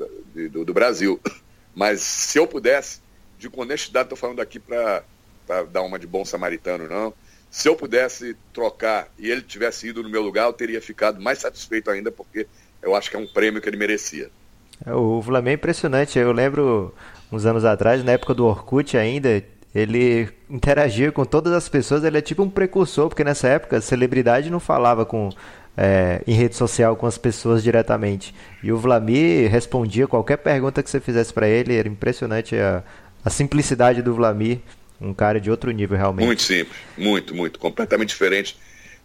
do, 0.51 0.65
do, 0.65 0.75
Brasil. 0.75 1.21
Mas 1.75 2.01
se 2.01 2.39
eu 2.39 2.47
pudesse, 2.47 3.01
de 3.39 3.49
com 3.49 3.63
honestidade, 3.63 4.07
estou 4.07 4.19
falando 4.19 4.41
aqui 4.41 4.59
para 4.59 5.05
dar 5.71 5.83
uma 5.83 5.99
de 5.99 6.07
bom 6.07 6.25
samaritano, 6.25 6.89
não. 6.89 7.15
Se 7.51 7.69
eu 7.69 7.77
pudesse 7.77 8.37
trocar 8.53 9.09
e 9.19 9.31
ele 9.31 9.43
tivesse 9.43 9.89
ido 9.89 10.03
no 10.03 10.11
meu 10.11 10.23
lugar, 10.23 10.47
eu 10.47 10.53
teria 10.53 10.83
ficado 10.83 11.21
mais 11.21 11.39
satisfeito 11.39 11.91
ainda, 11.91 12.11
porque 12.11 12.47
eu 12.83 12.95
acho 12.95 13.09
que 13.09 13.17
é 13.17 13.19
um 13.19 13.27
prêmio 13.27 13.61
que 13.61 13.69
ele 13.69 13.77
merecia. 13.77 14.31
É, 14.85 14.93
o 14.93 15.23
Flamengo 15.23 15.51
é 15.51 15.55
impressionante. 15.55 16.19
Eu 16.19 16.33
lembro 16.33 16.95
uns 17.31 17.45
anos 17.47 17.65
atrás, 17.65 18.05
na 18.05 18.13
época 18.13 18.35
do 18.35 18.47
Orkut 18.47 18.97
ainda, 18.97 19.43
ele 19.75 20.29
interagia 20.49 21.13
com 21.13 21.25
todas 21.25 21.53
as 21.53 21.69
pessoas, 21.69 22.05
ele 22.05 22.19
é 22.19 22.23
tipo 22.23 22.43
um 22.43 22.51
precursor, 22.51 23.09
porque 23.09 23.23
nessa 23.25 23.49
época 23.49 23.77
a 23.77 23.81
celebridade 23.81 24.51
não 24.51 24.61
falava 24.61 25.05
com 25.05 25.31
é, 25.77 26.23
em 26.27 26.35
rede 26.35 26.57
social 26.57 26.97
com 26.97 27.07
as 27.07 27.17
pessoas 27.17 27.63
diretamente. 27.63 28.35
E 28.63 28.73
o 28.73 28.79
Vlamir 28.79 29.51
respondia 29.51 30.09
qualquer 30.09 30.39
pergunta 30.39 30.83
que 30.83 30.91
você 30.91 31.01
fizesse 31.01 31.33
para 31.33 31.49
ele, 31.49 31.77
era 31.77 31.89
impressionante 31.89 32.57
a, 32.57 32.83
a 33.25 33.31
simplicidade 33.31 34.03
do 34.03 34.13
Vlamir, 34.15 34.59
um 35.01 35.15
cara 35.15 35.41
de 35.41 35.51
outro 35.51 35.71
nível 35.71 35.97
realmente. 35.97 36.27
Muito 36.27 36.43
simples, 36.43 36.77
muito, 36.97 37.35
muito, 37.35 37.59
completamente 37.59 38.09
diferente 38.09 38.59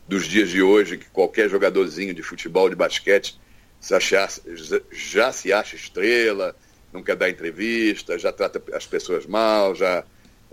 dos 0.07 0.25
dias 0.25 0.49
de 0.49 0.61
hoje, 0.61 0.97
que 0.97 1.05
qualquer 1.11 1.47
jogadorzinho 1.47 2.13
de 2.13 2.23
futebol, 2.23 2.69
de 2.69 2.75
basquete, 2.75 3.39
se 3.83 3.93
já 4.91 5.31
se 5.33 5.51
acha 5.51 5.75
estrela, 5.75 6.55
não 6.93 7.03
quer 7.03 7.17
dar 7.17 7.29
entrevista, 7.29 8.17
já 8.17 8.31
trata 8.31 8.63
as 8.73 8.85
pessoas 8.85 9.25
mal, 9.25 9.75
já. 9.75 10.05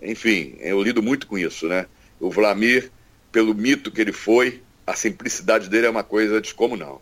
Enfim, 0.02 0.56
eu 0.58 0.82
lido 0.82 1.00
muito 1.00 1.28
com 1.28 1.38
isso, 1.38 1.68
né? 1.68 1.86
O 2.18 2.28
Vlamir, 2.28 2.90
pelo 3.30 3.54
mito 3.54 3.92
que 3.92 4.00
ele 4.00 4.12
foi, 4.12 4.60
a 4.84 4.96
simplicidade 4.96 5.68
dele 5.68 5.86
é 5.86 5.90
uma 5.90 6.02
coisa 6.02 6.40
descomunal. 6.40 7.00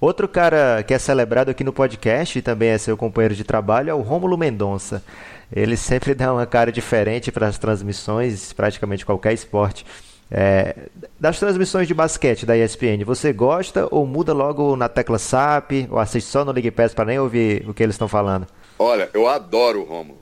Outro 0.00 0.26
cara 0.26 0.82
que 0.84 0.94
é 0.94 0.98
celebrado 0.98 1.50
aqui 1.50 1.62
no 1.62 1.72
podcast 1.72 2.38
e 2.38 2.42
também 2.42 2.70
é 2.70 2.78
seu 2.78 2.96
companheiro 2.96 3.34
de 3.34 3.44
trabalho 3.44 3.90
é 3.90 3.94
o 3.94 4.00
Rômulo 4.00 4.38
Mendonça. 4.38 5.04
Ele 5.52 5.76
sempre 5.76 6.14
dá 6.16 6.32
uma 6.32 6.46
cara 6.46 6.72
diferente 6.72 7.30
para 7.30 7.46
as 7.46 7.58
transmissões, 7.58 8.54
praticamente 8.54 9.04
qualquer 9.04 9.34
esporte. 9.34 9.84
É, 10.30 10.76
das 11.18 11.38
transmissões 11.38 11.88
de 11.88 11.94
basquete 11.94 12.44
da 12.44 12.56
ESPN, 12.56 13.02
você 13.04 13.32
gosta 13.32 13.88
ou 13.90 14.06
muda 14.06 14.32
logo 14.32 14.76
na 14.76 14.88
tecla 14.88 15.18
SAP 15.18 15.88
ou 15.90 15.98
assiste 15.98 16.28
só 16.28 16.44
no 16.44 16.52
League 16.52 16.70
Pass 16.70 16.92
para 16.92 17.06
nem 17.06 17.18
ouvir 17.18 17.68
o 17.68 17.72
que 17.72 17.82
eles 17.82 17.94
estão 17.94 18.08
falando? 18.08 18.46
Olha, 18.78 19.10
eu 19.14 19.26
adoro 19.26 19.80
o 19.80 19.84
Rômulo. 19.84 20.18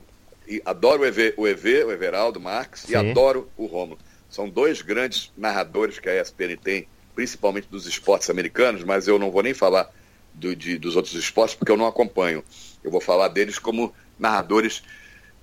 E 0.47 0.61
adoro 0.65 1.01
o 1.01 1.05
EV, 1.05 1.33
o, 1.35 1.45
EV, 1.45 1.83
o 1.83 1.91
Everaldo 1.91 2.39
Marques, 2.39 2.83
Sim. 2.83 2.93
e 2.93 2.95
adoro 2.95 3.49
o 3.57 3.65
Rômulo. 3.65 3.99
São 4.29 4.47
dois 4.47 4.81
grandes 4.81 5.31
narradores 5.37 5.99
que 5.99 6.09
a 6.09 6.21
ESPN 6.21 6.55
tem 6.61 6.87
principalmente 7.13 7.67
dos 7.67 7.85
esportes 7.85 8.29
americanos, 8.29 8.83
mas 8.83 9.07
eu 9.07 9.19
não 9.19 9.29
vou 9.29 9.43
nem 9.43 9.53
falar 9.53 9.91
do, 10.33 10.55
de, 10.55 10.77
dos 10.77 10.95
outros 10.95 11.15
esportes 11.15 11.55
porque 11.55 11.71
eu 11.71 11.77
não 11.77 11.87
acompanho. 11.87 12.43
Eu 12.83 12.91
vou 12.91 13.01
falar 13.01 13.27
deles 13.27 13.59
como 13.59 13.93
narradores 14.17 14.83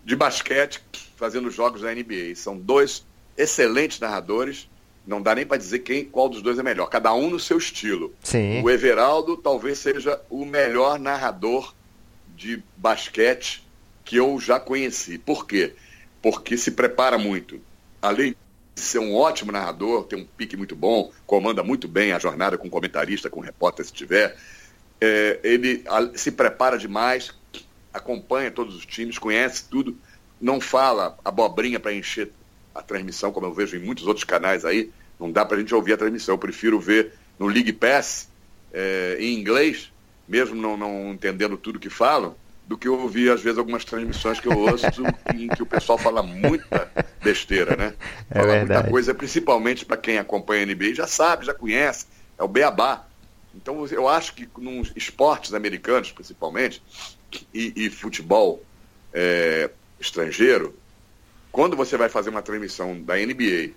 de 0.05 0.17
basquete 0.17 0.81
fazendo 1.17 1.51
jogos 1.51 1.83
da 1.83 1.93
NBA. 1.93 2.35
São 2.37 2.57
dois 2.57 3.05
excelentes 3.37 4.01
narradores. 4.01 4.69
Não 5.07 5.21
dá 5.21 5.35
nem 5.35 5.45
para 5.45 5.59
dizer 5.59 5.81
quem, 5.81 6.05
qual 6.05 6.29
dos 6.29 6.41
dois 6.41 6.59
é 6.59 6.63
melhor. 6.63 6.87
Cada 6.87 7.13
um 7.13 7.29
no 7.29 7.39
seu 7.39 7.59
estilo. 7.59 8.15
Sim. 8.23 8.63
O 8.63 8.71
Everaldo 8.71 9.37
talvez 9.37 9.79
seja 9.79 10.21
o 10.31 10.47
melhor 10.47 10.99
narrador 10.99 11.75
de 12.35 12.63
basquete 12.77 13.67
que 14.05 14.17
eu 14.17 14.41
já 14.41 14.59
conheci. 14.59 15.19
Por 15.19 15.47
quê? 15.47 15.75
Porque 16.23 16.57
se 16.57 16.71
prepara 16.71 17.19
muito. 17.19 17.61
Além 18.01 18.35
ser 18.75 18.99
um 18.99 19.15
ótimo 19.15 19.53
narrador, 19.53 20.05
tem 20.05 20.19
um 20.19 20.25
pique 20.25 20.57
muito 20.57 20.75
bom, 20.75 21.13
comanda 21.27 21.63
muito 21.63 21.87
bem 21.87 22.13
a 22.13 22.19
jornada 22.19 22.59
com 22.59 22.69
comentarista, 22.69 23.31
com 23.31 23.41
repórter 23.41 23.85
se 23.85 23.93
tiver. 23.93 24.37
É, 25.01 25.41
ele 25.43 25.85
se 26.15 26.31
prepara 26.33 26.79
demais, 26.79 27.33
acompanha 27.93 28.51
todos 28.51 28.75
os 28.75 28.87
times, 28.87 29.19
conhece 29.19 29.65
tudo, 29.69 29.97
não 30.41 30.61
fala 30.61 31.17
abobrinha 31.25 31.79
para 31.79 31.95
encher 31.95 32.33
a 32.75 32.83
transmissão, 32.83 33.33
como 33.33 33.47
eu 33.47 33.53
vejo 33.53 33.77
em 33.77 33.81
muitos 33.81 34.07
outros 34.07 34.25
canais 34.25 34.65
aí. 34.65 34.91
Não 35.19 35.31
dá 35.31 35.45
para 35.45 35.57
a 35.57 35.61
gente 35.61 35.75
ouvir 35.75 35.93
a 35.93 35.97
transmissão. 35.97 36.35
Eu 36.35 36.39
prefiro 36.39 36.81
ver 36.81 37.13
no 37.39 37.47
League 37.47 37.73
Pass, 37.73 38.29
é, 38.73 39.17
em 39.21 39.39
inglês, 39.39 39.93
mesmo 40.29 40.55
não, 40.57 40.77
não 40.77 41.13
entendendo 41.13 41.57
tudo 41.57 41.79
que 41.79 41.91
falam, 41.91 42.35
do 42.67 42.79
que 42.79 42.89
ouvir, 42.89 43.31
às 43.31 43.43
vezes, 43.43 43.59
algumas 43.59 43.85
transmissões 43.85 44.41
que 44.41 44.49
eu 44.49 44.59
ouço 44.59 44.87
em 45.35 45.49
que 45.49 45.63
o 45.63 45.67
pessoal 45.67 45.99
fala 45.99 46.23
muita 46.23 46.91
besteira, 47.23 47.77
né? 47.77 47.95
É 48.31 48.35
fala 48.41 48.53
verdade. 48.53 48.73
muita 48.73 48.91
coisa, 48.91 49.15
principalmente 49.15 49.85
para 49.85 49.97
quem 49.97 50.19
acompanha 50.19 50.63
a 50.63 50.67
NBA, 50.67 50.95
já 50.95 51.07
sabe, 51.07 51.47
já 51.47 51.55
conhece, 51.55 52.07
é 52.39 52.43
o 52.43 52.49
beabá. 52.49 53.07
Então, 53.55 53.87
eu 53.87 54.09
acho 54.09 54.35
que 54.35 54.49
nos 54.59 54.93
esportes 54.97 55.55
americanos, 55.55 56.11
principalmente, 56.11 56.83
e, 57.53 57.73
e 57.77 57.91
futebol 57.91 58.63
é, 59.13 59.71
estrangeiro, 60.01 60.75
quando 61.55 61.77
você 61.77 61.97
vai 61.97 62.09
fazer 62.09 62.31
uma 62.31 62.43
transmissão 62.43 63.01
da 63.01 63.15
NBA, 63.15 63.71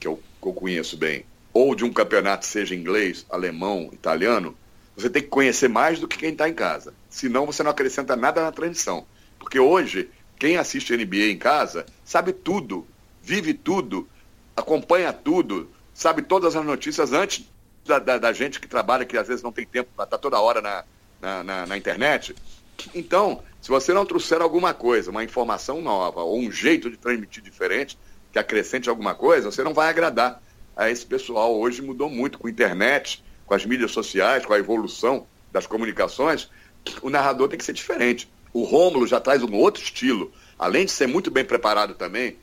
que 0.00 0.08
eu, 0.08 0.20
que 0.40 0.48
eu 0.48 0.52
conheço 0.52 0.96
bem, 0.96 1.24
ou 1.52 1.72
de 1.72 1.84
um 1.84 1.92
campeonato, 1.92 2.44
seja 2.44 2.74
inglês, 2.74 3.24
alemão, 3.30 3.90
italiano, 3.92 4.56
você 4.96 5.08
tem 5.08 5.22
que 5.22 5.28
conhecer 5.28 5.68
mais 5.68 6.00
do 6.00 6.08
que 6.08 6.18
quem 6.18 6.32
está 6.32 6.48
em 6.48 6.52
casa. 6.52 6.92
Senão 7.08 7.46
você 7.46 7.62
não 7.62 7.70
acrescenta 7.70 8.16
nada 8.16 8.42
na 8.42 8.50
transmissão. 8.50 9.06
Porque 9.38 9.56
hoje, 9.60 10.10
quem 10.36 10.56
assiste 10.56 10.96
NBA 10.96 11.30
em 11.30 11.38
casa 11.38 11.86
sabe 12.04 12.32
tudo, 12.32 12.84
vive 13.22 13.54
tudo, 13.54 14.08
acompanha 14.56 15.12
tudo, 15.12 15.70
sabe 15.94 16.22
todas 16.22 16.56
as 16.56 16.66
notícias 16.66 17.12
antes 17.12 17.48
da, 17.86 18.00
da, 18.00 18.18
da 18.18 18.32
gente 18.32 18.58
que 18.58 18.66
trabalha, 18.66 19.04
que 19.04 19.16
às 19.16 19.28
vezes 19.28 19.44
não 19.44 19.52
tem 19.52 19.64
tempo 19.64 19.90
para 19.94 20.06
estar 20.06 20.18
toda 20.18 20.40
hora 20.40 20.60
na, 20.60 20.84
na, 21.20 21.44
na, 21.44 21.66
na 21.68 21.76
internet. 21.76 22.34
Então, 22.94 23.42
se 23.60 23.68
você 23.68 23.92
não 23.92 24.04
trouxer 24.04 24.40
alguma 24.40 24.74
coisa, 24.74 25.10
uma 25.10 25.24
informação 25.24 25.80
nova, 25.80 26.22
ou 26.22 26.38
um 26.38 26.50
jeito 26.50 26.90
de 26.90 26.96
transmitir 26.96 27.42
diferente, 27.42 27.98
que 28.32 28.38
acrescente 28.38 28.88
alguma 28.88 29.14
coisa, 29.14 29.50
você 29.50 29.62
não 29.62 29.74
vai 29.74 29.88
agradar 29.88 30.42
a 30.76 30.90
esse 30.90 31.04
pessoal. 31.04 31.58
Hoje 31.58 31.82
mudou 31.82 32.08
muito 32.08 32.38
com 32.38 32.46
a 32.46 32.50
internet, 32.50 33.22
com 33.46 33.54
as 33.54 33.64
mídias 33.64 33.90
sociais, 33.90 34.44
com 34.44 34.52
a 34.52 34.58
evolução 34.58 35.26
das 35.52 35.66
comunicações. 35.66 36.48
O 37.02 37.10
narrador 37.10 37.48
tem 37.48 37.58
que 37.58 37.64
ser 37.64 37.74
diferente. 37.74 38.28
O 38.52 38.64
Rômulo 38.64 39.06
já 39.06 39.20
traz 39.20 39.42
um 39.42 39.54
outro 39.54 39.82
estilo. 39.82 40.32
Além 40.58 40.86
de 40.86 40.90
ser 40.90 41.06
muito 41.06 41.30
bem 41.30 41.44
preparado 41.44 41.94
também, 41.94 42.38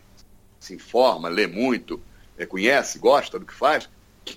se 0.59 0.73
informa, 0.73 1.29
lê 1.29 1.47
muito, 1.47 2.01
é, 2.37 2.45
conhece, 2.45 2.99
gosta 2.99 3.39
do 3.39 3.45
que 3.45 3.53
faz, 3.53 3.89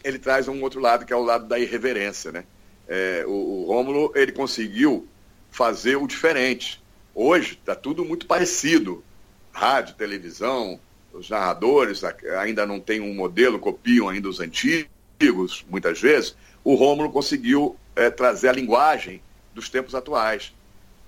ele 0.02 0.18
traz 0.18 0.48
um 0.48 0.62
outro 0.62 0.80
lado, 0.80 1.04
que 1.04 1.12
é 1.12 1.16
o 1.16 1.22
lado 1.22 1.46
da 1.46 1.58
irreverência. 1.58 2.32
Né? 2.32 2.44
É, 2.88 3.24
o, 3.26 3.30
o 3.30 3.64
Rômulo, 3.66 4.12
ele 4.14 4.32
conseguiu 4.32 5.06
fazer 5.52 5.96
o 5.96 6.08
diferente. 6.08 6.82
Hoje 7.14 7.52
está 7.52 7.76
tudo 7.76 8.04
muito 8.04 8.26
parecido. 8.26 9.04
Rádio, 9.52 9.94
televisão, 9.94 10.80
os 11.12 11.28
narradores 11.28 12.02
ainda 12.40 12.66
não 12.66 12.80
tem 12.80 13.00
um 13.00 13.14
modelo, 13.14 13.58
copiam 13.58 14.08
ainda 14.08 14.28
os 14.28 14.40
antigos, 14.40 15.64
muitas 15.68 16.00
vezes. 16.00 16.34
O 16.64 16.74
Rômulo 16.74 17.12
conseguiu 17.12 17.76
é, 17.94 18.10
trazer 18.10 18.48
a 18.48 18.52
linguagem 18.52 19.22
dos 19.54 19.68
tempos 19.68 19.94
atuais. 19.94 20.54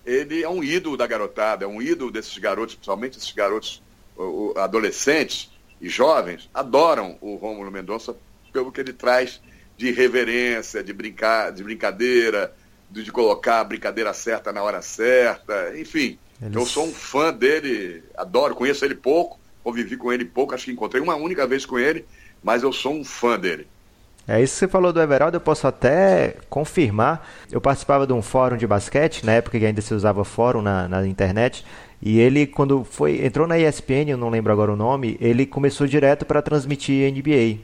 Ele 0.05 0.43
é 0.43 0.49
um 0.49 0.63
ídolo 0.63 0.99
da 0.99 1.07
garotada, 1.07 1.65
é 1.65 1.69
um 1.69 1.81
ídolo 1.81 2.11
desses 2.11 2.37
garotos, 2.37 2.75
principalmente 2.75 3.17
esses 3.17 3.33
garotos 3.33 3.83
o, 4.15 4.53
o, 4.53 4.59
adolescentes 4.59 5.51
e 5.81 5.89
jovens, 5.89 6.51
adoram 6.53 7.17
o 7.23 7.37
Rômulo 7.37 7.71
Mendonça 7.71 8.15
pelo 8.53 8.71
que 8.71 8.81
ele 8.81 8.93
traz 8.93 9.41
de 9.77 9.89
irreverência, 9.89 10.85
de, 10.85 10.93
brincar, 10.93 11.51
de 11.51 11.65
brincadeira, 11.65 12.55
de, 13.03 13.11
colocar 13.11 13.61
a 13.61 13.65
brincadeira 13.65 14.13
certa 14.15 14.53
na 14.53 14.63
hora 14.63 14.81
certa, 14.83 15.73
enfim. 15.79 16.19
Eles... 16.41 16.55
Eu 16.55 16.67
sou 16.67 16.87
um 16.87 16.93
fã 16.93 17.33
dele, 17.33 18.03
adoro, 18.17 18.55
conheço 18.55 18.85
ele 18.85 18.95
pouco, 18.95 19.39
convivi 19.63 19.97
com 19.97 20.13
ele 20.13 20.25
pouco, 20.25 20.55
acho 20.55 20.67
que 20.67 20.73
encontrei 20.73 21.03
uma 21.03 21.15
única 21.17 21.47
vez 21.47 21.65
com 21.65 21.79
ele, 21.79 22.05
mas 22.43 22.63
eu 22.63 22.73
sou 22.73 22.93
um 22.93 23.05
fã 23.05 23.39
dele. 23.39 23.67
É 24.27 24.43
isso 24.43 24.55
que 24.55 24.61
você 24.61 24.69
falou 24.69 24.91
do 24.91 25.03
Everaldo, 25.03 25.37
eu 25.37 25.41
posso 25.41 25.67
até 25.67 26.37
confirmar. 26.49 27.29
Eu 27.53 27.61
participava 27.61 28.07
de 28.07 28.13
um 28.15 28.23
fórum 28.23 28.57
de 28.57 28.67
basquete, 28.67 29.25
na 29.25 29.33
época 29.33 29.59
que 29.59 29.67
ainda 29.67 29.83
se 29.83 29.93
usava 29.93 30.25
fórum 30.25 30.63
na, 30.63 30.89
na 30.89 31.07
internet, 31.07 31.63
e 32.01 32.19
ele, 32.21 32.47
quando 32.47 32.85
foi 32.85 33.25
entrou 33.25 33.47
na 33.47 33.59
ESPN, 33.59 34.09
eu 34.09 34.17
não 34.17 34.31
lembro 34.31 34.53
agora 34.53 34.73
o 34.73 34.77
nome, 34.77 35.17
ele 35.21 35.47
começou 35.47 35.87
direto 35.87 36.25
para 36.25 36.43
transmitir 36.43 37.11
NBA. 37.13 37.59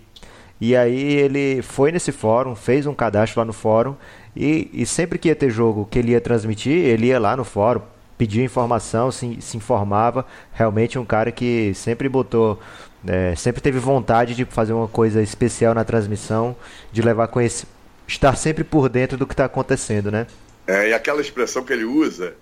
E 0.60 0.76
aí 0.76 1.14
ele 1.14 1.62
foi 1.62 1.90
nesse 1.90 2.12
fórum, 2.12 2.54
fez 2.54 2.86
um 2.86 2.94
cadastro 2.94 3.40
lá 3.40 3.44
no 3.44 3.52
fórum, 3.52 3.96
e, 4.36 4.68
e 4.72 4.84
sempre 4.84 5.18
que 5.18 5.28
ia 5.28 5.34
ter 5.34 5.50
jogo 5.50 5.88
que 5.90 5.98
ele 5.98 6.12
ia 6.12 6.20
transmitir, 6.20 6.72
ele 6.72 7.06
ia 7.06 7.18
lá 7.18 7.36
no 7.36 7.44
fórum, 7.44 7.80
pedia 8.18 8.44
informação, 8.44 9.10
se, 9.10 9.38
se 9.40 9.56
informava. 9.56 10.26
Realmente 10.52 10.98
um 10.98 11.04
cara 11.04 11.32
que 11.32 11.72
sempre 11.74 12.08
botou, 12.08 12.60
é, 13.06 13.34
sempre 13.34 13.62
teve 13.62 13.78
vontade 13.78 14.34
de 14.34 14.44
fazer 14.44 14.74
uma 14.74 14.86
coisa 14.86 15.22
especial 15.22 15.74
na 15.74 15.84
transmissão, 15.84 16.54
de 16.92 17.00
levar 17.00 17.28
com 17.28 17.40
esse, 17.40 17.66
estar 18.06 18.36
sempre 18.36 18.62
por 18.62 18.90
dentro 18.90 19.16
do 19.16 19.26
que 19.26 19.32
está 19.32 19.46
acontecendo, 19.46 20.10
né? 20.10 20.26
É, 20.66 20.90
e 20.90 20.92
aquela 20.92 21.22
expressão 21.22 21.64
que 21.64 21.72
ele 21.72 21.84
usa, 21.84 22.34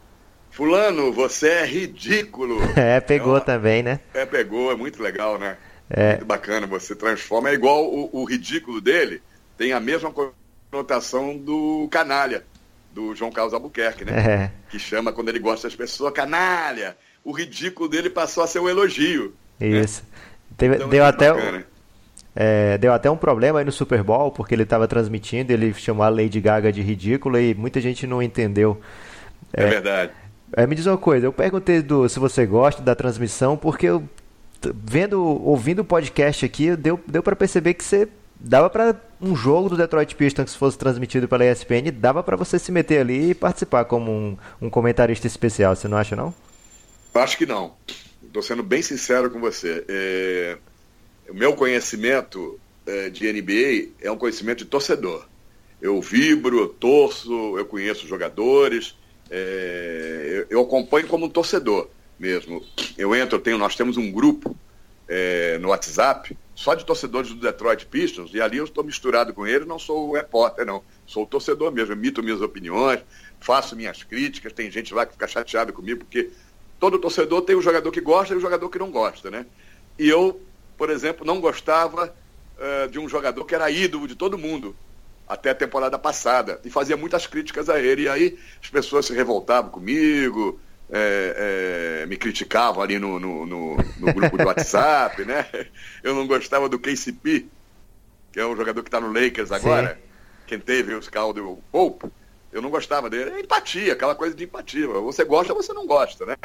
fulano, 0.50 1.12
você 1.12 1.48
é 1.48 1.66
ridículo. 1.66 2.58
É, 2.76 3.00
pegou 3.00 3.34
é 3.34 3.38
uma, 3.38 3.40
também, 3.40 3.82
né? 3.82 4.00
É, 4.12 4.26
pegou, 4.26 4.72
é 4.72 4.74
muito 4.74 5.00
legal, 5.00 5.38
né? 5.38 5.56
É. 5.90 6.12
Muito 6.12 6.26
bacana, 6.26 6.66
você 6.66 6.94
transforma, 6.94 7.50
é 7.50 7.54
igual 7.54 7.84
o, 7.84 8.10
o 8.12 8.24
ridículo 8.24 8.80
dele, 8.80 9.22
tem 9.56 9.72
a 9.72 9.80
mesma 9.80 10.12
conotação 10.70 11.36
do 11.36 11.88
canalha 11.90 12.44
do 12.92 13.14
João 13.14 13.30
Carlos 13.30 13.54
Albuquerque, 13.54 14.04
né? 14.04 14.12
É. 14.12 14.50
Que 14.68 14.78
chama 14.78 15.12
quando 15.12 15.28
ele 15.28 15.38
gosta 15.38 15.68
das 15.68 15.76
pessoas, 15.76 16.12
canalha. 16.12 16.96
O 17.24 17.32
ridículo 17.32 17.88
dele 17.88 18.10
passou 18.10 18.42
a 18.42 18.46
ser 18.46 18.58
um 18.58 18.68
elogio. 18.68 19.34
Né? 19.58 19.68
Isso. 19.68 20.02
Né? 20.02 20.18
Teve, 20.56 20.74
então, 20.76 20.88
deu, 20.88 21.04
é 21.04 21.06
até, 21.06 21.64
é, 22.34 22.78
deu 22.78 22.92
até 22.92 23.10
um 23.10 23.16
problema 23.16 23.60
aí 23.60 23.64
no 23.64 23.70
Super 23.70 24.02
Bowl, 24.02 24.32
porque 24.32 24.54
ele 24.54 24.64
estava 24.64 24.88
transmitindo, 24.88 25.52
ele 25.52 25.72
chamou 25.74 26.04
a 26.04 26.08
Lady 26.08 26.40
Gaga 26.40 26.72
de 26.72 26.82
ridícula 26.82 27.40
e 27.40 27.54
muita 27.54 27.80
gente 27.80 28.06
não 28.06 28.22
entendeu. 28.22 28.80
É, 29.52 29.62
é 29.62 29.66
verdade. 29.66 30.12
É, 30.56 30.66
me 30.66 30.74
diz 30.74 30.86
uma 30.86 30.96
coisa, 30.96 31.26
eu 31.26 31.32
perguntei 31.32 31.82
do, 31.82 32.08
se 32.08 32.18
você 32.18 32.46
gosta 32.46 32.82
da 32.82 32.94
transmissão, 32.94 33.56
porque 33.56 33.86
eu, 33.86 34.02
vendo, 34.74 35.22
ouvindo 35.22 35.80
o 35.80 35.84
podcast 35.84 36.44
aqui, 36.44 36.74
deu, 36.76 37.00
deu 37.06 37.22
para 37.22 37.36
perceber 37.36 37.74
que 37.74 37.84
você 37.84 38.08
dava 38.40 38.70
para 38.70 39.00
um 39.20 39.34
jogo 39.34 39.68
do 39.68 39.76
Detroit 39.76 40.14
Pistons 40.14 40.52
que 40.52 40.58
fosse 40.58 40.78
transmitido 40.78 41.28
pela 41.28 41.44
ESPN, 41.44 41.90
dava 41.92 42.22
para 42.22 42.36
você 42.36 42.58
se 42.58 42.70
meter 42.70 43.00
ali 43.00 43.30
e 43.30 43.34
participar 43.34 43.84
como 43.84 44.10
um, 44.10 44.36
um, 44.62 44.70
comentarista 44.70 45.26
especial, 45.26 45.74
você 45.74 45.88
não 45.88 45.96
acha 45.96 46.14
não? 46.14 46.34
Acho 47.14 47.36
que 47.36 47.46
não. 47.46 47.74
Estou 48.22 48.42
sendo 48.42 48.62
bem 48.62 48.82
sincero 48.82 49.30
com 49.30 49.40
você. 49.40 49.84
É... 49.88 50.58
O 51.28 51.34
meu 51.34 51.54
conhecimento 51.54 52.58
é, 52.86 53.10
de 53.10 53.30
NBA 53.32 53.92
é 54.00 54.10
um 54.10 54.16
conhecimento 54.16 54.58
de 54.58 54.66
torcedor. 54.66 55.26
Eu 55.80 56.00
vibro, 56.00 56.58
eu 56.58 56.68
torço, 56.68 57.58
eu 57.58 57.64
conheço 57.64 58.06
jogadores, 58.06 58.94
é... 59.30 60.44
eu, 60.48 60.58
eu 60.58 60.62
acompanho 60.62 61.08
como 61.08 61.26
um 61.26 61.30
torcedor 61.30 61.88
mesmo. 62.18 62.64
Eu 62.96 63.14
entro, 63.14 63.36
eu 63.36 63.40
tenho, 63.40 63.58
nós 63.58 63.76
temos 63.76 63.96
um 63.96 64.10
grupo 64.10 64.56
é, 65.08 65.58
no 65.58 65.68
WhatsApp 65.68 66.36
só 66.54 66.74
de 66.74 66.84
torcedores 66.84 67.30
do 67.30 67.36
Detroit 67.36 67.86
Pistons, 67.86 68.34
e 68.34 68.40
ali 68.40 68.56
eu 68.56 68.64
estou 68.64 68.82
misturado 68.82 69.32
com 69.32 69.46
eles, 69.46 69.64
não 69.64 69.78
sou 69.78 70.08
o 70.08 70.12
repórter, 70.14 70.66
não. 70.66 70.82
Sou 71.06 71.22
o 71.22 71.26
torcedor 71.26 71.70
mesmo, 71.70 71.92
emito 71.92 72.20
minhas 72.20 72.42
opiniões, 72.42 73.00
faço 73.38 73.76
minhas 73.76 74.02
críticas, 74.02 74.52
tem 74.52 74.68
gente 74.68 74.92
lá 74.92 75.06
que 75.06 75.12
fica 75.12 75.28
chateada 75.28 75.72
comigo, 75.72 76.00
porque 76.00 76.30
todo 76.80 76.98
torcedor 76.98 77.42
tem 77.42 77.54
um 77.54 77.62
jogador 77.62 77.92
que 77.92 78.00
gosta 78.00 78.34
e 78.34 78.36
um 78.36 78.40
jogador 78.40 78.68
que 78.68 78.78
não 78.78 78.90
gosta, 78.90 79.30
né? 79.30 79.46
E 79.96 80.08
eu, 80.08 80.40
por 80.76 80.90
exemplo, 80.90 81.24
não 81.24 81.40
gostava 81.40 82.12
uh, 82.56 82.88
de 82.88 82.98
um 82.98 83.08
jogador 83.08 83.44
que 83.44 83.54
era 83.54 83.70
ídolo 83.70 84.08
de 84.08 84.16
todo 84.16 84.36
mundo, 84.36 84.74
até 85.28 85.50
a 85.50 85.54
temporada 85.54 85.96
passada, 85.96 86.60
e 86.64 86.70
fazia 86.70 86.96
muitas 86.96 87.24
críticas 87.24 87.68
a 87.68 87.78
ele, 87.78 88.02
e 88.02 88.08
aí 88.08 88.38
as 88.60 88.68
pessoas 88.68 89.06
se 89.06 89.12
revoltavam 89.12 89.70
comigo, 89.70 90.58
é, 90.90 92.02
é, 92.02 92.06
me 92.06 92.16
criticavam 92.16 92.82
ali 92.82 92.98
no, 92.98 93.18
no, 93.18 93.46
no, 93.46 93.76
no 93.76 94.14
grupo 94.14 94.36
do 94.36 94.46
WhatsApp, 94.46 95.24
né? 95.26 95.46
Eu 96.02 96.14
não 96.14 96.26
gostava 96.26 96.68
do 96.68 96.78
KCP, 96.78 97.46
que 98.32 98.40
é 98.40 98.46
um 98.46 98.56
jogador 98.56 98.82
que 98.82 98.88
está 98.88 99.00
no 99.00 99.12
Lakers 99.12 99.52
agora, 99.52 99.94
Sim. 99.94 100.08
quem 100.46 100.58
teve 100.58 100.94
o 100.94 101.02
Scaldo 101.02 101.58
Pope, 101.70 102.08
eu 102.52 102.62
não 102.62 102.70
gostava 102.70 103.10
dele. 103.10 103.30
É 103.30 103.40
empatia, 103.40 103.92
aquela 103.92 104.14
coisa 104.14 104.34
de 104.34 104.44
empatia. 104.44 104.86
Você 104.86 105.24
gosta 105.24 105.52
ou 105.52 105.62
você 105.62 105.72
não 105.72 105.86
gosta, 105.86 106.24
né? 106.24 106.36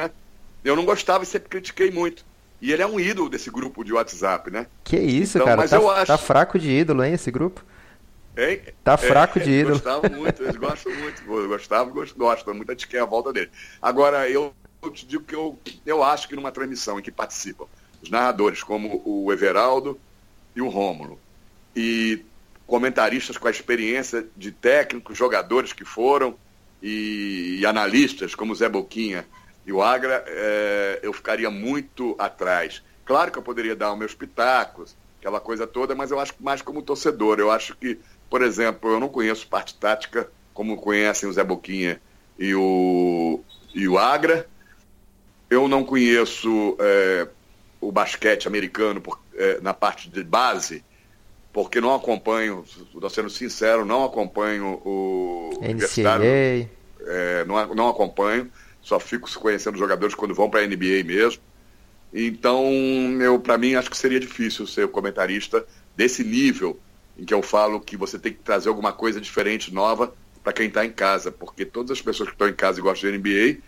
Eu 0.62 0.76
não 0.76 0.84
gostava 0.84 1.24
e 1.24 1.26
sempre 1.26 1.48
critiquei 1.48 1.90
muito. 1.90 2.24
E 2.60 2.72
ele 2.72 2.82
é 2.82 2.86
um 2.86 3.00
ídolo 3.00 3.28
desse 3.28 3.50
grupo 3.50 3.84
de 3.84 3.92
WhatsApp, 3.92 4.50
né? 4.50 4.66
Que 4.82 4.98
isso, 4.98 5.38
então, 5.38 5.46
cara. 5.46 5.60
Mas 5.60 5.70
tá, 5.70 5.76
eu 5.76 5.90
acho... 5.90 6.06
tá 6.06 6.18
fraco 6.18 6.58
de 6.58 6.70
ídolo, 6.70 7.04
hein, 7.04 7.14
esse 7.14 7.30
grupo? 7.30 7.64
Hein? 8.36 8.60
Tá 8.82 8.96
fraco 8.96 9.38
é, 9.38 9.42
de 9.42 9.50
ídolo. 9.50 9.74
Gostava 9.74 10.08
muito, 10.08 10.42
eles 10.42 10.56
gostam 10.56 10.92
muito. 10.94 11.24
Gostava, 11.24 11.90
gostam 12.16 12.54
muito 12.54 12.74
de 12.74 12.86
quem 12.86 12.98
é 12.98 13.02
a 13.02 13.06
volta 13.06 13.32
dele. 13.32 13.50
Agora, 13.80 14.28
eu, 14.28 14.52
eu 14.82 14.90
te 14.90 15.06
digo 15.06 15.24
que 15.24 15.34
eu, 15.34 15.58
eu 15.86 16.02
acho 16.02 16.28
que 16.28 16.36
numa 16.36 16.50
transmissão 16.50 16.98
em 16.98 17.02
que 17.02 17.10
participam 17.10 17.66
os 18.02 18.10
narradores, 18.10 18.62
como 18.62 19.02
o 19.04 19.32
Everaldo 19.32 19.98
e 20.54 20.60
o 20.60 20.68
Rômulo, 20.68 21.18
e 21.74 22.24
comentaristas 22.66 23.38
com 23.38 23.48
a 23.48 23.50
experiência 23.50 24.26
de 24.36 24.50
técnicos, 24.52 25.16
jogadores 25.16 25.72
que 25.72 25.84
foram, 25.84 26.36
e, 26.84 27.60
e 27.60 27.66
analistas 27.66 28.34
como 28.34 28.52
o 28.52 28.54
Zé 28.54 28.68
Boquinha 28.68 29.26
e 29.64 29.72
o 29.72 29.82
Agra, 29.82 30.22
é, 30.26 31.00
eu 31.02 31.14
ficaria 31.14 31.50
muito 31.50 32.14
atrás. 32.18 32.82
Claro 33.06 33.32
que 33.32 33.38
eu 33.38 33.42
poderia 33.42 33.74
dar 33.74 33.90
os 33.92 33.98
meus 33.98 34.14
pitacos, 34.14 34.94
aquela 35.18 35.40
coisa 35.40 35.66
toda, 35.66 35.94
mas 35.94 36.10
eu 36.10 36.20
acho 36.20 36.34
mais 36.38 36.60
como 36.60 36.82
torcedor. 36.82 37.40
Eu 37.40 37.50
acho 37.50 37.74
que, 37.74 37.98
por 38.28 38.42
exemplo, 38.42 38.90
eu 38.90 39.00
não 39.00 39.08
conheço 39.08 39.46
parte 39.46 39.74
tática 39.74 40.28
como 40.52 40.76
conhecem 40.76 41.28
o 41.28 41.32
Zé 41.32 41.42
Boquinha 41.42 42.00
e 42.38 42.54
o, 42.54 43.40
e 43.74 43.88
o 43.88 43.98
Agra. 43.98 44.46
Eu 45.50 45.68
não 45.68 45.84
conheço 45.84 46.76
é, 46.80 47.28
o 47.80 47.92
basquete 47.92 48.46
americano 48.46 49.00
por, 49.00 49.20
é, 49.34 49.60
na 49.60 49.74
parte 49.74 50.08
de 50.08 50.22
base, 50.22 50.84
porque 51.52 51.80
não 51.80 51.94
acompanho, 51.94 52.64
estou 52.66 53.10
sendo 53.10 53.28
sincero, 53.28 53.84
não 53.84 54.04
acompanho 54.04 54.80
o 54.84 55.50
NCAA. 55.60 56.68
É, 57.06 57.44
não, 57.44 57.74
não 57.74 57.88
acompanho, 57.88 58.50
só 58.80 58.98
fico 58.98 59.28
conhecendo 59.38 59.76
jogadores 59.76 60.14
quando 60.14 60.34
vão 60.34 60.48
para 60.48 60.60
a 60.60 60.66
NBA 60.66 61.04
mesmo. 61.04 61.42
Então, 62.12 62.64
eu 63.20 63.38
para 63.40 63.58
mim 63.58 63.74
acho 63.74 63.90
que 63.90 63.96
seria 63.96 64.20
difícil 64.20 64.66
ser 64.66 64.88
comentarista 64.88 65.66
desse 65.96 66.22
nível 66.22 66.78
em 67.18 67.24
que 67.24 67.34
eu 67.34 67.42
falo 67.42 67.80
que 67.80 67.96
você 67.96 68.18
tem 68.18 68.32
que 68.32 68.40
trazer 68.40 68.68
alguma 68.68 68.92
coisa 68.92 69.20
diferente, 69.20 69.72
nova 69.72 70.12
para 70.42 70.52
quem 70.52 70.66
está 70.66 70.84
em 70.84 70.92
casa, 70.92 71.32
porque 71.32 71.64
todas 71.64 71.92
as 71.92 72.02
pessoas 72.02 72.28
que 72.28 72.34
estão 72.34 72.48
em 72.48 72.54
casa 72.54 72.78
e 72.78 72.82
gostam 72.82 73.10
de 73.10 73.18
NBA 73.18 73.60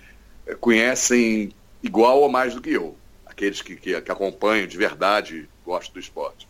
eh, 0.47 0.55
conhecem 0.61 1.51
igual 1.83 2.21
ou 2.21 2.29
mais 2.29 2.55
do 2.55 2.61
que 2.61 2.71
eu, 2.71 2.95
aqueles 3.25 3.63
que, 3.63 3.77
que, 3.77 3.99
que 4.01 4.13
acompanham 4.13 4.67
de 4.67 4.77
verdade, 4.77 5.49
gostam 5.65 5.95
do 5.95 6.01
esporte. 6.01 6.47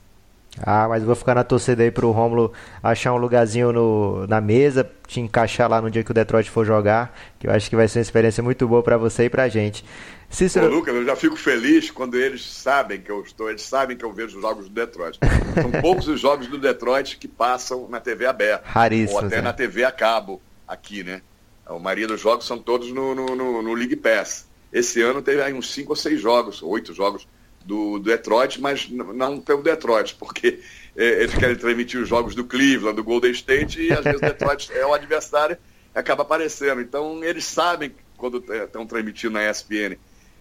Ah, 0.63 0.87
mas 0.89 1.03
vou 1.03 1.15
ficar 1.15 1.35
na 1.35 1.45
torcida 1.45 1.83
aí 1.83 1.91
pro 1.91 2.11
Romulo 2.11 2.53
achar 2.83 3.13
um 3.13 3.19
lugarzinho 3.19 3.73
no, 3.73 4.27
na 4.27 4.41
mesa, 4.41 4.89
te 5.07 5.21
encaixar 5.21 5.69
lá 5.69 5.83
no 5.83 5.91
dia 5.91 6.03
que 6.03 6.11
o 6.11 6.15
Detroit 6.15 6.51
for 6.51 6.65
jogar, 6.65 7.15
que 7.39 7.47
eu 7.47 7.51
acho 7.51 7.69
que 7.69 7.77
vai 7.77 7.87
ser 7.87 7.99
uma 7.99 8.03
experiência 8.03 8.43
muito 8.43 8.67
boa 8.67 8.83
para 8.83 8.97
você 8.97 9.25
e 9.25 9.31
pra 9.31 9.49
gente. 9.49 9.85
Cícero... 10.29 10.67
Ô, 10.67 10.69
Lucas, 10.69 10.95
eu 10.95 11.05
já 11.05 11.17
fico 11.17 11.37
feliz 11.37 11.91
quando 11.91 12.17
eles 12.17 12.45
sabem 12.45 13.01
que 13.01 13.11
eu 13.11 13.23
estou, 13.23 13.49
eles 13.49 13.63
sabem 13.63 13.97
que 13.97 14.05
eu 14.05 14.13
vejo 14.13 14.37
os 14.37 14.43
jogos 14.43 14.69
do 14.69 14.75
Detroit. 14.75 15.19
São 15.55 15.71
poucos 15.81 16.09
os 16.09 16.21
jogos 16.21 16.47
do 16.47 16.59
Detroit 16.59 17.17
que 17.17 17.29
passam 17.29 17.89
na 17.89 18.01
TV 18.01 18.27
aberta. 18.27 18.69
Raríssimos. 18.69 19.23
Ou 19.23 19.27
até 19.27 19.37
né? 19.37 19.43
na 19.43 19.53
TV 19.53 19.85
a 19.85 19.93
cabo, 19.93 20.41
aqui, 20.67 21.03
né? 21.03 21.23
A 21.65 21.79
maioria 21.79 22.07
dos 22.07 22.21
jogos 22.21 22.47
são 22.47 22.59
todos 22.59 22.93
no, 22.93 23.15
no, 23.15 23.35
no, 23.35 23.63
no 23.63 23.75
League 23.75 23.97
Pass. 23.97 24.47
Esse 24.73 25.01
ano 25.03 25.23
teve 25.23 25.43
aí 25.43 25.53
uns 25.53 25.73
cinco 25.73 25.91
ou 25.93 25.97
seis 25.97 26.21
jogos, 26.21 26.63
oito 26.63 26.93
jogos 26.93 27.27
do, 27.65 27.99
do 27.99 28.05
Detroit, 28.05 28.61
mas 28.61 28.89
não 28.89 29.41
tem 29.41 29.57
o 29.57 29.63
Detroit, 29.63 30.15
porque 30.15 30.61
é, 30.97 31.23
eles 31.23 31.35
querem 31.35 31.57
transmitir 31.57 32.01
os 32.01 32.09
jogos 32.09 32.35
do 32.35 32.45
Cleveland, 32.45 32.95
do 32.95 33.03
Golden 33.03 33.33
State, 33.33 33.81
e 33.81 33.93
às 33.93 34.05
vezes 34.05 34.19
o 34.19 34.25
Detroit 34.25 34.71
é 34.77 34.87
o 34.87 34.95
adversário 34.95 35.57
e 35.95 35.99
acaba 35.99 36.23
aparecendo. 36.23 36.81
Então 36.81 37.25
eles 37.25 37.45
sabem 37.45 37.93
quando 38.17 38.45
estão 38.53 38.87
transmitindo 38.87 39.35
na 39.35 39.51
ESPN 39.51 39.97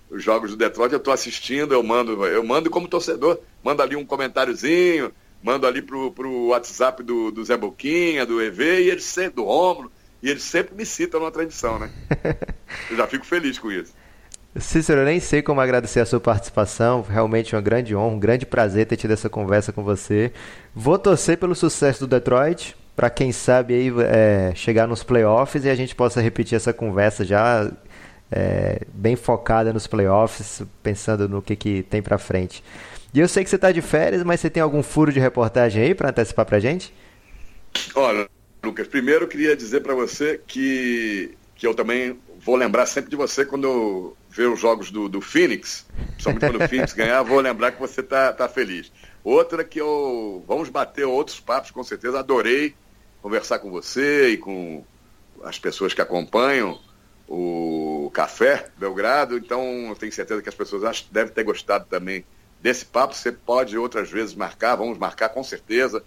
os 0.10 0.24
jogos 0.24 0.52
do 0.52 0.58
Detroit, 0.58 0.92
eu 0.92 0.98
estou 0.98 1.14
assistindo, 1.14 1.74
eu 1.74 1.84
mando, 1.84 2.26
eu 2.26 2.44
mando 2.44 2.70
como 2.70 2.88
torcedor, 2.88 3.40
mando 3.64 3.82
ali 3.82 3.96
um 3.96 4.06
comentáriozinho, 4.06 5.12
mando 5.42 5.68
ali 5.68 5.82
pro, 5.82 6.12
pro 6.12 6.48
WhatsApp 6.48 7.04
do, 7.04 7.32
do 7.32 7.44
Zé 7.44 7.58
Boquinha, 7.58 8.26
do 8.26 8.42
EV, 8.42 8.82
e 8.82 8.90
eles 8.90 9.04
sempre, 9.04 9.36
do 9.36 9.44
Rômulo, 9.44 9.92
e 10.22 10.30
eles 10.30 10.44
sempre 10.44 10.76
me 10.76 10.86
citam 10.86 11.20
na 11.22 11.32
transmissão, 11.32 11.78
né? 11.80 11.92
Eu 12.90 12.98
já 12.98 13.08
fico 13.08 13.26
feliz 13.26 13.60
com 13.60 13.72
isso. 13.72 13.94
Cícero, 14.58 15.02
eu 15.02 15.06
nem 15.06 15.20
sei 15.20 15.42
como 15.42 15.60
agradecer 15.60 16.00
a 16.00 16.06
sua 16.06 16.20
participação. 16.20 17.02
Realmente 17.02 17.54
uma 17.54 17.62
grande 17.62 17.94
honra, 17.94 18.16
um 18.16 18.20
grande 18.20 18.46
prazer 18.46 18.86
ter 18.86 18.96
tido 18.96 19.12
essa 19.12 19.30
conversa 19.30 19.74
com 19.74 19.84
você. 19.84 20.32
Vou 20.74 20.98
torcer 20.98 21.38
pelo 21.38 21.54
sucesso 21.54 22.00
do 22.00 22.08
Detroit, 22.08 22.74
para 22.96 23.10
quem 23.10 23.34
sabe 23.34 23.74
aí 23.74 23.94
é, 24.08 24.54
chegar 24.56 24.88
nos 24.88 25.04
playoffs 25.04 25.66
e 25.66 25.70
a 25.70 25.76
gente 25.76 25.94
possa 25.94 26.22
repetir 26.22 26.56
essa 26.56 26.72
conversa 26.72 27.26
já 27.26 27.70
é, 28.32 28.82
bem 28.94 29.16
focada 29.16 29.72
nos 29.72 29.88
playoffs, 29.88 30.62
pensando 30.82 31.28
no 31.30 31.42
que, 31.42 31.56
que 31.56 31.84
tem 31.84 32.02
para 32.02 32.18
frente. 32.18 32.64
E 33.14 33.20
eu 33.20 33.28
sei 33.28 33.44
que 33.44 33.50
você 33.50 33.56
está 33.56 33.72
de 33.72 33.82
férias, 33.82 34.24
mas 34.24 34.40
você 34.40 34.50
tem 34.50 34.62
algum 34.62 34.84
furo 34.84 35.12
de 35.12 35.20
reportagem 35.20 35.84
aí 35.84 35.96
para 35.96 36.10
antecipar 36.10 36.46
para 36.46 36.60
gente? 36.60 36.94
Olha, 37.96 38.30
Lucas, 38.64 38.88
primeiro 38.88 39.24
eu 39.24 39.28
queria 39.28 39.56
dizer 39.56 39.82
para 39.82 39.94
você 39.94 40.42
que, 40.46 41.38
que 41.56 41.66
eu 41.66 41.74
também 41.74 42.20
vou 42.40 42.56
lembrar 42.56 42.86
sempre 42.86 43.10
de 43.10 43.16
você 43.16 43.46
quando 43.46 43.64
eu 43.66 44.18
ver 44.30 44.50
os 44.50 44.60
jogos 44.60 44.92
do, 44.92 45.08
do 45.08 45.22
Phoenix, 45.22 45.86
principalmente 46.12 46.42
quando 46.42 46.62
o 46.62 46.68
Phoenix 46.68 46.92
ganhar, 46.94 47.24
vou 47.24 47.40
lembrar 47.40 47.72
que 47.72 47.80
você 47.80 48.04
tá, 48.04 48.34
tá 48.34 48.50
feliz. 48.50 48.92
Outra 49.24 49.64
que 49.64 49.80
eu. 49.80 50.44
Vamos 50.48 50.70
bater 50.70 51.06
outros 51.06 51.40
papos, 51.40 51.72
com 51.72 51.84
certeza. 51.84 52.20
Adorei 52.20 52.76
conversar 53.22 53.58
com 53.58 53.72
você 53.72 54.30
e 54.30 54.38
com 54.38 54.84
as 55.44 55.58
pessoas 55.58 55.96
que 55.96 56.02
acompanham 56.02 56.80
o 57.28 58.10
Café 58.14 58.68
Belgrado. 58.78 59.38
Então, 59.38 59.96
tenho 60.00 60.12
certeza 60.12 60.42
que 60.42 60.50
as 60.50 60.56
pessoas 60.56 61.08
devem 61.12 61.34
ter 61.34 61.44
gostado 61.44 61.86
também 61.90 62.24
desse 62.62 62.86
papo. 62.86 63.14
Você 63.14 63.32
pode 63.32 63.78
outras 63.78 64.10
vezes 64.10 64.36
marcar, 64.36 64.76
vamos 64.76 64.98
marcar 64.98 65.30
com 65.30 65.44
certeza, 65.44 66.04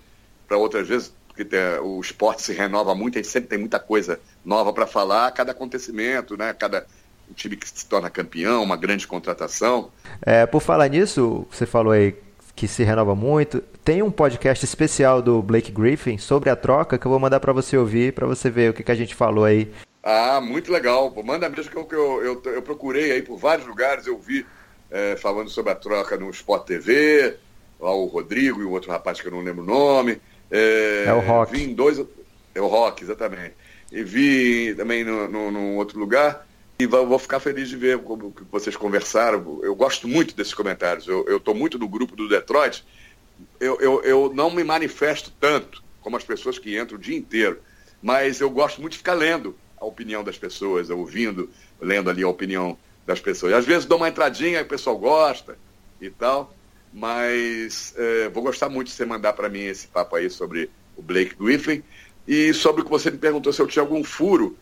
para 0.47 0.57
outras 0.57 0.89
vezes, 0.89 1.13
porque 1.27 1.45
tem, 1.45 1.61
o 1.83 2.01
esporte 2.01 2.43
se 2.43 2.53
renova 2.53 2.95
muito, 2.95 3.19
a 3.19 3.23
gente 3.23 3.31
sempre 3.31 3.49
tem 3.49 3.59
muita 3.59 3.79
coisa 3.79 4.19
nova 4.45 4.73
para 4.73 4.87
falar 4.87 5.31
cada 5.33 5.53
acontecimento, 5.53 6.37
né? 6.37 6.53
Cada 6.53 6.87
time 7.35 7.57
que 7.57 7.69
se 7.69 7.87
torna 7.87 8.09
campeão, 8.09 8.63
uma 8.63 8.77
grande 8.77 9.07
contratação. 9.07 9.91
É, 10.23 10.47
por 10.47 10.61
falar 10.61 10.89
nisso, 10.89 11.47
você 11.51 11.67
falou 11.67 11.93
aí 11.93 12.17
que 12.57 12.67
se 12.67 12.83
renova 12.83 13.15
muito. 13.15 13.61
Tem 13.85 14.03
um 14.03 14.11
podcast 14.11 14.65
especial 14.65 15.23
do 15.23 15.41
Blake 15.41 15.71
Griffin 15.71 16.19
sobre 16.19 16.51
a 16.51 16.57
troca 16.57 16.99
que 16.99 17.07
eu 17.07 17.11
vou 17.11 17.21
mandar 17.21 17.39
para 17.39 17.53
você 17.53 17.77
ouvir, 17.77 18.13
para 18.13 18.27
você 18.27 18.51
ver 18.51 18.71
o 18.71 18.75
que, 18.75 18.83
que 18.83 18.91
a 18.91 18.97
gente 18.97 19.15
falou 19.15 19.45
aí. 19.45 19.71
Ah, 20.11 20.41
muito 20.41 20.73
legal. 20.73 21.15
Manda 21.23 21.51
mesmo 21.51 21.71
que 21.71 21.77
eu, 21.77 21.87
eu, 21.93 22.43
eu, 22.43 22.53
eu 22.55 22.63
procurei 22.63 23.13
aí 23.13 23.21
por 23.21 23.37
vários 23.37 23.67
lugares, 23.67 24.07
eu 24.07 24.19
vi 24.19 24.47
é, 24.91 25.17
falando 25.17 25.51
sobre 25.51 25.71
a 25.71 25.75
troca 25.75 26.17
no 26.17 26.31
Sport 26.31 26.65
TV, 26.65 27.37
lá 27.79 27.95
o 27.95 28.07
Rodrigo 28.07 28.63
e 28.63 28.65
o 28.65 28.71
outro 28.71 28.91
rapaz 28.91 29.21
que 29.21 29.27
eu 29.27 29.33
não 29.33 29.43
lembro 29.43 29.63
o 29.63 29.67
nome. 29.67 30.19
É, 30.51 31.05
é 31.09 31.13
o 31.13 31.21
Rock. 31.21 31.53
Vi 31.53 31.65
em 31.65 31.75
dois. 31.75 32.03
É 32.55 32.61
o 32.63 32.69
Rock, 32.69 33.05
exatamente. 33.05 33.55
E 33.93 34.03
vi 34.03 34.75
também 34.75 35.05
no, 35.05 35.29
no, 35.29 35.51
num 35.51 35.77
outro 35.77 35.99
lugar. 35.99 36.49
E 36.79 36.87
vou 36.87 37.19
ficar 37.19 37.39
feliz 37.39 37.69
de 37.69 37.77
ver 37.77 37.99
como 37.99 38.33
que 38.33 38.45
vocês 38.51 38.75
conversaram. 38.75 39.61
Eu 39.63 39.75
gosto 39.75 40.09
muito 40.09 40.35
desses 40.35 40.55
comentários. 40.55 41.07
Eu 41.07 41.37
estou 41.37 41.55
muito 41.55 41.79
no 41.79 41.87
grupo 41.87 42.17
do 42.17 42.27
Detroit. 42.27 42.83
Eu, 43.61 43.79
eu, 43.79 44.03
eu 44.05 44.33
não 44.35 44.51
me 44.51 44.65
manifesto 44.65 45.31
tanto 45.39 45.85
como 46.01 46.17
as 46.17 46.25
pessoas 46.25 46.59
que 46.59 46.81
entram 46.81 46.97
o 46.97 47.01
dia 47.01 47.19
inteiro. 47.19 47.61
Mas 48.03 48.41
eu 48.41 48.49
gosto 48.49 48.81
muito 48.81 48.93
de 48.93 48.99
ficar 48.99 49.13
lendo 49.13 49.55
a 49.81 49.85
opinião 49.85 50.25
das 50.25 50.39
pessoas, 50.39 50.91
ouvindo, 50.91 51.51
lendo 51.81 52.11
ali 52.11 52.23
a 52.23 52.29
opinião 52.29 52.77
das 53.07 53.21
pessoas. 53.21 53.53
Às 53.53 53.67
vezes 53.67 53.85
dou 53.85 53.99
uma 53.99 54.09
entradinha, 54.09 54.63
o 54.63 54.67
pessoal 54.67 54.99
gosta 54.99 55.57
e 56.01 56.11
tal. 56.11 56.55
Mas 56.93 57.95
é, 57.97 58.29
vou 58.31 58.43
gostar 58.43 58.69
muito 58.69 58.89
de 58.89 58.95
você 58.95 59.05
mandar 59.05 59.35
para 59.35 59.49
mim 59.49 59.61
esse 59.61 59.87
papo 59.87 60.17
aí 60.17 60.31
sobre 60.31 60.71
o 60.97 61.03
Blake 61.03 61.37
Griffin. 61.37 61.83
E 62.27 62.53
sobre 62.53 62.83
o 62.83 62.85
que 62.85 62.91
você 62.91 63.11
me 63.11 63.19
perguntou 63.19 63.53
se 63.53 63.61
eu 63.61 63.67
tinha 63.67 63.83
algum 63.83 64.03
furo 64.05 64.57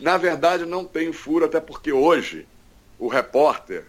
na 0.00 0.16
verdade, 0.16 0.66
não 0.66 0.84
tem 0.84 1.12
furo, 1.12 1.44
até 1.44 1.60
porque 1.60 1.92
hoje 1.92 2.46
o 2.98 3.08
repórter 3.08 3.84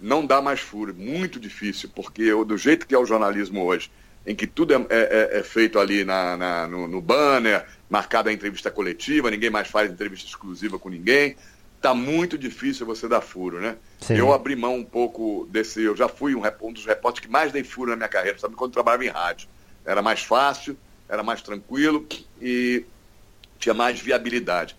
não 0.00 0.24
dá 0.24 0.40
mais 0.40 0.60
furo. 0.60 0.94
Muito 0.94 1.38
difícil, 1.38 1.90
porque 1.94 2.32
do 2.44 2.56
jeito 2.56 2.86
que 2.86 2.94
é 2.94 2.98
o 2.98 3.04
jornalismo 3.06 3.62
hoje, 3.64 3.90
em 4.26 4.34
que 4.34 4.46
tudo 4.46 4.74
é, 4.74 4.76
é, 4.76 4.86
é, 4.90 5.38
é 5.38 5.42
feito 5.42 5.78
ali 5.78 6.04
na, 6.04 6.36
na 6.36 6.66
no, 6.66 6.88
no, 6.88 7.00
banner, 7.00 7.66
marcada 7.88 8.30
a 8.30 8.32
entrevista 8.32 8.70
coletiva, 8.70 9.30
ninguém 9.30 9.50
mais 9.50 9.68
faz 9.68 9.90
entrevista 9.90 10.28
exclusiva 10.28 10.78
com 10.78 10.88
ninguém, 10.88 11.36
tá 11.80 11.94
muito 11.94 12.36
difícil 12.36 12.86
você 12.86 13.08
dar 13.08 13.20
furo, 13.20 13.60
né? 13.60 13.76
Sim. 14.00 14.14
Eu 14.14 14.32
abri 14.32 14.56
mão 14.56 14.76
um 14.76 14.84
pouco 14.84 15.46
desse. 15.50 15.82
Eu 15.82 15.96
já 15.96 16.08
fui 16.08 16.34
um, 16.34 16.42
um 16.62 16.72
dos 16.72 16.84
repórteres 16.84 17.26
que 17.26 17.32
mais 17.32 17.52
dei 17.52 17.62
furo 17.62 17.90
na 17.90 17.96
minha 17.96 18.08
carreira, 18.08 18.38
sabe? 18.38 18.54
Quando 18.54 18.72
trabalhava 18.72 19.04
em 19.04 19.08
rádio. 19.08 19.48
Era 19.84 20.02
mais 20.02 20.22
fácil, 20.22 20.76
era 21.08 21.22
mais 21.22 21.42
tranquilo 21.42 22.04
e 22.40 22.84
tinha 23.58 23.74
mais 23.74 24.00
viabilidade 24.00 24.76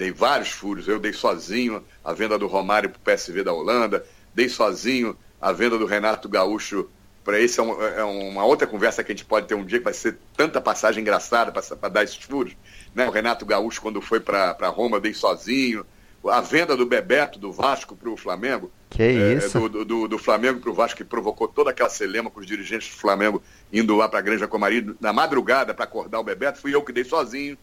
dei 0.00 0.10
vários 0.10 0.48
furos. 0.50 0.88
Eu 0.88 0.98
dei 0.98 1.12
sozinho 1.12 1.84
a 2.02 2.14
venda 2.14 2.38
do 2.38 2.46
Romário 2.46 2.88
para 2.88 2.98
o 2.98 3.16
PSV 3.16 3.44
da 3.44 3.52
Holanda, 3.52 4.02
dei 4.34 4.48
sozinho 4.48 5.14
a 5.38 5.52
venda 5.52 5.78
do 5.78 5.84
Renato 5.84 6.26
Gaúcho 6.26 6.88
para 7.24 7.38
esse 7.38 7.60
é, 7.60 7.62
um, 7.62 7.82
é, 7.82 8.04
uma 8.04 8.44
outra 8.44 8.66
conversa 8.66 9.04
que 9.04 9.12
a 9.12 9.14
gente 9.14 9.24
pode 9.24 9.46
ter 9.46 9.54
um 9.54 9.64
dia 9.64 9.78
que 9.78 9.84
vai 9.84 9.94
ser 9.94 10.18
tanta 10.36 10.60
passagem 10.60 11.02
engraçada 11.02 11.52
para 11.52 11.88
dar 11.88 12.04
esses 12.04 12.16
furos. 12.16 12.56
Né? 12.94 13.06
O 13.06 13.10
Renato 13.10 13.44
Gaúcho, 13.44 13.80
quando 13.80 14.00
foi 14.00 14.20
para 14.20 14.68
Roma, 14.68 15.00
dei 15.00 15.14
sozinho. 15.14 15.84
A 16.26 16.40
venda 16.40 16.76
do 16.76 16.84
Bebeto 16.84 17.38
do 17.38 17.50
Vasco 17.50 17.96
para 17.96 18.10
o 18.10 18.16
Flamengo. 18.16 18.70
Que 18.90 19.02
é, 19.02 19.32
isso? 19.34 19.68
Do, 19.68 19.84
do, 19.84 20.08
do 20.08 20.18
Flamengo 20.18 20.60
para 20.60 20.70
o 20.70 20.74
Vasco, 20.74 20.98
que 20.98 21.04
provocou 21.04 21.48
toda 21.48 21.70
aquela 21.70 21.88
celema 21.88 22.30
com 22.30 22.40
os 22.40 22.46
dirigentes 22.46 22.90
do 22.90 23.00
Flamengo 23.00 23.42
indo 23.72 23.96
lá 23.96 24.08
para 24.08 24.18
a 24.18 24.22
Granja 24.22 24.46
Comari 24.46 24.94
na 25.00 25.12
madrugada 25.12 25.72
para 25.72 25.84
acordar 25.84 26.20
o 26.20 26.24
Bebeto. 26.24 26.58
Fui 26.58 26.74
eu 26.74 26.82
que 26.82 26.92
dei 26.92 27.04
sozinho. 27.04 27.56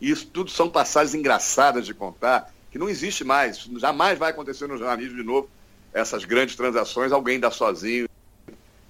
E 0.00 0.10
isso 0.10 0.26
tudo 0.26 0.50
são 0.50 0.68
passagens 0.68 1.14
engraçadas 1.14 1.86
de 1.86 1.94
contar, 1.94 2.52
que 2.70 2.78
não 2.78 2.88
existe 2.88 3.24
mais. 3.24 3.58
Jamais 3.78 4.18
vai 4.18 4.30
acontecer 4.30 4.66
no 4.66 4.76
jornalismo 4.76 5.16
de 5.16 5.22
novo 5.22 5.48
essas 5.94 6.24
grandes 6.24 6.56
transações, 6.56 7.12
alguém 7.12 7.38
dá 7.38 7.50
sozinho, 7.50 8.08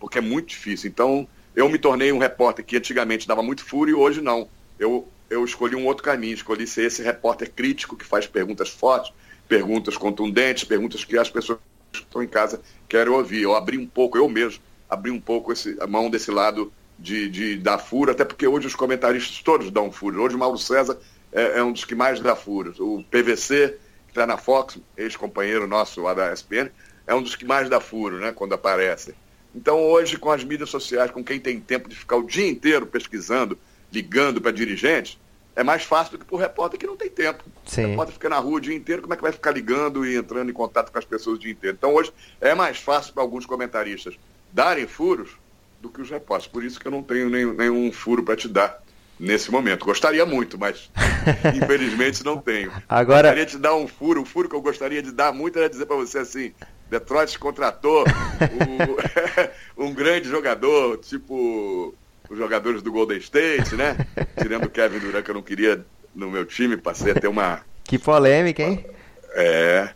porque 0.05 0.19
é 0.19 0.21
muito 0.21 0.49
difícil. 0.49 0.91
Então, 0.91 1.27
eu 1.57 1.67
me 1.67 1.79
tornei 1.79 2.13
um 2.13 2.19
repórter 2.19 2.63
que 2.63 2.77
antigamente 2.77 3.27
dava 3.27 3.43
muito 3.43 3.65
furo 3.65 3.89
e 3.89 3.95
hoje 3.95 4.21
não. 4.21 4.47
Eu, 4.79 5.09
eu 5.31 5.43
escolhi 5.43 5.75
um 5.75 5.87
outro 5.87 6.05
caminho, 6.05 6.35
escolhi 6.35 6.67
ser 6.67 6.85
esse 6.85 7.03
repórter 7.03 7.51
crítico 7.51 7.97
que 7.97 8.05
faz 8.05 8.27
perguntas 8.27 8.69
fortes, 8.69 9.15
perguntas 9.49 9.97
contundentes, 9.97 10.65
perguntas 10.65 11.05
que 11.05 11.17
as 11.17 11.31
pessoas 11.31 11.59
que 11.91 12.01
estão 12.01 12.23
em 12.23 12.29
casa 12.29 12.61
querem 12.87 13.11
ouvir. 13.11 13.41
Eu 13.41 13.55
abri 13.55 13.79
um 13.79 13.87
pouco, 13.87 14.19
eu 14.19 14.29
mesmo, 14.29 14.63
abri 14.91 15.11
um 15.11 15.19
pouco 15.19 15.55
esse, 15.55 15.75
a 15.81 15.87
mão 15.87 16.11
desse 16.11 16.31
lado 16.31 16.71
de, 16.99 17.31
de 17.31 17.57
dar 17.57 17.79
furo, 17.79 18.11
até 18.11 18.27
porque 18.27 18.47
hoje 18.47 18.67
os 18.67 18.75
comentaristas 18.75 19.41
todos 19.43 19.71
dão 19.71 19.91
furo. 19.91 20.23
Hoje 20.23 20.37
o 20.37 20.39
Mauro 20.39 20.59
César 20.59 20.99
é, 21.33 21.61
é 21.61 21.65
um 21.65 21.73
dos 21.73 21.87
que 21.87 21.95
mais 21.95 22.21
dá 22.21 22.37
furo. 22.37 22.75
O 22.79 23.03
PVC, 23.05 23.79
que 24.05 24.11
está 24.11 24.27
na 24.27 24.37
Fox, 24.37 24.79
ex-companheiro 24.99 25.67
nosso 25.67 26.03
lá 26.03 26.13
da 26.13 26.31
ESPN, 26.31 26.71
é 27.07 27.15
um 27.15 27.23
dos 27.23 27.35
que 27.35 27.47
mais 27.47 27.71
dá 27.71 27.81
furo, 27.81 28.19
né, 28.19 28.33
quando 28.33 28.53
aparece. 28.53 29.15
Então 29.55 29.81
hoje, 29.81 30.17
com 30.17 30.31
as 30.31 30.43
mídias 30.43 30.69
sociais, 30.69 31.11
com 31.11 31.23
quem 31.23 31.39
tem 31.39 31.61
tempo 31.61 31.89
de 31.89 31.95
ficar 31.95 32.17
o 32.17 32.27
dia 32.27 32.49
inteiro 32.49 32.87
pesquisando, 32.87 33.59
ligando 33.93 34.41
para 34.41 34.51
dirigentes, 34.51 35.19
é 35.57 35.63
mais 35.63 35.85
fácil 35.85 36.13
do 36.13 36.19
que 36.19 36.25
para 36.25 36.35
o 36.35 36.39
repórter 36.39 36.81
que 36.81 36.87
não 36.87 36.97
tem 36.97 37.09
tempo. 37.09 37.45
Sim. 37.65 37.85
O 37.85 37.89
repórter 37.91 38.15
fica 38.15 38.29
na 38.29 38.39
rua 38.39 38.57
o 38.57 38.61
dia 38.61 38.75
inteiro, 38.75 39.03
como 39.03 39.15
é 39.15 39.17
que 39.17 39.23
vai 39.23 39.33
ficar 39.33 39.53
ligando 39.53 40.05
e 40.05 40.17
entrando 40.17 40.51
em 40.51 40.55
contato 40.55 40.91
com 40.91 40.99
as 40.99 41.05
pessoas 41.05 41.37
o 41.37 41.41
dia 41.41 41.53
inteiro? 41.53 41.77
Então 41.79 41.95
hoje 41.95 42.13
é 42.41 42.55
mais 42.55 42.79
fácil 42.79 43.13
para 43.15 43.23
alguns 43.23 43.47
comentaristas 43.47 44.19
darem 44.53 44.87
furos 44.87 45.31
do 45.81 45.89
que 45.89 46.01
os 46.03 46.11
repórteres. 46.11 46.51
Por 46.51 46.65
isso 46.65 46.81
que 46.81 46.87
eu 46.87 46.93
não 46.93 47.03
tenho 47.03 47.31
nenhum, 47.31 47.53
nenhum 47.55 47.93
furo 47.93 48.25
para 48.25 48.35
te 48.35 48.49
dar 48.49 48.83
nesse 49.19 49.51
momento. 49.51 49.85
Gostaria 49.85 50.27
muito, 50.27 50.59
mas 50.59 50.91
infelizmente 51.55 52.25
não 52.25 52.39
tenho. 52.39 52.73
Agora... 52.89 53.29
Gostaria 53.29 53.47
de 53.47 53.53
te 53.53 53.59
dar 53.59 53.77
um 53.77 53.87
furo. 53.87 54.23
O 54.23 54.25
furo 54.25 54.49
que 54.49 54.57
eu 54.57 54.63
gostaria 54.63 55.03
de 55.03 55.13
dar 55.13 55.33
muito 55.33 55.59
era 55.59 55.69
dizer 55.69 55.87
para 55.87 55.97
você 55.97 56.19
assim, 56.19 56.53
Detroit 56.99 57.39
contratou 57.39 58.05
o, 59.77 59.83
um 59.85 59.93
grande 59.93 60.29
jogador, 60.29 60.99
tipo 60.99 61.93
os 62.31 62.39
jogadores 62.39 62.83
do 62.83 62.93
Golden 62.93 63.19
State, 63.19 63.75
né? 63.75 63.97
Tirando 64.41 64.65
o 64.65 64.71
Kevin 64.71 64.99
Durant, 64.99 65.25
que 65.25 65.31
eu 65.31 65.35
não 65.35 65.43
queria 65.43 65.85
no 66.15 66.31
meu 66.31 66.45
time, 66.45 66.77
passei 66.77 67.13
a 67.13 67.15
ter 67.15 67.29
uma. 67.29 67.61
Que 67.83 67.99
polêmica, 67.99 68.63
hein? 68.63 68.87
É. 69.35 69.91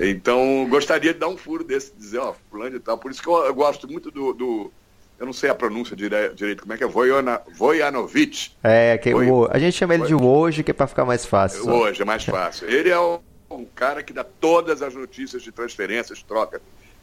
Então, 0.00 0.66
gostaria 0.68 1.12
de 1.14 1.18
dar 1.18 1.28
um 1.28 1.36
furo 1.36 1.64
desse, 1.64 1.92
dizer, 1.96 2.18
ó, 2.18 2.34
fulano 2.50 2.76
e 2.76 2.80
tal. 2.80 2.98
Por 2.98 3.10
isso 3.10 3.22
que 3.22 3.28
eu, 3.28 3.46
eu 3.46 3.54
gosto 3.54 3.90
muito 3.90 4.10
do, 4.10 4.32
do, 4.34 4.72
Eu 5.18 5.26
não 5.26 5.32
sei 5.32 5.48
a 5.48 5.54
pronúncia 5.54 5.96
dire, 5.96 6.34
direito, 6.34 6.62
como 6.62 6.74
é 6.74 6.76
que 6.76 6.84
é? 6.84 6.86
Voiana, 6.86 7.40
Vojanovic. 7.56 8.52
É, 8.62 8.98
que 8.98 9.12
Voi... 9.12 9.30
o, 9.30 9.48
a 9.50 9.58
gente 9.58 9.74
chama 9.74 9.94
ele 9.94 10.06
de 10.06 10.14
hoje, 10.14 10.62
que 10.62 10.70
é 10.70 10.74
para 10.74 10.86
ficar 10.86 11.06
mais 11.06 11.24
fácil. 11.24 11.68
Hoje, 11.68 12.02
é 12.02 12.04
mais 12.04 12.24
fácil. 12.24 12.68
Ele 12.68 12.90
é 12.90 13.00
um, 13.00 13.18
um 13.50 13.64
cara 13.64 14.02
que 14.02 14.12
dá 14.12 14.24
todas 14.24 14.82
as 14.82 14.94
notícias 14.94 15.42
de 15.42 15.52
transferências, 15.52 16.22
troca 16.22 16.60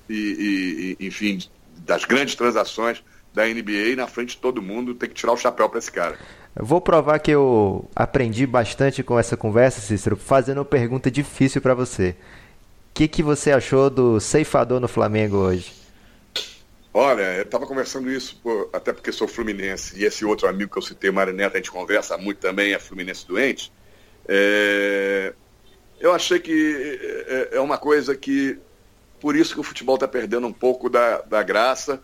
e, 0.09 0.97
e, 0.99 1.07
enfim, 1.07 1.39
das 1.77 2.05
grandes 2.05 2.35
transações 2.35 3.03
da 3.33 3.45
NBA 3.45 3.95
na 3.95 4.07
frente 4.07 4.31
de 4.31 4.37
todo 4.37 4.61
mundo, 4.61 4.93
tem 4.93 5.09
que 5.09 5.15
tirar 5.15 5.33
o 5.33 5.37
chapéu 5.37 5.67
para 5.67 5.79
esse 5.79 5.91
cara. 5.91 6.17
Eu 6.55 6.65
vou 6.65 6.79
provar 6.79 7.17
que 7.19 7.31
eu 7.31 7.89
aprendi 7.95 8.45
bastante 8.45 9.01
com 9.01 9.17
essa 9.17 9.35
conversa, 9.35 9.81
Cícero, 9.81 10.15
fazendo 10.15 10.59
uma 10.59 10.65
pergunta 10.65 11.09
difícil 11.09 11.59
para 11.59 11.73
você. 11.73 12.09
O 12.09 12.93
que, 12.93 13.07
que 13.07 13.23
você 13.23 13.51
achou 13.51 13.89
do 13.89 14.19
ceifador 14.19 14.79
no 14.79 14.87
Flamengo 14.87 15.37
hoje? 15.37 15.73
Olha, 16.93 17.37
eu 17.37 17.41
estava 17.41 17.65
conversando 17.65 18.11
isso, 18.11 18.39
até 18.71 18.93
porque 18.93 19.11
sou 19.11 19.27
fluminense, 19.27 19.99
e 19.99 20.05
esse 20.05 20.23
outro 20.23 20.47
amigo 20.47 20.71
que 20.71 20.77
eu 20.77 20.81
citei, 20.83 21.09
Mário 21.09 21.33
Neto, 21.33 21.55
a 21.55 21.57
gente 21.57 21.71
conversa 21.71 22.15
muito 22.19 22.37
também, 22.37 22.71
é 22.71 22.77
fluminense 22.77 23.25
doente. 23.25 23.73
É... 24.27 25.33
Eu 26.03 26.13
achei 26.13 26.37
que 26.37 26.99
é, 27.27 27.49
é 27.53 27.61
uma 27.61 27.77
coisa 27.77 28.13
que, 28.13 28.59
por 29.21 29.37
isso 29.37 29.53
que 29.53 29.61
o 29.61 29.63
futebol 29.63 29.95
está 29.95 30.05
perdendo 30.05 30.45
um 30.45 30.51
pouco 30.51 30.89
da, 30.89 31.21
da 31.21 31.41
graça, 31.41 32.03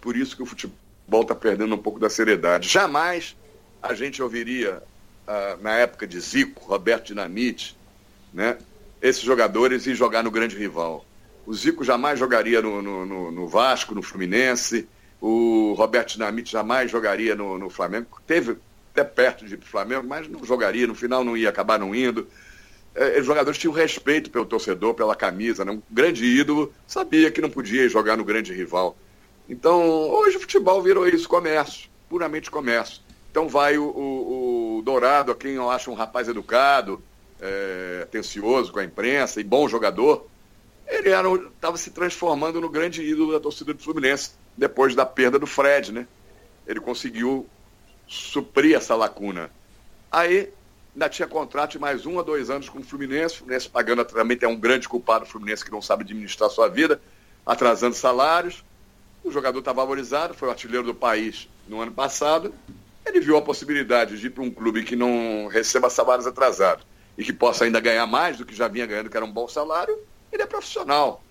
por 0.00 0.16
isso 0.16 0.34
que 0.34 0.42
o 0.42 0.46
futebol 0.46 1.20
está 1.20 1.34
perdendo 1.34 1.74
um 1.74 1.78
pouco 1.78 2.00
da 2.00 2.08
seriedade. 2.08 2.66
Jamais 2.66 3.36
a 3.82 3.92
gente 3.92 4.22
ouviria, 4.22 4.82
ah, 5.26 5.58
na 5.60 5.74
época 5.74 6.06
de 6.06 6.18
Zico, 6.18 6.64
Roberto 6.64 7.08
Dinamite, 7.08 7.76
né, 8.32 8.56
esses 9.02 9.22
jogadores 9.22 9.86
ir 9.86 9.94
jogar 9.94 10.24
no 10.24 10.30
grande 10.30 10.56
rival. 10.56 11.04
O 11.44 11.52
Zico 11.52 11.84
jamais 11.84 12.18
jogaria 12.18 12.62
no, 12.62 12.80
no, 12.80 13.30
no 13.30 13.46
Vasco, 13.46 13.94
no 13.94 14.00
Fluminense, 14.00 14.88
o 15.20 15.74
Roberto 15.74 16.12
Dinamite 16.12 16.50
jamais 16.50 16.90
jogaria 16.90 17.36
no, 17.36 17.58
no 17.58 17.68
Flamengo. 17.68 18.06
Teve 18.26 18.56
até 18.90 19.04
perto 19.04 19.44
de 19.44 19.58
Flamengo, 19.58 20.06
mas 20.08 20.26
não 20.26 20.42
jogaria, 20.46 20.86
no 20.86 20.94
final 20.94 21.22
não 21.22 21.36
ia 21.36 21.50
acabar 21.50 21.78
não 21.78 21.94
indo. 21.94 22.26
É, 22.98 23.20
os 23.20 23.26
jogadores 23.26 23.56
tinham 23.56 23.72
respeito 23.72 24.28
pelo 24.28 24.44
torcedor, 24.44 24.92
pela 24.92 25.14
camisa, 25.14 25.64
né? 25.64 25.70
um 25.70 25.82
grande 25.88 26.24
ídolo, 26.24 26.72
sabia 26.84 27.30
que 27.30 27.40
não 27.40 27.48
podia 27.48 27.88
jogar 27.88 28.16
no 28.16 28.24
grande 28.24 28.52
rival. 28.52 28.96
Então, 29.48 29.80
hoje 30.10 30.36
o 30.36 30.40
futebol 30.40 30.82
virou 30.82 31.08
isso, 31.08 31.28
comércio, 31.28 31.88
puramente 32.08 32.50
comércio. 32.50 33.00
Então 33.30 33.48
vai 33.48 33.78
o, 33.78 33.84
o, 33.84 34.78
o 34.78 34.82
Dourado, 34.82 35.30
a 35.30 35.36
quem 35.36 35.52
eu 35.52 35.70
acho 35.70 35.92
um 35.92 35.94
rapaz 35.94 36.26
educado, 36.26 37.00
é, 37.40 38.00
atencioso 38.02 38.72
com 38.72 38.80
a 38.80 38.84
imprensa 38.84 39.40
e 39.40 39.44
bom 39.44 39.68
jogador, 39.68 40.26
ele 40.88 41.10
estava 41.10 41.76
se 41.76 41.92
transformando 41.92 42.60
no 42.60 42.68
grande 42.68 43.00
ídolo 43.02 43.30
da 43.30 43.38
torcida 43.38 43.72
do 43.72 43.80
Fluminense, 43.80 44.32
depois 44.56 44.96
da 44.96 45.06
perda 45.06 45.38
do 45.38 45.46
Fred, 45.46 45.92
né? 45.92 46.08
Ele 46.66 46.80
conseguiu 46.80 47.46
suprir 48.08 48.74
essa 48.74 48.96
lacuna. 48.96 49.52
Aí 50.10 50.50
ainda 50.98 51.08
tinha 51.08 51.28
contrato 51.28 51.72
de 51.72 51.78
mais 51.78 52.04
um 52.06 52.18
a 52.18 52.22
dois 52.24 52.50
anos 52.50 52.68
com 52.68 52.80
o 52.80 52.82
Fluminense, 52.82 53.36
o 53.36 53.38
Fluminense 53.38 53.68
pagando 53.68 54.04
também 54.04 54.36
tem 54.36 54.48
um 54.48 54.58
grande 54.58 54.88
culpado 54.88 55.24
o 55.24 55.28
Fluminense 55.28 55.64
que 55.64 55.70
não 55.70 55.80
sabe 55.80 56.02
administrar 56.02 56.50
sua 56.50 56.66
vida, 56.66 57.00
atrasando 57.46 57.94
salários. 57.94 58.64
O 59.22 59.30
jogador 59.30 59.60
está 59.60 59.72
valorizado, 59.72 60.34
foi 60.34 60.48
o 60.48 60.50
artilheiro 60.50 60.84
do 60.84 60.94
país 60.94 61.48
no 61.68 61.80
ano 61.80 61.92
passado. 61.92 62.52
Ele 63.06 63.20
viu 63.20 63.36
a 63.36 63.42
possibilidade 63.42 64.18
de 64.18 64.26
ir 64.26 64.30
para 64.30 64.42
um 64.42 64.50
clube 64.50 64.82
que 64.82 64.96
não 64.96 65.46
receba 65.46 65.88
salários 65.88 66.26
atrasados 66.26 66.84
e 67.16 67.22
que 67.22 67.32
possa 67.32 67.64
ainda 67.64 67.78
ganhar 67.78 68.06
mais 68.06 68.36
do 68.36 68.44
que 68.44 68.54
já 68.54 68.66
vinha 68.66 68.84
ganhando, 68.84 69.08
que 69.08 69.16
era 69.16 69.24
um 69.24 69.32
bom 69.32 69.46
salário. 69.46 69.96
Ele 70.32 70.42
é 70.42 70.46
profissional. 70.46 71.22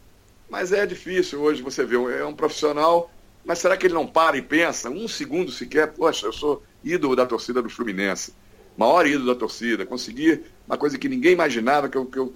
Mas 0.49 0.71
é 0.71 0.85
difícil 0.85 1.41
hoje 1.41 1.61
você 1.61 1.83
ver, 1.83 1.99
é 2.17 2.23
um 2.23 2.33
profissional, 2.33 3.11
mas 3.43 3.59
será 3.59 3.75
que 3.75 3.85
ele 3.85 3.93
não 3.93 4.07
para 4.07 4.37
e 4.37 4.41
pensa 4.41 4.89
um 4.89 5.09
segundo 5.09 5.51
sequer? 5.51 5.91
Poxa, 5.91 6.25
eu 6.25 6.31
sou 6.31 6.63
ídolo 6.81 7.17
da 7.17 7.25
torcida 7.25 7.61
do 7.61 7.69
Fluminense, 7.69 8.33
maior 8.77 9.05
ídolo 9.07 9.33
da 9.33 9.35
torcida, 9.35 9.85
consegui 9.85 10.43
uma 10.67 10.77
coisa 10.77 10.97
que 10.97 11.09
ninguém 11.09 11.33
imaginava 11.33 11.89
que 11.89 11.97
eu, 11.97 12.05
que 12.05 12.19
eu, 12.19 12.33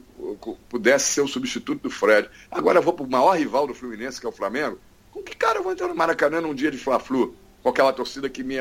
pudesse 0.69 1.13
ser 1.13 1.21
o 1.21 1.27
substituto 1.27 1.83
do 1.83 1.89
Fred. 1.89 2.29
Agora 2.49 2.79
eu 2.79 2.83
vou 2.83 2.93
para 2.93 3.05
o 3.05 3.09
maior 3.09 3.37
rival 3.37 3.67
do 3.67 3.73
Fluminense, 3.73 4.19
que 4.19 4.25
é 4.25 4.29
o 4.29 4.33
Flamengo, 4.33 4.79
com 5.11 5.21
que 5.21 5.35
cara 5.35 5.59
eu 5.59 5.63
vou 5.63 5.71
entrar 5.71 5.87
no 5.87 5.95
Maracanã 5.95 6.41
num 6.41 6.55
dia 6.55 6.71
de 6.71 6.77
Fla-Flu? 6.77 7.35
Com 7.61 7.69
aquela 7.69 7.93
torcida 7.93 8.29
que 8.29 8.43
me, 8.43 8.55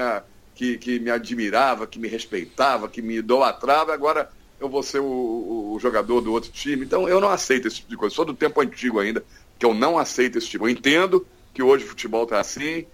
que, 0.54 0.76
que 0.76 0.98
me 0.98 1.10
admirava, 1.10 1.86
que 1.86 1.98
me 1.98 2.08
respeitava, 2.08 2.88
que 2.88 3.00
me 3.00 3.16
idolatrava, 3.16 3.94
agora 3.94 4.30
eu 4.60 4.68
vou 4.68 4.82
ser 4.82 4.98
o, 4.98 5.72
o, 5.72 5.78
jogador 5.80 6.20
do 6.20 6.32
outro 6.32 6.50
time. 6.50 6.84
Então 6.84 7.08
eu 7.08 7.20
não 7.20 7.30
aceito 7.30 7.66
esse 7.66 7.76
tipo 7.76 7.88
de 7.88 7.96
coisa. 7.96 8.14
Sou 8.14 8.26
do 8.26 8.34
tempo 8.34 8.60
antigo 8.60 9.00
ainda, 9.00 9.24
que 9.58 9.64
eu 9.64 9.72
não 9.72 9.96
aceito 9.96 10.36
esse 10.36 10.48
tipo. 10.48 10.66
Eu 10.66 10.68
entendo 10.68 11.26
que 11.54 11.62
hoje 11.62 11.84
o 11.84 11.88
futebol 11.88 12.24
está 12.24 12.38
assim, 12.38 12.84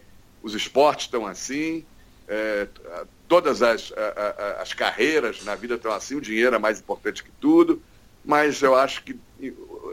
os 0.43 0.55
esportes 0.55 1.07
estão 1.07 1.27
assim, 1.27 1.85
é, 2.29 2.69
todas 3.29 3.63
as, 3.63 3.93
a, 3.97 4.01
a, 4.01 4.63
as 4.63 4.73
carreiras 4.73 5.45
na 5.45 5.55
vida 5.55 5.75
estão 5.75 5.93
assim, 5.93 6.15
o 6.15 6.21
dinheiro 6.21 6.55
é 6.55 6.59
mais 6.59 6.81
importante 6.81 7.23
que 7.23 7.31
tudo, 7.41 7.83
mas 8.25 8.61
eu 8.63 8.75
acho 8.75 9.03
que 9.03 9.19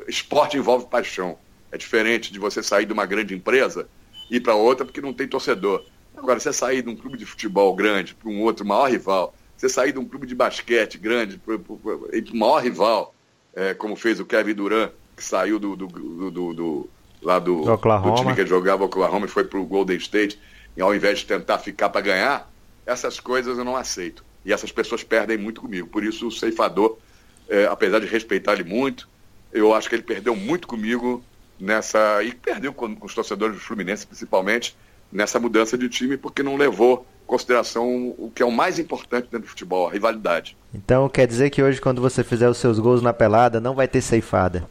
esporte 0.07 0.57
envolve 0.57 0.87
paixão. 0.87 1.37
É 1.71 1.77
diferente 1.77 2.31
de 2.31 2.39
você 2.39 2.61
sair 2.61 2.85
de 2.85 2.93
uma 2.93 3.05
grande 3.05 3.33
empresa 3.33 3.87
e 4.29 4.37
ir 4.37 4.39
para 4.41 4.55
outra 4.55 4.85
porque 4.85 5.01
não 5.01 5.13
tem 5.13 5.27
torcedor. 5.27 5.83
Agora, 6.15 6.39
você 6.39 6.53
sair 6.53 6.81
de 6.81 6.89
um 6.89 6.95
clube 6.95 7.17
de 7.17 7.25
futebol 7.25 7.75
grande 7.75 8.13
para 8.13 8.29
um 8.29 8.41
outro 8.41 8.65
maior 8.65 8.89
rival, 8.89 9.33
você 9.57 9.67
sair 9.67 9.91
de 9.91 9.99
um 9.99 10.05
clube 10.05 10.27
de 10.27 10.35
basquete 10.35 10.97
grande 10.97 11.37
para 11.37 11.55
o 11.55 12.37
maior 12.37 12.61
rival, 12.61 13.15
é, 13.55 13.73
como 13.73 13.95
fez 13.95 14.19
o 14.19 14.25
Kevin 14.25 14.53
Durant, 14.53 14.91
que 15.15 15.23
saiu 15.23 15.59
do, 15.59 15.75
do, 15.75 15.87
do, 15.87 16.31
do, 16.31 16.53
do 16.53 16.89
lá 17.21 17.39
do, 17.39 17.63
do, 17.63 18.15
time 18.15 18.35
que 18.35 18.45
jogava 18.45 18.83
Oklahoma 18.83 19.25
e 19.25 19.29
foi 19.29 19.43
para 19.43 19.59
o 19.59 19.65
Golden 19.65 19.97
State, 19.97 20.39
e 20.75 20.81
ao 20.81 20.93
invés 20.93 21.19
de 21.19 21.25
tentar 21.25 21.59
ficar 21.59 21.89
para 21.89 22.01
ganhar, 22.01 22.52
essas 22.85 23.19
coisas 23.19 23.57
eu 23.57 23.63
não 23.63 23.75
aceito. 23.75 24.23
E 24.45 24.51
essas 24.51 24.71
pessoas 24.71 25.03
perdem 25.03 25.37
muito 25.37 25.61
comigo. 25.61 25.87
Por 25.87 26.03
isso 26.03 26.27
o 26.27 26.31
ceifador, 26.31 26.97
é, 27.47 27.65
apesar 27.65 27.99
de 27.99 28.07
respeitar 28.07 28.53
ele 28.53 28.63
muito, 28.63 29.07
eu 29.51 29.73
acho 29.73 29.87
que 29.87 29.95
ele 29.95 30.03
perdeu 30.03 30.35
muito 30.35 30.67
comigo 30.67 31.23
nessa. 31.59 32.21
E 32.23 32.33
perdeu 32.33 32.73
com, 32.73 32.95
com 32.95 33.05
os 33.05 33.13
torcedores 33.13 33.55
do 33.55 33.61
Fluminense, 33.61 34.05
principalmente, 34.05 34.75
nessa 35.11 35.39
mudança 35.39 35.77
de 35.77 35.87
time, 35.87 36.17
porque 36.17 36.43
não 36.43 36.57
levou 36.57 37.05
em 37.23 37.27
consideração 37.27 38.13
o 38.17 38.31
que 38.33 38.41
é 38.41 38.45
o 38.45 38.51
mais 38.51 38.79
importante 38.79 39.25
dentro 39.25 39.41
do 39.41 39.47
futebol, 39.47 39.87
a 39.87 39.91
rivalidade. 39.91 40.57
Então 40.73 41.07
quer 41.07 41.27
dizer 41.27 41.49
que 41.51 41.63
hoje, 41.63 41.79
quando 41.79 42.01
você 42.01 42.23
fizer 42.23 42.49
os 42.49 42.57
seus 42.57 42.79
gols 42.79 43.01
na 43.01 43.13
pelada, 43.13 43.61
não 43.61 43.75
vai 43.75 43.87
ter 43.87 44.01
ceifada? 44.01 44.67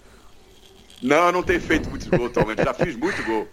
Não, 1.02 1.32
não 1.32 1.42
tenho 1.42 1.60
feito 1.60 1.88
muitos 1.88 2.08
gols 2.08 2.30
atualmente. 2.30 2.62
Já 2.62 2.74
fiz 2.74 2.94
muito 2.96 3.22
gol. 3.24 3.48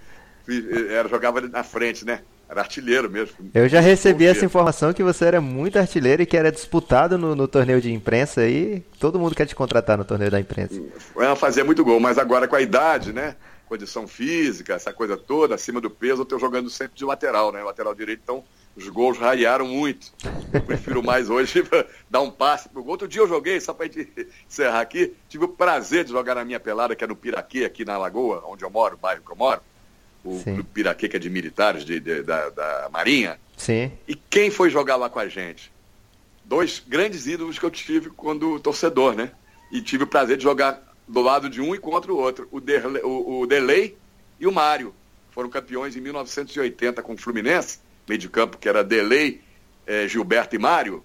Fiz, 0.45 0.65
era, 0.89 1.07
jogava 1.07 1.41
na 1.41 1.63
frente, 1.63 2.05
né? 2.05 2.21
Era 2.49 2.61
artilheiro 2.61 3.07
mesmo. 3.07 3.35
Eu 3.53 3.69
já 3.69 3.79
recebi 3.79 4.25
essa 4.25 4.43
informação 4.43 4.91
que 4.91 5.03
você 5.03 5.25
era 5.25 5.39
muito 5.39 5.77
artilheiro 5.77 6.23
e 6.23 6.25
que 6.25 6.35
era 6.35 6.51
disputado 6.51 7.15
no, 7.15 7.35
no 7.35 7.47
torneio 7.47 7.79
de 7.79 7.93
imprensa 7.93 8.47
e 8.47 8.79
todo 8.99 9.19
mundo 9.19 9.35
quer 9.35 9.45
te 9.45 9.55
contratar 9.55 9.99
no 9.99 10.03
torneio 10.03 10.31
da 10.31 10.39
imprensa. 10.39 10.81
Eu 11.15 11.35
fazia 11.35 11.63
muito 11.63 11.85
gol, 11.85 11.99
mas 11.99 12.17
agora 12.17 12.47
com 12.47 12.55
a 12.55 12.61
idade, 12.61 13.13
né? 13.13 13.35
Condição 13.67 14.07
física, 14.07 14.73
essa 14.73 14.91
coisa 14.91 15.15
toda, 15.15 15.53
acima 15.53 15.79
do 15.79 15.91
peso, 15.91 16.23
eu 16.23 16.25
tô 16.25 16.39
jogando 16.39 16.71
sempre 16.71 16.97
de 16.97 17.05
lateral, 17.05 17.51
né? 17.51 17.61
Lateral 17.61 17.93
direito, 17.93 18.21
então 18.23 18.43
os 18.75 18.89
gols 18.89 19.19
raiaram 19.19 19.67
muito. 19.67 20.11
Eu 20.51 20.61
prefiro 20.61 21.03
mais 21.03 21.29
hoje 21.29 21.63
dar 22.09 22.21
um 22.21 22.31
passe 22.31 22.67
pro 22.67 22.81
gol. 22.81 22.93
Outro 22.93 23.07
dia 23.07 23.21
eu 23.21 23.27
joguei, 23.27 23.61
só 23.61 23.75
para 23.75 23.85
encerrar 24.47 24.81
aqui, 24.81 25.13
tive 25.27 25.45
o 25.45 25.49
prazer 25.49 26.03
de 26.03 26.09
jogar 26.09 26.33
na 26.33 26.43
minha 26.43 26.59
pelada, 26.59 26.95
que 26.95 27.03
é 27.03 27.07
no 27.07 27.15
Piraquê, 27.15 27.63
aqui 27.63 27.85
na 27.85 27.95
Lagoa, 27.95 28.43
onde 28.47 28.65
eu 28.65 28.71
moro, 28.71 28.95
o 28.95 28.97
bairro 28.97 29.21
que 29.21 29.31
eu 29.31 29.35
moro. 29.35 29.61
O 30.23 30.39
Sim. 30.39 30.61
Piraquê, 30.63 31.07
que 31.07 31.15
é 31.15 31.19
de 31.19 31.29
militares 31.29 31.85
de, 31.85 31.99
de, 31.99 32.23
da, 32.23 32.49
da 32.49 32.89
Marinha. 32.91 33.39
Sim. 33.55 33.91
E 34.07 34.15
quem 34.15 34.51
foi 34.51 34.69
jogar 34.69 34.95
lá 34.95 35.09
com 35.09 35.19
a 35.19 35.27
gente? 35.27 35.71
Dois 36.43 36.83
grandes 36.85 37.27
ídolos 37.27 37.57
que 37.57 37.65
eu 37.65 37.71
tive 37.71 38.09
quando 38.09 38.59
torcedor, 38.59 39.15
né? 39.15 39.31
E 39.71 39.81
tive 39.81 40.03
o 40.03 40.07
prazer 40.07 40.37
de 40.37 40.43
jogar 40.43 40.81
do 41.07 41.21
lado 41.21 41.49
de 41.49 41.61
um 41.61 41.73
e 41.73 41.77
contra 41.77 42.11
o 42.11 42.17
outro. 42.17 42.47
O, 42.51 42.59
Derley, 42.59 43.01
o, 43.03 43.41
o 43.41 43.47
Delay 43.47 43.95
e 44.39 44.47
o 44.47 44.51
Mário. 44.51 44.93
Foram 45.31 45.49
campeões 45.49 45.95
em 45.95 46.01
1980 46.01 47.01
com 47.01 47.13
o 47.13 47.17
Fluminense 47.17 47.79
meio 48.09 48.19
de 48.19 48.27
campo, 48.27 48.57
que 48.57 48.67
era 48.67 48.83
Delay, 48.83 49.39
é, 49.85 50.07
Gilberto 50.07 50.55
e 50.55 50.59
Mário, 50.59 51.03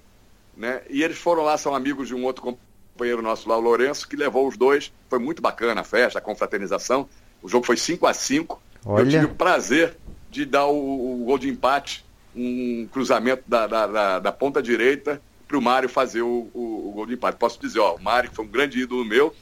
né? 0.57 0.81
E 0.89 1.03
eles 1.03 1.19
foram 1.19 1.43
lá, 1.43 1.59
são 1.59 1.75
amigos 1.75 2.09
de 2.09 2.15
um 2.15 2.25
outro 2.25 2.43
companheiro 2.43 3.21
nosso 3.21 3.47
lá, 3.49 3.59
o 3.59 3.61
Lourenço, 3.61 4.09
que 4.09 4.17
levou 4.17 4.49
os 4.49 4.57
dois. 4.57 4.91
Foi 5.11 5.19
muito 5.19 5.43
bacana 5.43 5.83
a 5.83 5.85
festa, 5.85 6.19
a 6.19 6.23
confraternização. 6.23 7.09
O 7.43 7.49
jogo 7.49 7.67
foi 7.67 7.77
5 7.77 8.07
a 8.07 8.15
5 8.15 8.62
Eu 8.87 9.09
tive 9.09 9.24
o 9.26 9.35
prazer 9.35 9.97
de 10.30 10.45
dar 10.45 10.66
o, 10.66 11.22
o 11.22 11.24
gol 11.24 11.39
de 11.39 11.49
empate, 11.49 12.05
um 12.35 12.89
cruzamento 12.93 13.45
da, 13.47 13.66
da, 13.66 13.87
da, 13.87 14.18
da 14.18 14.32
ponta 14.32 14.62
direita 14.62 15.20
para 15.47 15.57
o 15.57 15.62
Mário 15.62 15.89
fazer 15.89 16.22
o, 16.22 16.49
o, 16.53 16.89
o, 16.89 16.93
gol 16.93 17.07
de 17.07 17.14
empate. 17.14 17.39
Posso 17.39 17.61
dizer, 17.61 17.78
ó, 17.78 17.95
o 17.95 18.03
Mário, 18.03 18.30
que 18.30 18.37
foi 18.37 18.45
um 18.45 18.49
grande 18.49 18.80
ídolo 18.80 19.05
meu, 19.05 19.35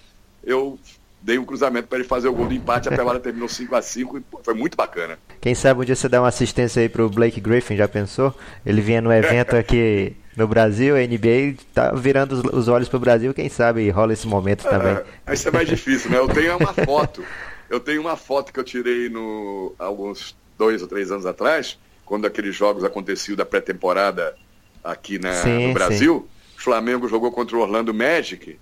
eu 0.44 0.78
dei 1.22 1.38
um 1.38 1.44
cruzamento 1.44 1.88
para 1.88 1.98
ele 1.98 2.06
fazer 2.06 2.28
o 2.28 2.32
gol 2.32 2.46
do 2.46 2.54
empate, 2.54 2.88
a 2.88 2.92
pelada 2.92 3.20
terminou 3.20 3.48
5 3.48 3.74
a 3.74 3.80
5 3.80 4.18
e 4.18 4.22
foi 4.42 4.54
muito 4.54 4.76
bacana. 4.76 5.18
Quem 5.40 5.54
sabe 5.54 5.80
um 5.80 5.84
dia 5.84 5.94
você 5.94 6.08
dá 6.08 6.20
uma 6.20 6.28
assistência 6.28 6.82
aí 6.82 6.88
pro 6.88 7.08
Blake 7.08 7.40
Griffin, 7.40 7.76
já 7.76 7.86
pensou? 7.86 8.34
Ele 8.66 8.80
vinha 8.80 9.00
no 9.00 9.12
evento 9.12 9.54
aqui 9.56 10.16
no 10.36 10.48
Brasil, 10.48 10.96
a 10.96 11.00
NBA 11.00 11.56
tá 11.72 11.92
virando 11.92 12.32
os, 12.32 12.42
os 12.52 12.68
olhos 12.68 12.88
pro 12.88 12.98
Brasil, 12.98 13.32
quem 13.32 13.48
sabe 13.48 13.88
rola 13.90 14.12
esse 14.12 14.26
momento 14.26 14.64
também. 14.64 14.98
É, 15.26 15.32
isso 15.32 15.48
é 15.48 15.52
mais 15.52 15.68
difícil, 15.68 16.10
né? 16.10 16.18
Eu 16.18 16.28
tenho 16.28 16.56
uma 16.56 16.74
foto, 16.74 17.24
eu 17.72 17.80
tenho 17.80 18.00
uma 18.00 18.16
foto 18.16 18.52
que 18.52 18.60
eu 18.60 18.64
tirei 18.64 19.08
no 19.08 19.74
alguns 19.78 20.36
dois 20.56 20.82
ou 20.82 20.88
três 20.88 21.10
anos 21.10 21.26
atrás, 21.26 21.78
quando 22.04 22.26
aqueles 22.26 22.54
jogos 22.54 22.84
aconteciam 22.84 23.36
da 23.36 23.44
pré-temporada 23.44 24.36
aqui 24.84 25.18
na, 25.18 25.32
sim, 25.34 25.68
no 25.68 25.74
Brasil. 25.74 26.20
Sim. 26.20 26.56
O 26.58 26.62
Flamengo 26.62 27.08
jogou 27.08 27.32
contra 27.32 27.56
o 27.56 27.60
Orlando 27.60 27.92
Magic 27.92 28.58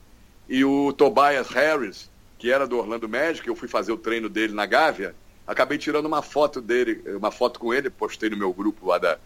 e 0.49 0.65
o 0.65 0.93
Tobias 0.93 1.49
Harris 1.49 2.11
que 2.41 2.51
era 2.51 2.67
do 2.67 2.79
Orlando 2.79 3.07
Magic, 3.07 3.47
eu 3.47 3.55
fui 3.55 3.69
fazer 3.69 3.93
o 3.93 3.99
treino 3.99 4.27
dele 4.27 4.55
na 4.55 4.65
Gávea, 4.65 5.15
acabei 5.47 5.77
tirando 5.77 6.07
uma 6.07 6.23
foto 6.23 6.59
dele, 6.63 7.03
uma 7.15 7.31
foto 7.31 7.61
com 7.61 7.73
ele, 7.73 7.91
postei 7.91 8.31
no 8.31 8.37
meu 8.37 8.51
grupo 8.51 8.87
lá 8.87 8.97
da, 8.97 9.19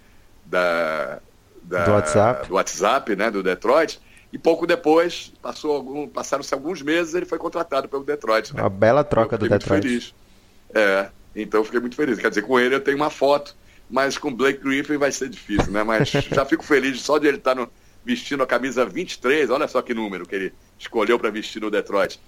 da, 0.44 1.20
da 1.62 1.84
do 1.84 1.92
WhatsApp, 1.92 2.48
do 2.48 2.54
WhatsApp, 2.54 3.14
né, 3.14 3.30
do 3.30 3.40
Detroit. 3.40 4.00
E 4.34 4.38
pouco 4.38 4.66
depois, 4.66 5.32
passou 5.40 5.76
algum, 5.76 6.08
passaram-se 6.08 6.52
alguns 6.52 6.82
meses, 6.82 7.14
ele 7.14 7.24
foi 7.24 7.38
contratado 7.38 7.88
pelo 7.88 8.02
Detroit. 8.02 8.52
Né? 8.52 8.62
Uma 8.62 8.68
bela 8.68 9.04
troca 9.04 9.38
do 9.38 9.48
Detroit. 9.48 9.84
Muito 9.84 9.88
feliz. 9.88 10.14
É, 10.74 11.08
então 11.36 11.60
eu 11.60 11.64
fiquei 11.64 11.78
muito 11.78 11.94
feliz. 11.94 12.18
Quer 12.18 12.30
dizer, 12.30 12.42
com 12.42 12.58
ele 12.58 12.74
eu 12.74 12.80
tenho 12.80 12.96
uma 12.96 13.10
foto, 13.10 13.54
mas 13.88 14.18
com 14.18 14.34
Blake 14.34 14.58
Griffin 14.58 14.96
vai 14.96 15.12
ser 15.12 15.28
difícil, 15.28 15.70
né? 15.70 15.84
Mas 15.84 16.08
já 16.34 16.44
fico 16.44 16.64
feliz 16.64 17.00
só 17.00 17.16
de 17.16 17.28
ele 17.28 17.36
estar 17.36 17.54
no, 17.54 17.70
vestindo 18.04 18.42
a 18.42 18.46
camisa 18.46 18.84
23, 18.84 19.50
olha 19.50 19.68
só 19.68 19.80
que 19.80 19.94
número 19.94 20.26
que 20.26 20.34
ele 20.34 20.52
escolheu 20.76 21.16
para 21.16 21.30
vestir 21.30 21.62
no 21.62 21.70
Detroit 21.70 22.18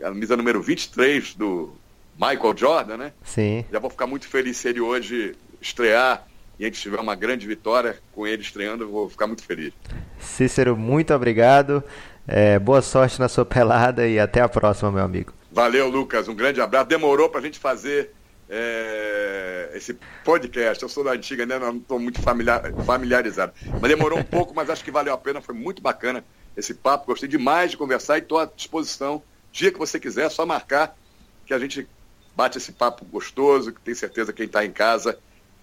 a 0.00 0.08
camisa 0.08 0.36
número 0.36 0.60
23 0.60 1.36
do 1.36 1.72
Michael 2.16 2.56
Jordan, 2.56 2.96
né? 2.96 3.12
Sim. 3.22 3.64
Já 3.70 3.78
vou 3.78 3.88
ficar 3.88 4.08
muito 4.08 4.26
feliz 4.26 4.56
se 4.56 4.68
ele 4.68 4.80
hoje 4.80 5.36
estrear 5.60 6.26
e 6.62 6.64
a 6.64 6.68
gente 6.68 6.80
tiver 6.80 7.00
uma 7.00 7.16
grande 7.16 7.44
vitória 7.44 7.98
com 8.12 8.24
ele 8.24 8.40
estreando, 8.40 8.84
eu 8.84 8.88
vou 8.88 9.10
ficar 9.10 9.26
muito 9.26 9.42
feliz. 9.42 9.72
Cícero, 10.20 10.76
muito 10.76 11.12
obrigado. 11.12 11.82
É, 12.24 12.56
boa 12.56 12.80
sorte 12.80 13.18
na 13.18 13.28
sua 13.28 13.42
pelada 13.44 14.06
e 14.06 14.16
até 14.16 14.40
a 14.40 14.48
próxima, 14.48 14.92
meu 14.92 15.02
amigo. 15.02 15.32
Valeu, 15.50 15.88
Lucas. 15.88 16.28
Um 16.28 16.36
grande 16.36 16.60
abraço. 16.60 16.86
Demorou 16.86 17.28
para 17.28 17.40
a 17.40 17.42
gente 17.42 17.58
fazer 17.58 18.12
é, 18.48 19.72
esse 19.74 19.98
podcast. 20.24 20.80
Eu 20.80 20.88
sou 20.88 21.02
da 21.02 21.10
antiga, 21.10 21.44
né? 21.44 21.58
Não 21.58 21.78
estou 21.78 21.98
muito 21.98 22.22
familiar, 22.22 22.72
familiarizado. 22.86 23.52
Mas 23.80 23.90
demorou 23.90 24.20
um 24.20 24.22
pouco, 24.24 24.54
mas 24.54 24.70
acho 24.70 24.84
que 24.84 24.92
valeu 24.92 25.12
a 25.12 25.18
pena. 25.18 25.40
Foi 25.40 25.56
muito 25.56 25.82
bacana 25.82 26.24
esse 26.56 26.74
papo. 26.74 27.06
Gostei 27.06 27.28
demais 27.28 27.72
de 27.72 27.76
conversar 27.76 28.18
e 28.18 28.20
estou 28.20 28.38
à 28.38 28.44
disposição 28.44 29.20
dia 29.50 29.72
que 29.72 29.78
você 29.80 29.98
quiser, 29.98 30.26
é 30.26 30.30
só 30.30 30.46
marcar 30.46 30.96
que 31.44 31.52
a 31.52 31.58
gente 31.58 31.88
bate 32.36 32.56
esse 32.56 32.70
papo 32.70 33.04
gostoso, 33.04 33.72
que 33.72 33.80
tem 33.80 33.94
certeza 33.94 34.32
que 34.32 34.38
quem 34.38 34.46
está 34.46 34.64
em 34.64 34.70
casa 34.70 35.18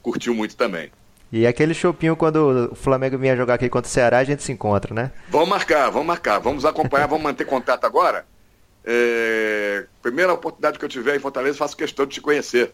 curtiu 0.10 0.34
muito 0.34 0.56
também. 0.56 0.92
E 1.32 1.46
aquele 1.46 1.74
chopinho 1.74 2.16
quando 2.16 2.70
o 2.72 2.76
Flamengo 2.76 3.18
vinha 3.18 3.36
jogar 3.36 3.54
aqui 3.56 3.70
contra 3.70 3.88
o 3.88 3.92
Ceará, 3.92 4.18
a 4.18 4.24
gente 4.24 4.42
se 4.42 4.52
encontra, 4.52 4.94
né? 4.94 5.12
Vamos 5.30 5.48
marcar, 5.48 5.90
vamos 5.92 6.08
marcar. 6.08 6.40
Vamos 6.40 6.66
acompanhar, 6.66 7.08
vamos 7.08 7.24
manter 7.24 7.46
contato 7.46 7.86
agora. 7.86 8.26
É... 8.84 9.86
Primeira 10.02 10.34
oportunidade 10.34 10.80
que 10.80 10.86
eu 10.86 10.90
tiver 10.90 11.16
em 11.16 11.20
Fortaleza, 11.20 11.58
faço 11.58 11.78
questão 11.78 12.06
de 12.06 12.16
te 12.16 12.22
conhecer. 12.22 12.74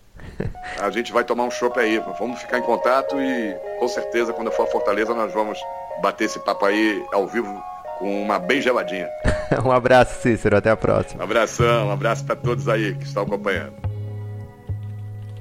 A 0.80 0.90
gente 0.90 1.12
vai 1.12 1.26
tomar 1.26 1.44
um 1.44 1.52
chopp 1.52 1.78
aí. 1.78 2.00
Vamos 2.18 2.40
ficar 2.40 2.58
em 2.58 2.62
contato 2.62 3.20
e 3.20 3.56
com 3.78 3.88
certeza 3.90 4.32
quando 4.32 4.48
eu 4.48 4.54
for 4.54 4.64
a 4.64 4.72
Fortaleza 4.72 5.14
nós 5.14 5.34
vamos 5.34 5.60
bater 6.02 6.26
esse 6.26 6.40
papo 6.40 6.66
aí 6.66 7.04
ao 7.12 7.28
vivo 7.28 7.62
com 8.00 8.24
uma 8.24 8.40
bem 8.40 8.62
geladinha. 8.62 9.10
um 9.66 9.72
abraço, 9.72 10.22
Cícero. 10.22 10.56
Até 10.56 10.70
a 10.70 10.78
próxima. 10.78 11.22
Um 11.22 11.26
abração, 11.26 11.88
um 11.88 11.92
abraço 11.92 12.24
para 12.24 12.38
todos 12.38 12.70
aí 12.70 12.96
que 12.96 13.04
estão 13.04 13.24
acompanhando. 13.24 13.95